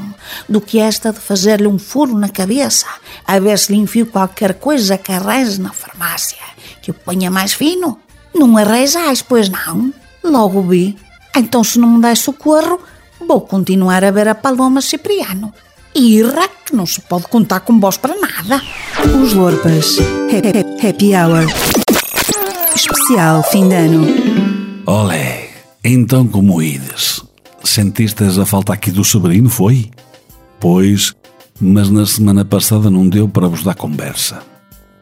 do 0.48 0.60
que 0.60 0.80
esta 0.80 1.14
de 1.14 1.20
fazer-lhe 1.20 1.68
um 1.68 1.80
furo 1.80 2.18
na 2.18 2.30
cabeça, 2.30 2.86
a 3.26 3.40
ver 3.40 3.58
se 3.58 3.72
lhe 3.72 3.80
enfio 3.80 4.06
qualquer 4.06 4.56
coisa 4.56 4.98
que 4.98 5.12
arranje 5.12 5.62
na 5.62 5.72
farmácia, 5.72 6.38
que 6.94 7.00
o 7.00 7.04
ponha 7.06 7.30
mais 7.30 7.54
fino. 7.54 8.00
Não 8.34 8.58
arranjais, 8.58 9.22
pois 9.22 9.50
não? 9.50 9.94
Logo 10.24 10.62
vi. 10.64 10.98
Então, 11.36 11.64
se 11.64 11.78
não 11.80 11.88
me 11.90 12.02
dás 12.02 12.20
socorro, 12.20 12.80
vou 13.26 13.42
continuar 13.42 14.04
a 14.04 14.12
ver 14.12 14.28
a 14.28 14.36
Paloma 14.36 14.82
Cipriano. 14.82 15.54
Irra, 15.96 16.48
que 16.66 16.76
não 16.76 16.86
se 16.86 17.02
pode 17.02 17.28
contar 17.28 17.62
com 17.62 17.80
vós 17.80 17.98
para 17.98 18.16
nada. 18.16 18.62
Os 19.22 19.34
Lorpas. 19.34 19.98
Ha- 20.00 20.84
ha- 20.86 20.90
Happy 20.90 21.14
Hour. 21.16 21.46
Especial 22.76 23.44
fim 23.44 23.68
de 23.68 23.76
ano. 23.76 24.08
Olé, 24.86 25.50
então 25.84 26.28
como 26.28 26.62
ides? 26.62 27.22
Sentistes 27.64 28.38
a 28.38 28.46
falta 28.46 28.74
aqui 28.74 28.90
do 28.92 29.04
sobrinho, 29.04 29.50
foi? 29.50 29.90
Pois, 30.60 31.14
mas 31.60 31.90
na 31.90 32.06
semana 32.06 32.46
passada 32.46 32.90
não 32.90 33.08
deu 33.08 33.28
para 33.28 33.48
vos 33.48 33.64
dar 33.64 33.76
conversa. 33.76 34.42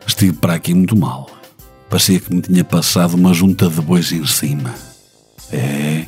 Estive 0.06 0.34
para 0.34 0.54
aqui 0.56 0.74
muito 0.74 0.96
mal. 0.96 1.30
Parecia 1.90 2.20
que 2.20 2.34
me 2.34 2.42
tinha 2.42 2.64
passado 2.64 3.16
uma 3.16 3.34
junta 3.34 3.70
de 3.70 3.82
bois 3.82 4.12
em 4.12 4.26
cima. 4.26 4.74
É, 5.52 6.06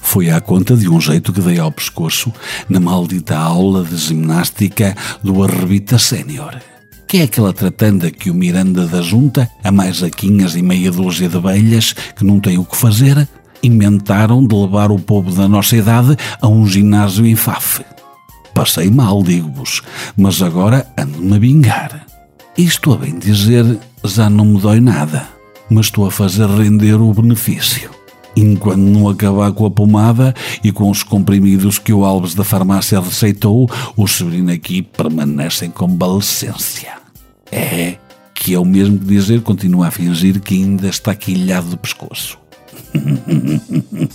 foi 0.00 0.30
à 0.30 0.40
conta 0.40 0.76
de 0.76 0.88
um 0.88 1.00
jeito 1.00 1.32
que 1.32 1.40
dei 1.40 1.58
ao 1.58 1.70
pescoço 1.70 2.32
na 2.68 2.80
maldita 2.80 3.36
aula 3.36 3.84
de 3.84 3.96
ginástica 3.96 4.96
do 5.22 5.42
Arrebita 5.42 5.98
Sénior. 5.98 6.58
Que 7.06 7.18
é 7.18 7.22
aquela 7.24 7.52
tratanda 7.52 8.10
que 8.10 8.30
o 8.30 8.34
Miranda 8.34 8.86
da 8.86 9.02
Junta, 9.02 9.48
a 9.62 9.70
mais 9.70 9.96
jaquinhas 9.96 10.54
e 10.56 10.62
meia 10.62 10.90
dúzia 10.90 11.28
de 11.28 11.38
velhas 11.38 11.92
que 11.92 12.24
não 12.24 12.40
têm 12.40 12.58
o 12.58 12.64
que 12.64 12.76
fazer, 12.76 13.28
inventaram 13.62 14.44
de 14.46 14.54
levar 14.54 14.90
o 14.90 14.98
povo 14.98 15.30
da 15.32 15.46
nossa 15.46 15.76
idade 15.76 16.16
a 16.40 16.48
um 16.48 16.66
ginásio 16.66 17.26
em 17.26 17.36
Faf. 17.36 17.84
Passei 18.54 18.90
mal, 18.90 19.22
digo-vos, 19.22 19.82
mas 20.16 20.42
agora 20.42 20.86
ando-me 20.98 21.36
a 21.36 21.38
vingar. 21.38 22.06
Isto 22.56 22.92
a 22.92 22.96
bem 22.96 23.18
dizer, 23.18 23.78
já 24.04 24.30
não 24.30 24.44
me 24.44 24.60
dói 24.60 24.80
nada, 24.80 25.28
mas 25.68 25.86
estou 25.86 26.06
a 26.06 26.10
fazer 26.10 26.46
render 26.46 26.94
o 26.94 27.12
benefício. 27.12 27.90
Enquanto 28.36 28.78
não 28.78 29.08
acabar 29.08 29.52
com 29.52 29.66
a 29.66 29.70
pomada 29.70 30.34
e 30.62 30.70
com 30.70 30.88
os 30.88 31.02
comprimidos 31.02 31.78
que 31.78 31.92
o 31.92 32.04
Alves 32.04 32.34
da 32.34 32.44
farmácia 32.44 33.00
receitou, 33.00 33.68
o 33.96 34.06
sobrinho 34.06 34.52
aqui 34.52 34.82
permanece 34.82 35.66
em 35.66 35.70
convalescência. 35.70 36.94
É 37.50 37.96
que 38.40 38.54
é 38.54 38.58
o 38.58 38.64
mesmo 38.64 38.98
que 38.98 39.04
dizer 39.04 39.42
continua 39.42 39.88
a 39.88 39.90
fingir 39.90 40.40
que 40.40 40.54
ainda 40.54 40.88
está 40.88 41.14
quilhado 41.14 41.68
do 41.68 41.76
pescoço. 41.76 42.38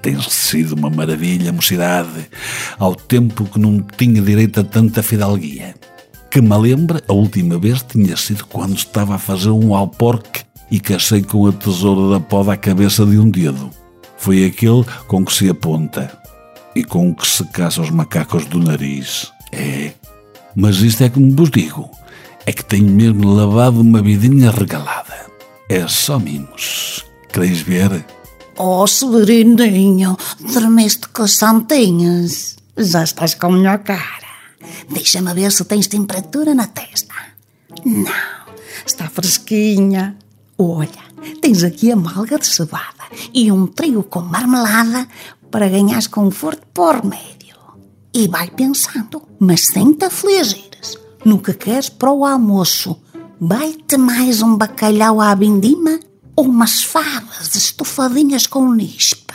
Tens 0.00 0.32
sido 0.32 0.76
uma 0.76 0.88
maravilha, 0.88 1.52
mocidade, 1.52 2.28
ao 2.78 2.94
tempo 2.94 3.44
que 3.44 3.58
não 3.58 3.80
tinha 3.80 4.22
direito 4.22 4.60
a 4.60 4.64
tanta 4.64 5.02
fidalguia. 5.02 5.74
Que 6.30 6.40
me 6.40 6.56
lembra, 6.56 7.02
a 7.08 7.12
última 7.12 7.58
vez 7.58 7.82
tinha 7.82 8.16
sido 8.16 8.46
quando 8.46 8.76
estava 8.76 9.14
a 9.14 9.18
fazer 9.18 9.50
um 9.50 9.74
alporque 9.74 10.44
e 10.70 10.80
cachei 10.80 11.22
com 11.22 11.46
a 11.46 11.52
tesoura 11.52 12.18
da 12.18 12.20
poda 12.20 12.52
à 12.52 12.56
cabeça 12.56 13.06
de 13.06 13.18
um 13.18 13.30
dedo. 13.30 13.70
Foi 14.18 14.44
aquele 14.44 14.84
com 15.06 15.24
que 15.24 15.32
se 15.32 15.48
aponta 15.48 16.16
e 16.74 16.84
com 16.84 17.14
que 17.14 17.26
se 17.26 17.44
caça 17.44 17.80
os 17.80 17.90
macacos 17.90 18.44
do 18.46 18.58
nariz. 18.58 19.32
É, 19.52 19.92
mas 20.54 20.76
isto 20.78 21.04
é 21.04 21.08
como 21.08 21.34
vos 21.34 21.50
digo, 21.50 21.90
é 22.44 22.52
que 22.52 22.64
tenho 22.64 22.90
mesmo 22.90 23.32
lavado 23.32 23.80
uma 23.80 24.02
vidinha 24.02 24.50
regalada. 24.50 25.26
É 25.68 25.86
só 25.88 26.18
mimos. 26.18 27.04
Quereis 27.32 27.60
ver? 27.60 28.04
Oh, 28.58 28.86
Severininho, 28.86 30.16
dormiste 30.52 31.08
com 31.08 31.22
as 31.22 31.32
santinhas. 31.32 32.56
Já 32.76 33.04
estás 33.04 33.34
com 33.34 33.46
a 33.46 33.50
melhor 33.50 33.78
cara. 33.80 34.25
Deixa-me 34.88 35.32
ver 35.34 35.52
se 35.52 35.64
tens 35.64 35.86
temperatura 35.86 36.54
na 36.54 36.66
testa. 36.66 37.14
Não, 37.84 38.54
está 38.84 39.08
fresquinha. 39.08 40.16
Olha, 40.58 40.88
tens 41.40 41.62
aqui 41.62 41.92
a 41.92 41.96
malga 41.96 42.38
de 42.38 42.46
cevada 42.46 43.04
e 43.32 43.52
um 43.52 43.66
trigo 43.66 44.02
com 44.02 44.20
marmelada 44.20 45.06
para 45.50 45.68
ganhares 45.68 46.06
conforto 46.06 46.66
por 46.72 46.96
remédio. 46.96 47.56
E 48.12 48.28
vai 48.28 48.50
pensando, 48.50 49.22
mas 49.38 49.66
sem 49.66 49.92
te 49.92 50.06
afligires. 50.06 50.98
Nunca 51.24 51.52
queres 51.52 51.88
para 51.88 52.10
o 52.10 52.24
almoço. 52.24 52.98
Vai-te 53.38 53.98
mais 53.98 54.40
um 54.40 54.56
bacalhau 54.56 55.20
à 55.20 55.34
vindima 55.34 56.00
ou 56.34 56.46
umas 56.46 56.82
favas 56.82 57.54
estofadinhas 57.54 58.46
com 58.46 58.72
nispa. 58.72 59.34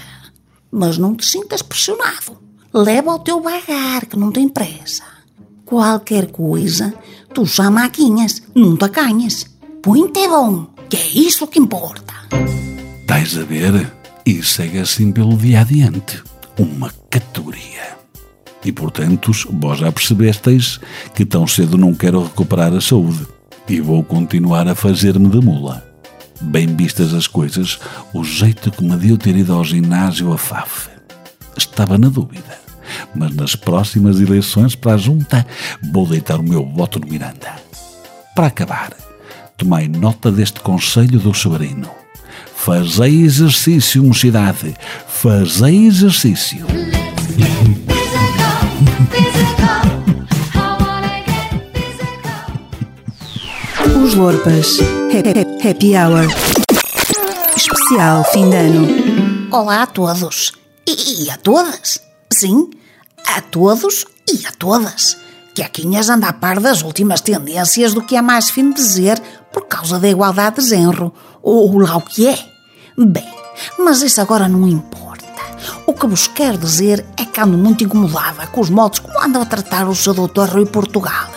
Mas 0.72 0.98
não 0.98 1.16
te 1.16 1.26
sintas 1.26 1.62
pressionado. 1.62 2.40
Leva 2.74 3.14
o 3.14 3.20
teu 3.20 3.42
bagar, 3.42 4.06
que 4.06 4.18
não 4.18 4.32
tem 4.32 4.48
pressa. 4.48 5.04
Qualquer 5.72 6.30
coisa, 6.32 6.94
tu 7.34 7.46
já 7.46 7.72
maquinhas, 7.72 8.44
não 8.54 8.76
te 8.76 8.84
acanhas. 8.84 9.46
Põe-te 9.82 10.20
é 10.20 10.28
bom, 10.28 10.68
que 10.90 10.98
é 10.98 11.08
isso 11.08 11.48
que 11.48 11.60
importa. 11.60 12.14
Estás 13.00 13.38
a 13.38 13.44
ver? 13.46 13.90
E 14.26 14.44
segue 14.44 14.80
assim 14.80 15.14
pelo 15.14 15.38
dia 15.38 15.62
adiante. 15.62 16.22
Uma 16.60 16.92
categoria. 17.10 17.98
E 18.66 18.74
portanto, 18.74 19.32
vós 19.62 19.80
já 19.80 19.90
percebesteis 19.94 20.78
que 21.16 21.24
tão 21.24 21.48
cedo 21.48 21.78
não 21.78 21.94
quero 21.94 22.22
recuperar 22.22 22.74
a 22.74 22.82
saúde. 22.82 23.26
E 23.66 23.80
vou 23.80 24.04
continuar 24.04 24.68
a 24.68 24.76
fazer-me 24.76 25.30
de 25.30 25.40
mula. 25.40 25.90
Bem 26.42 26.68
vistas 26.68 27.14
as 27.14 27.28
coisas, 27.28 27.80
o 28.14 28.26
jeito 28.26 28.72
que 28.72 28.84
me 28.84 28.98
deu 28.98 29.18
ter 29.18 29.38
ido 29.38 29.54
ao 29.54 29.64
ginásio 29.64 30.34
a 30.34 30.38
FAF. 30.38 30.90
Estava 31.56 31.98
na 31.98 32.10
dúvida. 32.10 32.61
Mas 33.16 33.36
nas 33.36 33.56
próximas 33.56 34.20
eleições 34.20 34.76
para 34.76 34.94
a 34.94 34.98
junta 34.98 35.46
vou 35.92 36.06
deitar 36.08 36.40
o 36.40 36.44
meu 36.44 36.66
voto 36.66 37.00
no 37.00 37.08
Miranda. 37.08 37.54
Para 38.36 38.48
acabar, 38.48 38.92
tomai 39.58 39.88
nota 39.88 40.32
deste 40.32 40.60
conselho 40.62 41.20
do 41.20 41.34
sobrinho. 41.34 41.90
Fazei 42.56 43.22
exercício, 43.24 44.04
mocidade. 44.04 44.76
Fazei 45.08 45.86
exercício. 45.88 46.66
Os 54.04 54.14
Lorpas. 54.16 54.80
Ha- 54.80 55.40
ha- 55.40 55.70
Happy 55.70 55.96
Hour. 55.96 56.28
Especial 57.56 58.24
fim 58.32 58.50
de 58.50 58.56
ano. 58.56 59.48
Olá 59.52 59.84
a 59.84 59.88
todos. 59.88 60.54
E 60.88 61.30
a 61.30 61.38
todas. 61.38 62.02
Sim, 62.34 62.70
a 63.26 63.42
todos 63.42 64.06
e 64.32 64.46
a 64.46 64.52
todas. 64.52 65.18
Que 65.54 65.62
a 65.62 65.70
Quinhas 65.70 66.10
anda 66.10 66.28
a 66.28 66.34
par 66.34 66.60
das 66.60 66.82
últimas 66.82 67.22
tendências 67.22 67.94
do 67.94 68.02
que 68.02 68.16
é 68.16 68.22
mais 68.22 68.46
de 68.46 68.74
dizer 68.74 69.22
por 69.52 69.68
causa 69.68 70.00
da 70.00 70.10
igualdade 70.10 70.62
de 70.62 70.70
género. 70.70 71.14
Ou 71.42 71.78
lá 71.80 71.98
o 71.98 72.02
que 72.02 72.28
é. 72.28 72.40
Bem, 72.98 73.30
mas 73.78 74.02
isso 74.02 74.22
agora 74.22 74.48
não 74.48 74.68
importa. 74.68 75.26
O 75.86 75.94
que 75.94 76.08
vos 76.08 76.28
quero 76.28 76.58
dizer 76.58 77.06
é 77.18 77.26
que 77.26 77.40
ando 77.40 77.58
muito 77.58 77.84
incomodada 77.84 78.48
com 78.48 78.62
os 78.62 78.70
modos 78.70 79.00
como 79.00 79.20
andam 79.20 79.42
a 79.42 79.46
tratar 79.46 79.88
o 79.88 79.96
seu 79.96 80.14
doutor 80.14 80.50
Rui 80.50 80.66
Portugal. 80.66 81.28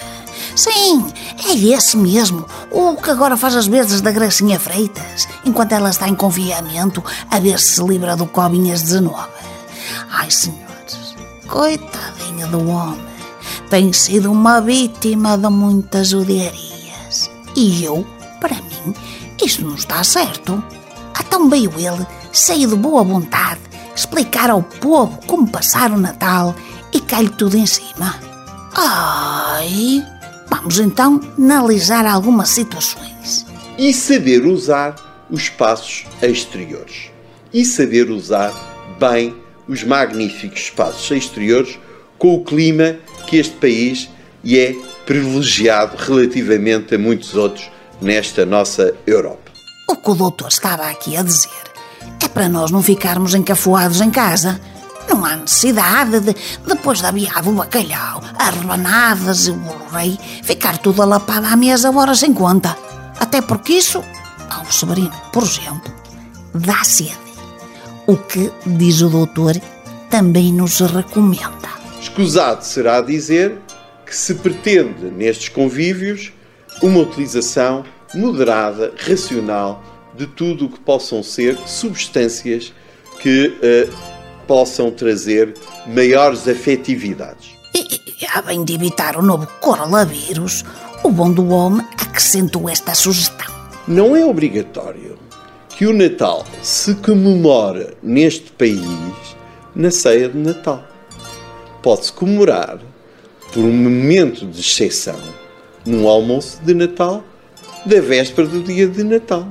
Sim, 0.56 1.04
é 1.48 1.52
esse 1.74 1.96
mesmo, 1.96 2.46
o 2.70 2.96
que 2.96 3.10
agora 3.10 3.36
faz 3.36 3.56
as 3.56 3.66
vezes 3.66 4.00
da 4.00 4.12
Gracinha 4.12 4.60
Freitas, 4.60 5.26
enquanto 5.44 5.72
ela 5.72 5.90
está 5.90 6.08
em 6.08 6.14
confinamento 6.14 7.02
a 7.28 7.40
ver 7.40 7.58
se 7.58 7.74
se 7.74 7.82
livra 7.82 8.14
do 8.14 8.26
Cobinhas 8.26 8.82
19. 8.82 9.16
Ai, 10.10 10.30
senhores, 10.30 10.63
coitadinha 11.46 12.46
do 12.46 12.68
homem, 12.68 13.00
tem 13.70 13.92
sido 13.92 14.30
uma 14.30 14.60
vítima 14.60 15.36
de 15.36 15.48
muitas 15.48 16.08
judiarias. 16.08 17.30
E 17.56 17.84
eu, 17.84 18.06
para 18.40 18.56
mim, 18.56 18.94
isto 19.42 19.64
não 19.64 19.74
está 19.74 20.02
certo. 20.04 20.62
Então 21.20 21.48
veio 21.48 21.72
ele, 21.78 22.06
cheio 22.32 22.68
de 22.68 22.76
boa 22.76 23.02
vontade, 23.02 23.60
explicar 23.94 24.50
ao 24.50 24.62
povo 24.62 25.18
como 25.26 25.48
passar 25.48 25.90
o 25.90 25.98
Natal 25.98 26.54
e 26.92 27.00
cai-lhe 27.00 27.30
tudo 27.30 27.56
em 27.56 27.66
cima. 27.66 28.14
Ai, 28.76 30.04
vamos 30.48 30.78
então 30.78 31.20
analisar 31.38 32.06
algumas 32.06 32.50
situações. 32.50 33.46
E 33.76 33.92
saber 33.92 34.46
usar 34.46 34.94
os 35.30 35.42
espaços 35.42 36.06
exteriores. 36.22 37.10
E 37.52 37.64
saber 37.64 38.10
usar 38.10 38.52
bem 38.98 39.34
os 39.68 39.82
magníficos 39.82 40.60
espaços 40.60 41.10
exteriores 41.10 41.78
com 42.18 42.34
o 42.34 42.44
clima 42.44 42.96
que 43.26 43.36
este 43.36 43.54
país 43.56 44.08
é 44.46 44.74
privilegiado 45.06 45.96
relativamente 45.96 46.94
a 46.94 46.98
muitos 46.98 47.34
outros 47.34 47.70
nesta 48.00 48.44
nossa 48.44 48.94
Europa. 49.06 49.52
O 49.88 49.96
que 49.96 50.10
o 50.10 50.14
doutor 50.14 50.48
estava 50.48 50.88
aqui 50.88 51.16
a 51.16 51.22
dizer 51.22 51.50
é 52.22 52.28
para 52.28 52.48
nós 52.48 52.70
não 52.70 52.82
ficarmos 52.82 53.34
encafuados 53.34 54.00
em 54.00 54.10
casa. 54.10 54.60
Não 55.08 55.24
há 55.24 55.36
necessidade 55.36 56.20
de, 56.20 56.34
depois 56.66 57.02
da 57.02 57.10
viada, 57.10 57.48
o 57.48 57.52
bacalhau, 57.52 58.22
as 58.38 58.54
rebanadas 58.54 59.46
e 59.46 59.50
o 59.50 59.60
rei, 59.92 60.18
ficar 60.42 60.78
tudo 60.78 61.02
alapado 61.02 61.46
à 61.46 61.56
mesa 61.56 61.90
horas 61.90 62.20
sem 62.20 62.32
conta. 62.32 62.76
Até 63.20 63.42
porque 63.42 63.74
isso, 63.74 64.02
ao 64.48 64.64
sobrinho, 64.72 65.12
por 65.32 65.42
exemplo, 65.42 65.92
dá 66.54 66.82
sede. 66.82 67.23
O 68.06 68.16
que, 68.18 68.52
diz 68.66 69.00
o 69.00 69.08
doutor, 69.08 69.54
também 70.10 70.52
nos 70.52 70.78
recomenda. 70.80 71.70
Escusado 72.00 72.62
será 72.62 73.00
dizer 73.00 73.58
que 74.04 74.14
se 74.14 74.34
pretende 74.34 75.06
nestes 75.10 75.48
convívios 75.48 76.30
uma 76.82 77.00
utilização 77.00 77.82
moderada, 78.14 78.92
racional 78.98 79.82
de 80.14 80.26
tudo 80.26 80.66
o 80.66 80.68
que 80.68 80.78
possam 80.80 81.22
ser 81.22 81.56
substâncias 81.66 82.74
que 83.20 83.56
eh, 83.62 83.88
possam 84.46 84.90
trazer 84.90 85.54
maiores 85.86 86.46
afetividades. 86.46 87.56
E, 87.74 87.80
e, 87.80 88.26
a 88.32 88.42
bem 88.42 88.64
de 88.64 88.74
evitar 88.74 89.16
o 89.16 89.22
novo 89.22 89.48
coronavírus, 89.60 90.62
o 91.02 91.10
bom 91.10 91.32
do 91.32 91.48
homem 91.48 91.86
acrescentou 91.98 92.68
esta 92.68 92.94
sugestão. 92.94 93.52
Não 93.88 94.14
é 94.14 94.24
obrigatório 94.24 95.23
que 95.76 95.86
o 95.86 95.92
Natal 95.92 96.44
se 96.62 96.94
comemore 96.94 97.96
neste 98.00 98.52
país 98.52 99.36
na 99.74 99.90
ceia 99.90 100.28
de 100.28 100.38
Natal. 100.38 100.84
Pode-se 101.82 102.12
comemorar 102.12 102.78
por 103.52 103.64
um 103.64 103.72
momento 103.72 104.46
de 104.46 104.60
exceção 104.60 105.18
num 105.84 106.08
almoço 106.08 106.60
de 106.62 106.74
Natal 106.74 107.24
da 107.84 108.00
véspera 108.00 108.46
do 108.46 108.62
dia 108.62 108.86
de 108.86 109.02
Natal. 109.02 109.48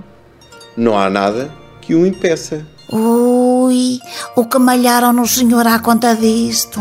Não 0.78 0.97
há 0.97 1.09
nada 1.09 1.51
que 1.82 1.93
o 1.93 2.07
impeça. 2.07 2.65
Ui, 2.91 3.99
o 4.36 4.45
que 4.45 4.57
malharam 4.59 5.11
no 5.11 5.28
senhor 5.28 5.67
à 5.67 5.80
conta 5.80 6.15
disto? 6.15 6.80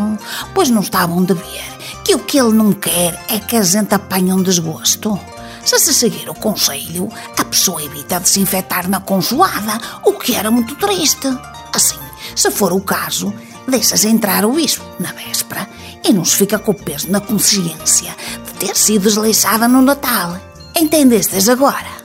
Pois 0.54 0.70
não 0.70 0.82
estavam 0.82 1.24
de 1.24 1.34
ver 1.34 1.72
que 2.04 2.14
o 2.14 2.20
que 2.20 2.38
ele 2.38 2.52
não 2.52 2.72
quer 2.72 3.20
é 3.28 3.38
que 3.38 3.56
a 3.56 3.62
gente 3.62 3.92
apanhe 3.94 4.32
um 4.32 4.42
desgosto. 4.42 5.18
Se 5.64 5.78
se 5.78 5.94
seguir 5.94 6.28
o 6.28 6.34
conselho, 6.34 7.08
a 7.38 7.44
pessoa 7.44 7.82
evita 7.82 8.18
de 8.18 8.28
se 8.28 8.40
infectar 8.40 8.88
na 8.88 9.00
consoada, 9.00 9.78
o 10.04 10.12
que 10.14 10.34
era 10.34 10.50
muito 10.50 10.74
triste. 10.74 11.28
Assim, 11.72 11.98
se 12.34 12.50
for 12.50 12.72
o 12.72 12.80
caso, 12.80 13.32
deixas 13.68 14.04
entrar 14.04 14.44
o 14.44 14.52
bispo 14.52 14.84
na 14.98 15.12
véspera 15.12 15.68
e 16.04 16.12
não 16.12 16.24
se 16.24 16.36
fica 16.36 16.58
com 16.58 16.72
o 16.72 16.74
peso 16.74 17.10
na 17.10 17.20
consciência 17.20 18.14
de 18.44 18.52
ter 18.58 18.76
sido 18.76 19.04
desleixada 19.04 19.68
no 19.68 19.80
Natal. 19.82 20.36
Entendestes 20.76 21.48
agora? 21.48 22.02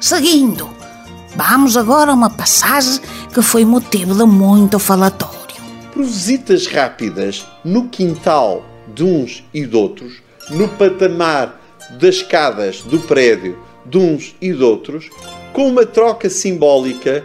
Seguindo, 0.00 0.68
vamos 1.34 1.76
agora 1.76 2.12
a 2.12 2.14
uma 2.14 2.30
passagem 2.30 3.00
que 3.34 3.42
foi 3.42 3.64
motivo 3.64 4.14
de 4.14 4.24
muito 4.24 4.78
falatório. 4.78 5.36
Por 5.92 6.04
visitas 6.04 6.66
rápidas 6.66 7.44
no 7.64 7.88
quintal 7.88 8.64
de 8.94 9.02
uns 9.02 9.42
e 9.52 9.66
de 9.66 9.76
outros, 9.76 10.22
no 10.50 10.68
patamar 10.68 11.65
das 11.90 12.16
escadas 12.16 12.82
do 12.82 12.98
prédio 13.00 13.58
de 13.84 13.98
uns 13.98 14.34
e 14.40 14.52
de 14.52 14.62
outros, 14.62 15.08
com 15.52 15.68
uma 15.68 15.86
troca 15.86 16.28
simbólica 16.28 17.24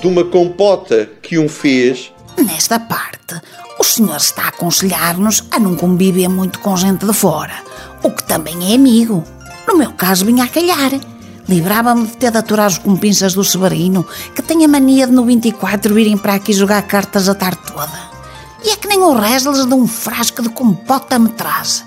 de 0.00 0.06
uma 0.06 0.24
compota 0.24 1.08
que 1.22 1.38
um 1.38 1.48
fez. 1.48 2.12
Nesta 2.36 2.78
parte, 2.80 3.40
o 3.78 3.84
senhor 3.84 4.16
está 4.16 4.44
a 4.44 4.48
aconselhar-nos 4.48 5.44
a 5.50 5.58
não 5.58 5.76
conviver 5.76 6.28
muito 6.28 6.58
com 6.60 6.76
gente 6.76 7.04
de 7.04 7.12
fora, 7.12 7.62
o 8.02 8.10
que 8.10 8.24
também 8.24 8.72
é 8.72 8.74
amigo. 8.74 9.22
No 9.66 9.76
meu 9.76 9.92
caso, 9.92 10.24
vinha 10.24 10.44
a 10.44 10.48
calhar. 10.48 10.92
Livrava-me 11.48 12.06
de 12.06 12.16
ter 12.16 12.30
de 12.30 12.36
aturar 12.36 12.68
os 12.68 12.78
compinchas 12.78 13.32
do 13.32 13.42
Severino, 13.42 14.06
que 14.34 14.42
tem 14.42 14.64
a 14.64 14.68
mania 14.68 15.06
de 15.06 15.12
no 15.12 15.24
24 15.24 15.94
virem 15.94 16.18
para 16.18 16.34
aqui 16.34 16.52
jogar 16.52 16.82
cartas 16.82 17.28
a 17.28 17.34
tarde 17.34 17.60
toda. 17.66 18.08
E 18.64 18.70
é 18.70 18.76
que 18.76 18.86
nem 18.86 18.98
o 18.98 19.14
Resles 19.14 19.64
de 19.64 19.74
um 19.74 19.86
frasco 19.86 20.42
de 20.42 20.50
compota 20.50 21.18
me 21.18 21.30
traz. 21.30 21.84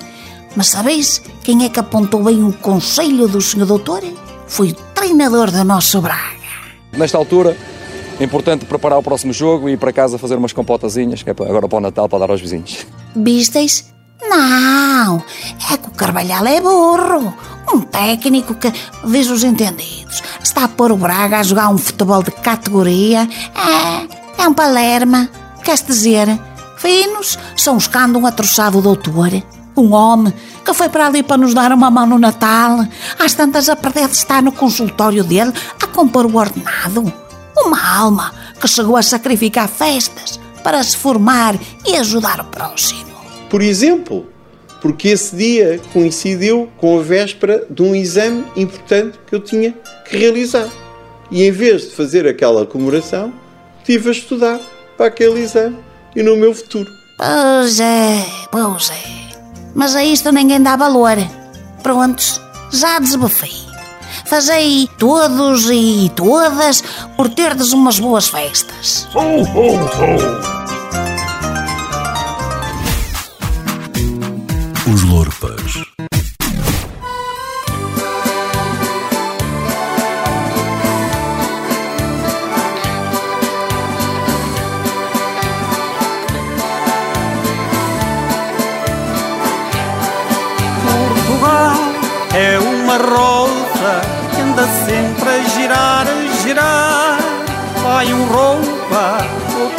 Mas 0.56 0.68
sabeis 0.68 1.22
quem 1.44 1.66
é 1.66 1.70
que 1.70 1.80
apontou 1.80 2.24
bem 2.24 2.44
o 2.44 2.54
conselho 2.54 3.28
do 3.28 3.42
senhor 3.42 3.66
doutor? 3.66 4.04
Foi 4.48 4.70
o 4.70 4.74
treinador 4.94 5.50
do 5.50 5.64
nosso 5.64 6.02
Braga. 6.02 6.42
Nesta 6.94 7.18
altura, 7.18 7.58
é 8.20 8.24
importante 8.24 8.66
preparar 8.66 9.00
o 9.00 9.04
próximo 9.04 9.32
jogo 9.32 9.70
e 9.70 9.74
ir 9.74 9.78
para 9.78 9.94
casa 9.94 10.18
fazer 10.18 10.36
umas 10.36 10.54
compotazinhas, 10.54 11.24
que 11.24 11.30
é 11.30 11.32
agora 11.32 11.68
para 11.68 11.78
o 11.78 11.82
Natal, 11.82 12.10
para 12.10 12.20
dar 12.20 12.32
aos 12.32 12.42
vizinhos. 12.42 12.86
Visteis? 13.16 13.92
Não, 14.22 15.24
é 15.72 15.78
que 15.78 15.88
o 15.88 15.92
Carvalhal 15.92 16.46
é 16.46 16.62
burro. 16.62 17.34
Um 17.74 17.82
técnico 17.82 18.54
que, 18.56 18.72
diz 19.06 19.30
os 19.30 19.44
entendidos, 19.44 20.22
está 20.44 20.66
a 20.66 20.68
pôr 20.68 20.92
o 20.92 20.98
Braga 20.98 21.40
a 21.40 21.44
jogar 21.44 21.70
um 21.70 21.78
futebol 21.78 22.22
de 22.22 22.32
categoria. 22.32 23.28
É, 23.56 24.44
é 24.44 24.48
um 24.48 24.54
palerma. 24.54 25.30
Queres 25.64 25.84
dizer, 25.84 26.28
finos 26.78 27.40
são 27.56 27.78
os 27.78 27.88
que 27.88 27.98
andam 27.98 28.26
a 28.26 28.32
troçar 28.32 28.76
o 28.76 28.82
doutor. 28.82 29.32
Um 29.76 29.94
homem 29.94 30.34
que 30.66 30.74
foi 30.74 30.90
para 30.90 31.08
ali 31.08 31.24
para 31.24 31.38
nos 31.38 31.54
dar 31.54 31.72
uma 31.72 31.90
mão 31.90 32.06
no 32.06 32.20
Natal, 32.20 32.86
às 33.18 33.34
tantas 33.34 33.70
a 33.70 33.76
perder 33.76 34.08
de 34.08 34.16
estar 34.16 34.42
no 34.42 34.52
consultório 34.52 35.24
dele 35.24 35.54
a 35.82 35.88
compor 35.88 36.26
o 36.26 36.38
ordenado. 36.38 37.12
Uma 37.58 37.98
alma 37.98 38.34
que 38.60 38.68
chegou 38.68 38.98
a 38.98 39.02
sacrificar 39.02 39.68
festas 39.68 40.40
para 40.64 40.84
se 40.84 40.98
formar 40.98 41.56
e 41.86 41.96
ajudar 41.96 42.40
o 42.40 42.46
próximo. 42.46 43.12
Por 43.50 43.62
exemplo, 43.62 44.28
porque 44.82 45.10
esse 45.10 45.36
dia 45.36 45.80
coincidiu 45.94 46.70
com 46.78 47.00
a 47.00 47.04
véspera 47.04 47.66
de 47.70 47.82
um 47.82 47.96
exame 47.96 48.46
importante 48.56 49.20
que 49.28 49.36
eu 49.36 49.40
tinha 49.40 49.74
que 50.08 50.18
realizar. 50.18 50.68
E 51.30 51.44
em 51.44 51.52
vez 51.52 51.84
de 51.84 51.96
fazer 51.96 52.28
aquela 52.28 52.66
comemoração, 52.66 53.32
estive 53.80 54.10
a 54.10 54.12
estudar 54.12 54.60
para 54.98 55.08
aquele 55.08 55.40
exame 55.40 55.78
e 56.16 56.22
no 56.22 56.36
meu 56.36 56.54
futuro. 56.54 56.90
Pois 57.18 57.80
é, 57.80 58.26
pois 58.52 58.90
é. 58.90 59.21
Mas 59.74 59.96
a 59.96 60.04
isto 60.04 60.32
ninguém 60.32 60.62
dá 60.62 60.76
valor. 60.76 61.18
Prontos, 61.82 62.40
já 62.72 63.00
desabafei. 63.00 63.72
Fazei 64.26 64.88
todos 64.98 65.70
e 65.70 66.12
todas 66.16 66.84
por 67.18 67.30
terdes 67.30 67.74
umas 67.74 68.00
boas 68.00 68.28
festas. 68.28 69.08
Ho, 69.14 69.20
ho, 69.20 69.76
ho! 69.76 70.62
Os 74.94 75.04
Lorpas. 75.04 75.91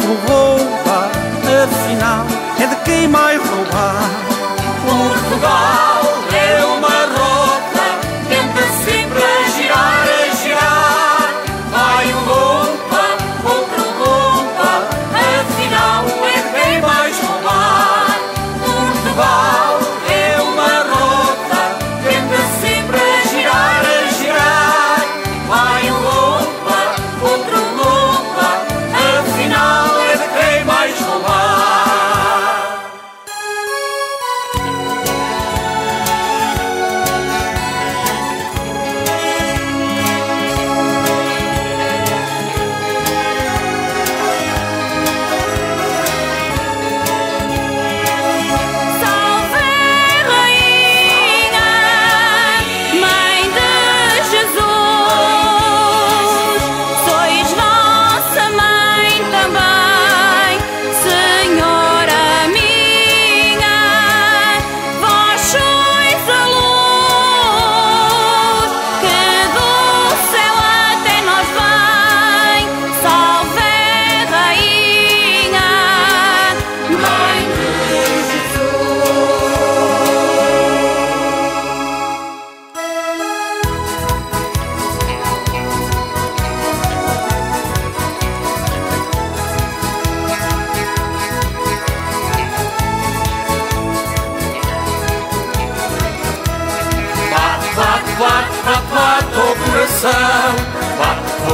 Outro 0.03 0.13
rouba, 0.27 1.11
afinal 1.63 2.25
é 2.59 2.67
de 2.67 2.75
quem 2.83 3.07
mais 3.07 3.41
roubar. 3.49 3.95
É 4.85 5.82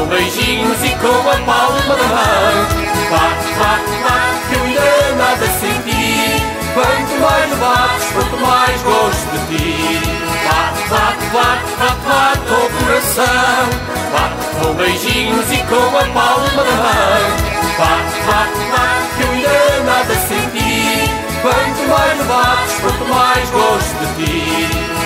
beijinhos 0.09 0.83
e 0.83 0.89
com 0.95 1.29
a 1.29 1.37
palma 1.45 1.95
da 1.95 2.03
mão. 2.03 2.89
Bate, 3.09 3.47
bate, 3.59 3.93
bate, 4.03 4.39
que 4.49 4.55
eu 4.55 4.63
ainda 4.63 5.15
nada 5.17 5.47
senti. 5.59 6.59
Quanto 6.73 7.13
mais 7.21 7.51
bates, 7.57 8.07
quanto 8.13 8.37
mais 8.41 8.81
gosto 8.81 9.29
de 9.31 9.57
ti. 9.57 10.01
Bate, 10.49 10.83
bate, 10.89 11.25
bate, 11.33 11.69
bate, 11.79 12.01
bate 12.07 12.51
o 12.51 12.85
coração. 12.85 13.63
Bate 14.11 14.45
com 14.59 14.73
beijinhos 14.73 15.51
e 15.51 15.57
com 15.69 15.97
a 15.97 16.05
palma 16.13 16.63
da 16.63 16.71
mão. 16.71 17.49
Bate, 17.77 18.17
bate, 18.27 18.61
bate, 18.71 19.15
que 19.15 19.23
eu 19.23 19.31
ainda 19.31 19.83
nada 19.85 20.15
senti. 20.27 21.29
Quanto 21.41 21.81
mais 21.87 22.19
bates, 22.27 22.75
quanto 22.81 23.05
mais 23.07 23.49
gosto 23.51 24.15
de 24.15 24.25
ti. 24.25 24.98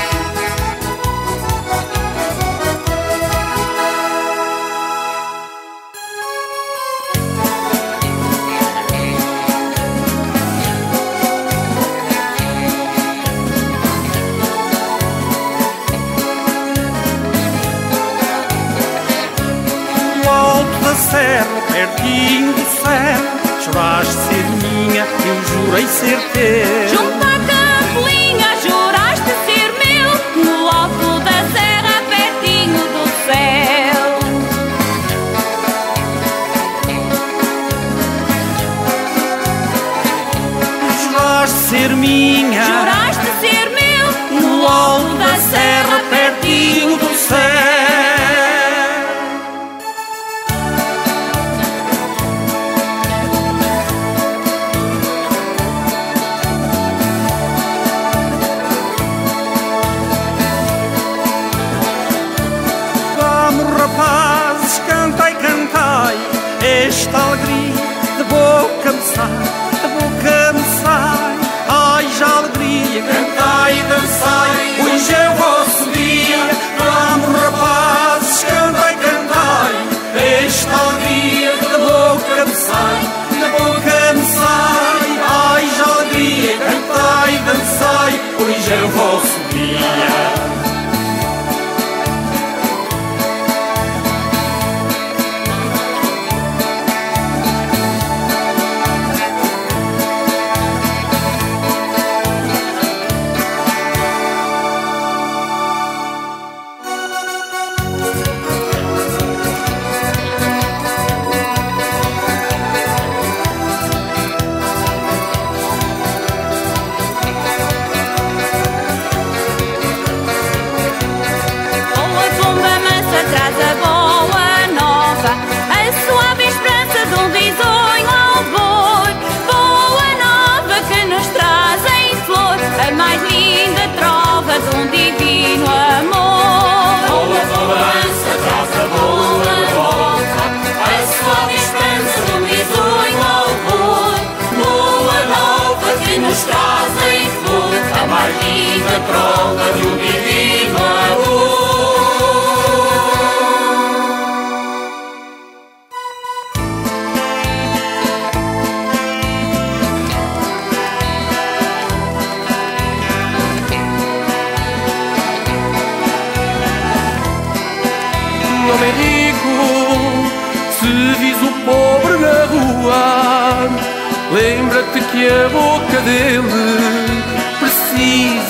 Serra, 20.96 21.62
pertinho 21.72 22.54
do 22.54 22.66
céu. 22.82 23.44
Choraste 23.62 24.14
ser 24.14 24.46
minha, 24.68 25.06
eu 25.06 25.66
jurei 25.66 25.88
ser 25.88 26.20
teu 26.34 27.23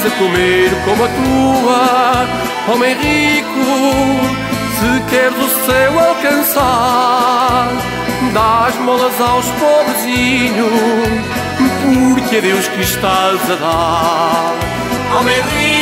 precisa 0.03 0.09
comer 0.17 0.69
como 0.85 1.03
a 1.03 1.07
tua. 1.07 2.73
Homem 2.73 2.93
rico, 2.95 3.65
se 4.79 5.01
queres 5.09 5.37
o 5.37 5.49
céu 5.65 5.99
alcançar, 5.99 7.69
dá 8.33 8.67
as 8.67 8.75
molas 8.79 9.19
aos 9.21 9.45
pobrezinhos, 9.51 10.71
porque 12.13 12.37
é 12.37 12.41
Deus 12.41 12.67
que 12.67 12.81
estás 12.81 13.51
a 13.51 13.55
dar. 13.55 14.53
Homem 15.19 15.35
rico, 15.35 15.72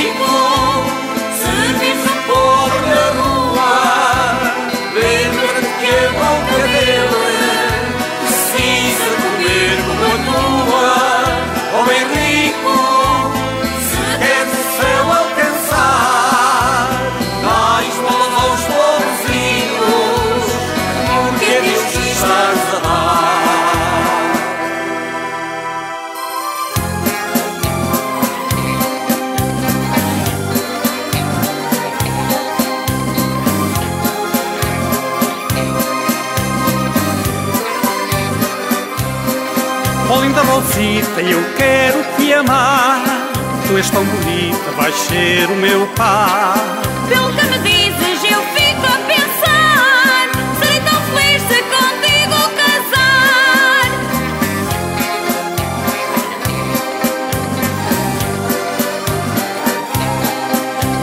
eu 41.30 41.44
quero 41.58 42.04
te 42.18 42.34
amar. 42.34 43.04
Tu 43.68 43.78
és 43.78 43.90
tão 43.90 44.04
bonita, 44.04 44.72
vais 44.78 44.96
ser 44.96 45.50
o 45.50 45.56
meu 45.56 45.88
par. 45.96 46.56
Pelo 47.08 47.32
que 47.34 47.44
me 47.46 47.58
dizes 47.60 48.24
eu 48.24 48.42
fico 48.56 48.86
a 48.86 48.98
pensar 49.06 50.30
Serei 50.60 50.80
tão 50.80 51.02
feliz 51.12 51.42
se 51.42 51.62
contigo 51.64 52.38
casar 52.56 53.12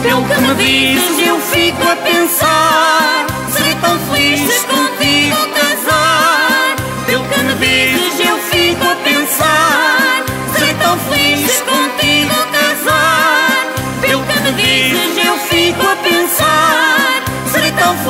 Pelo 0.02 0.22
que 0.24 0.36
me 0.40 0.54
dizes, 0.54 1.26
eu 1.26 1.38
fico 1.40 1.82
a 1.82 1.96
pensar. 1.96 3.26
Serei 3.52 3.74
tão 3.74 3.98
feliz 3.98 4.40
se 4.40 4.66
contigo 4.66 5.36
casar. 5.54 6.76
Pelo 7.04 7.24
que 7.24 7.38
me 7.40 7.54
dizes, 7.54 7.97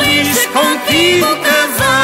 quis 0.08 0.46
contigo 0.46 1.26
casar. 1.42 1.98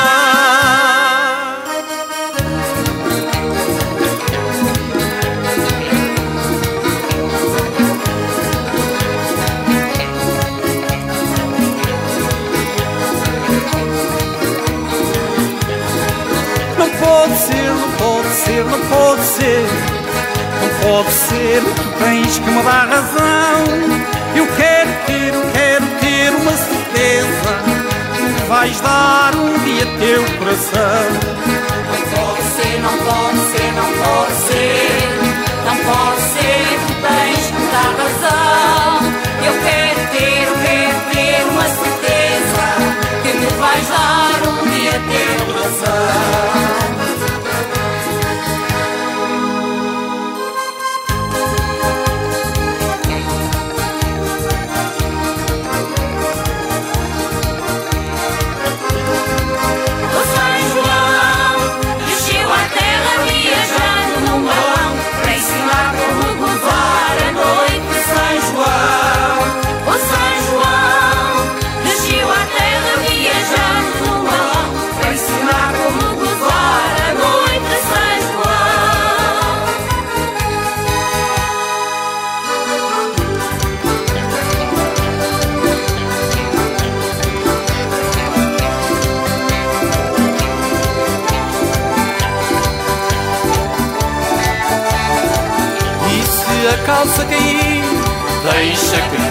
Não 16.79 16.91
pode 16.91 17.37
ser, 17.39 17.71
não 17.71 17.91
pode 17.93 18.29
ser, 18.29 18.65
não 18.65 18.81
pode 18.81 19.23
ser. 19.23 19.67
Não 20.61 20.71
pode 20.83 21.13
ser, 21.13 21.63
tu 21.63 22.05
tens 22.05 22.39
que 22.39 22.51
me 22.51 22.63
dar 22.63 22.87
razão. 22.89 23.65
Eu 24.37 24.47
quero 24.57 24.91
ter, 25.07 25.24
vais 28.49 28.81
dar 28.81 29.35
um 29.37 29.59
dia 29.65 29.87
teu 29.99 30.25
coração. 30.39 31.11
Não 31.91 32.03
pode 32.15 32.43
ser, 32.43 32.81
não 32.81 32.99
pode 32.99 33.39
ser, 33.51 33.73
não 33.73 33.91
pode 34.03 34.35
ser. 34.47 35.05
Não 35.65 35.77
pode 35.77 36.21
ser, 36.21 36.79
tu 36.87 36.95
tens 37.03 37.47
que 37.51 37.63
dar 37.73 37.93
razão. 38.03 39.13
Eu 39.45 39.55
quero 39.63 40.01
ter, 40.11 40.43
eu 40.49 40.55
quero 40.63 40.99
ter 41.11 41.45
uma 41.51 41.67
certeza. 41.69 42.67
Que 43.23 43.33
me 43.33 43.47
vais 43.59 43.89
dar 43.89 44.49
um 44.49 44.69
dia 44.71 44.93
teu 44.93 45.47
coração. 45.47 46.94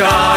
God. 0.03 0.32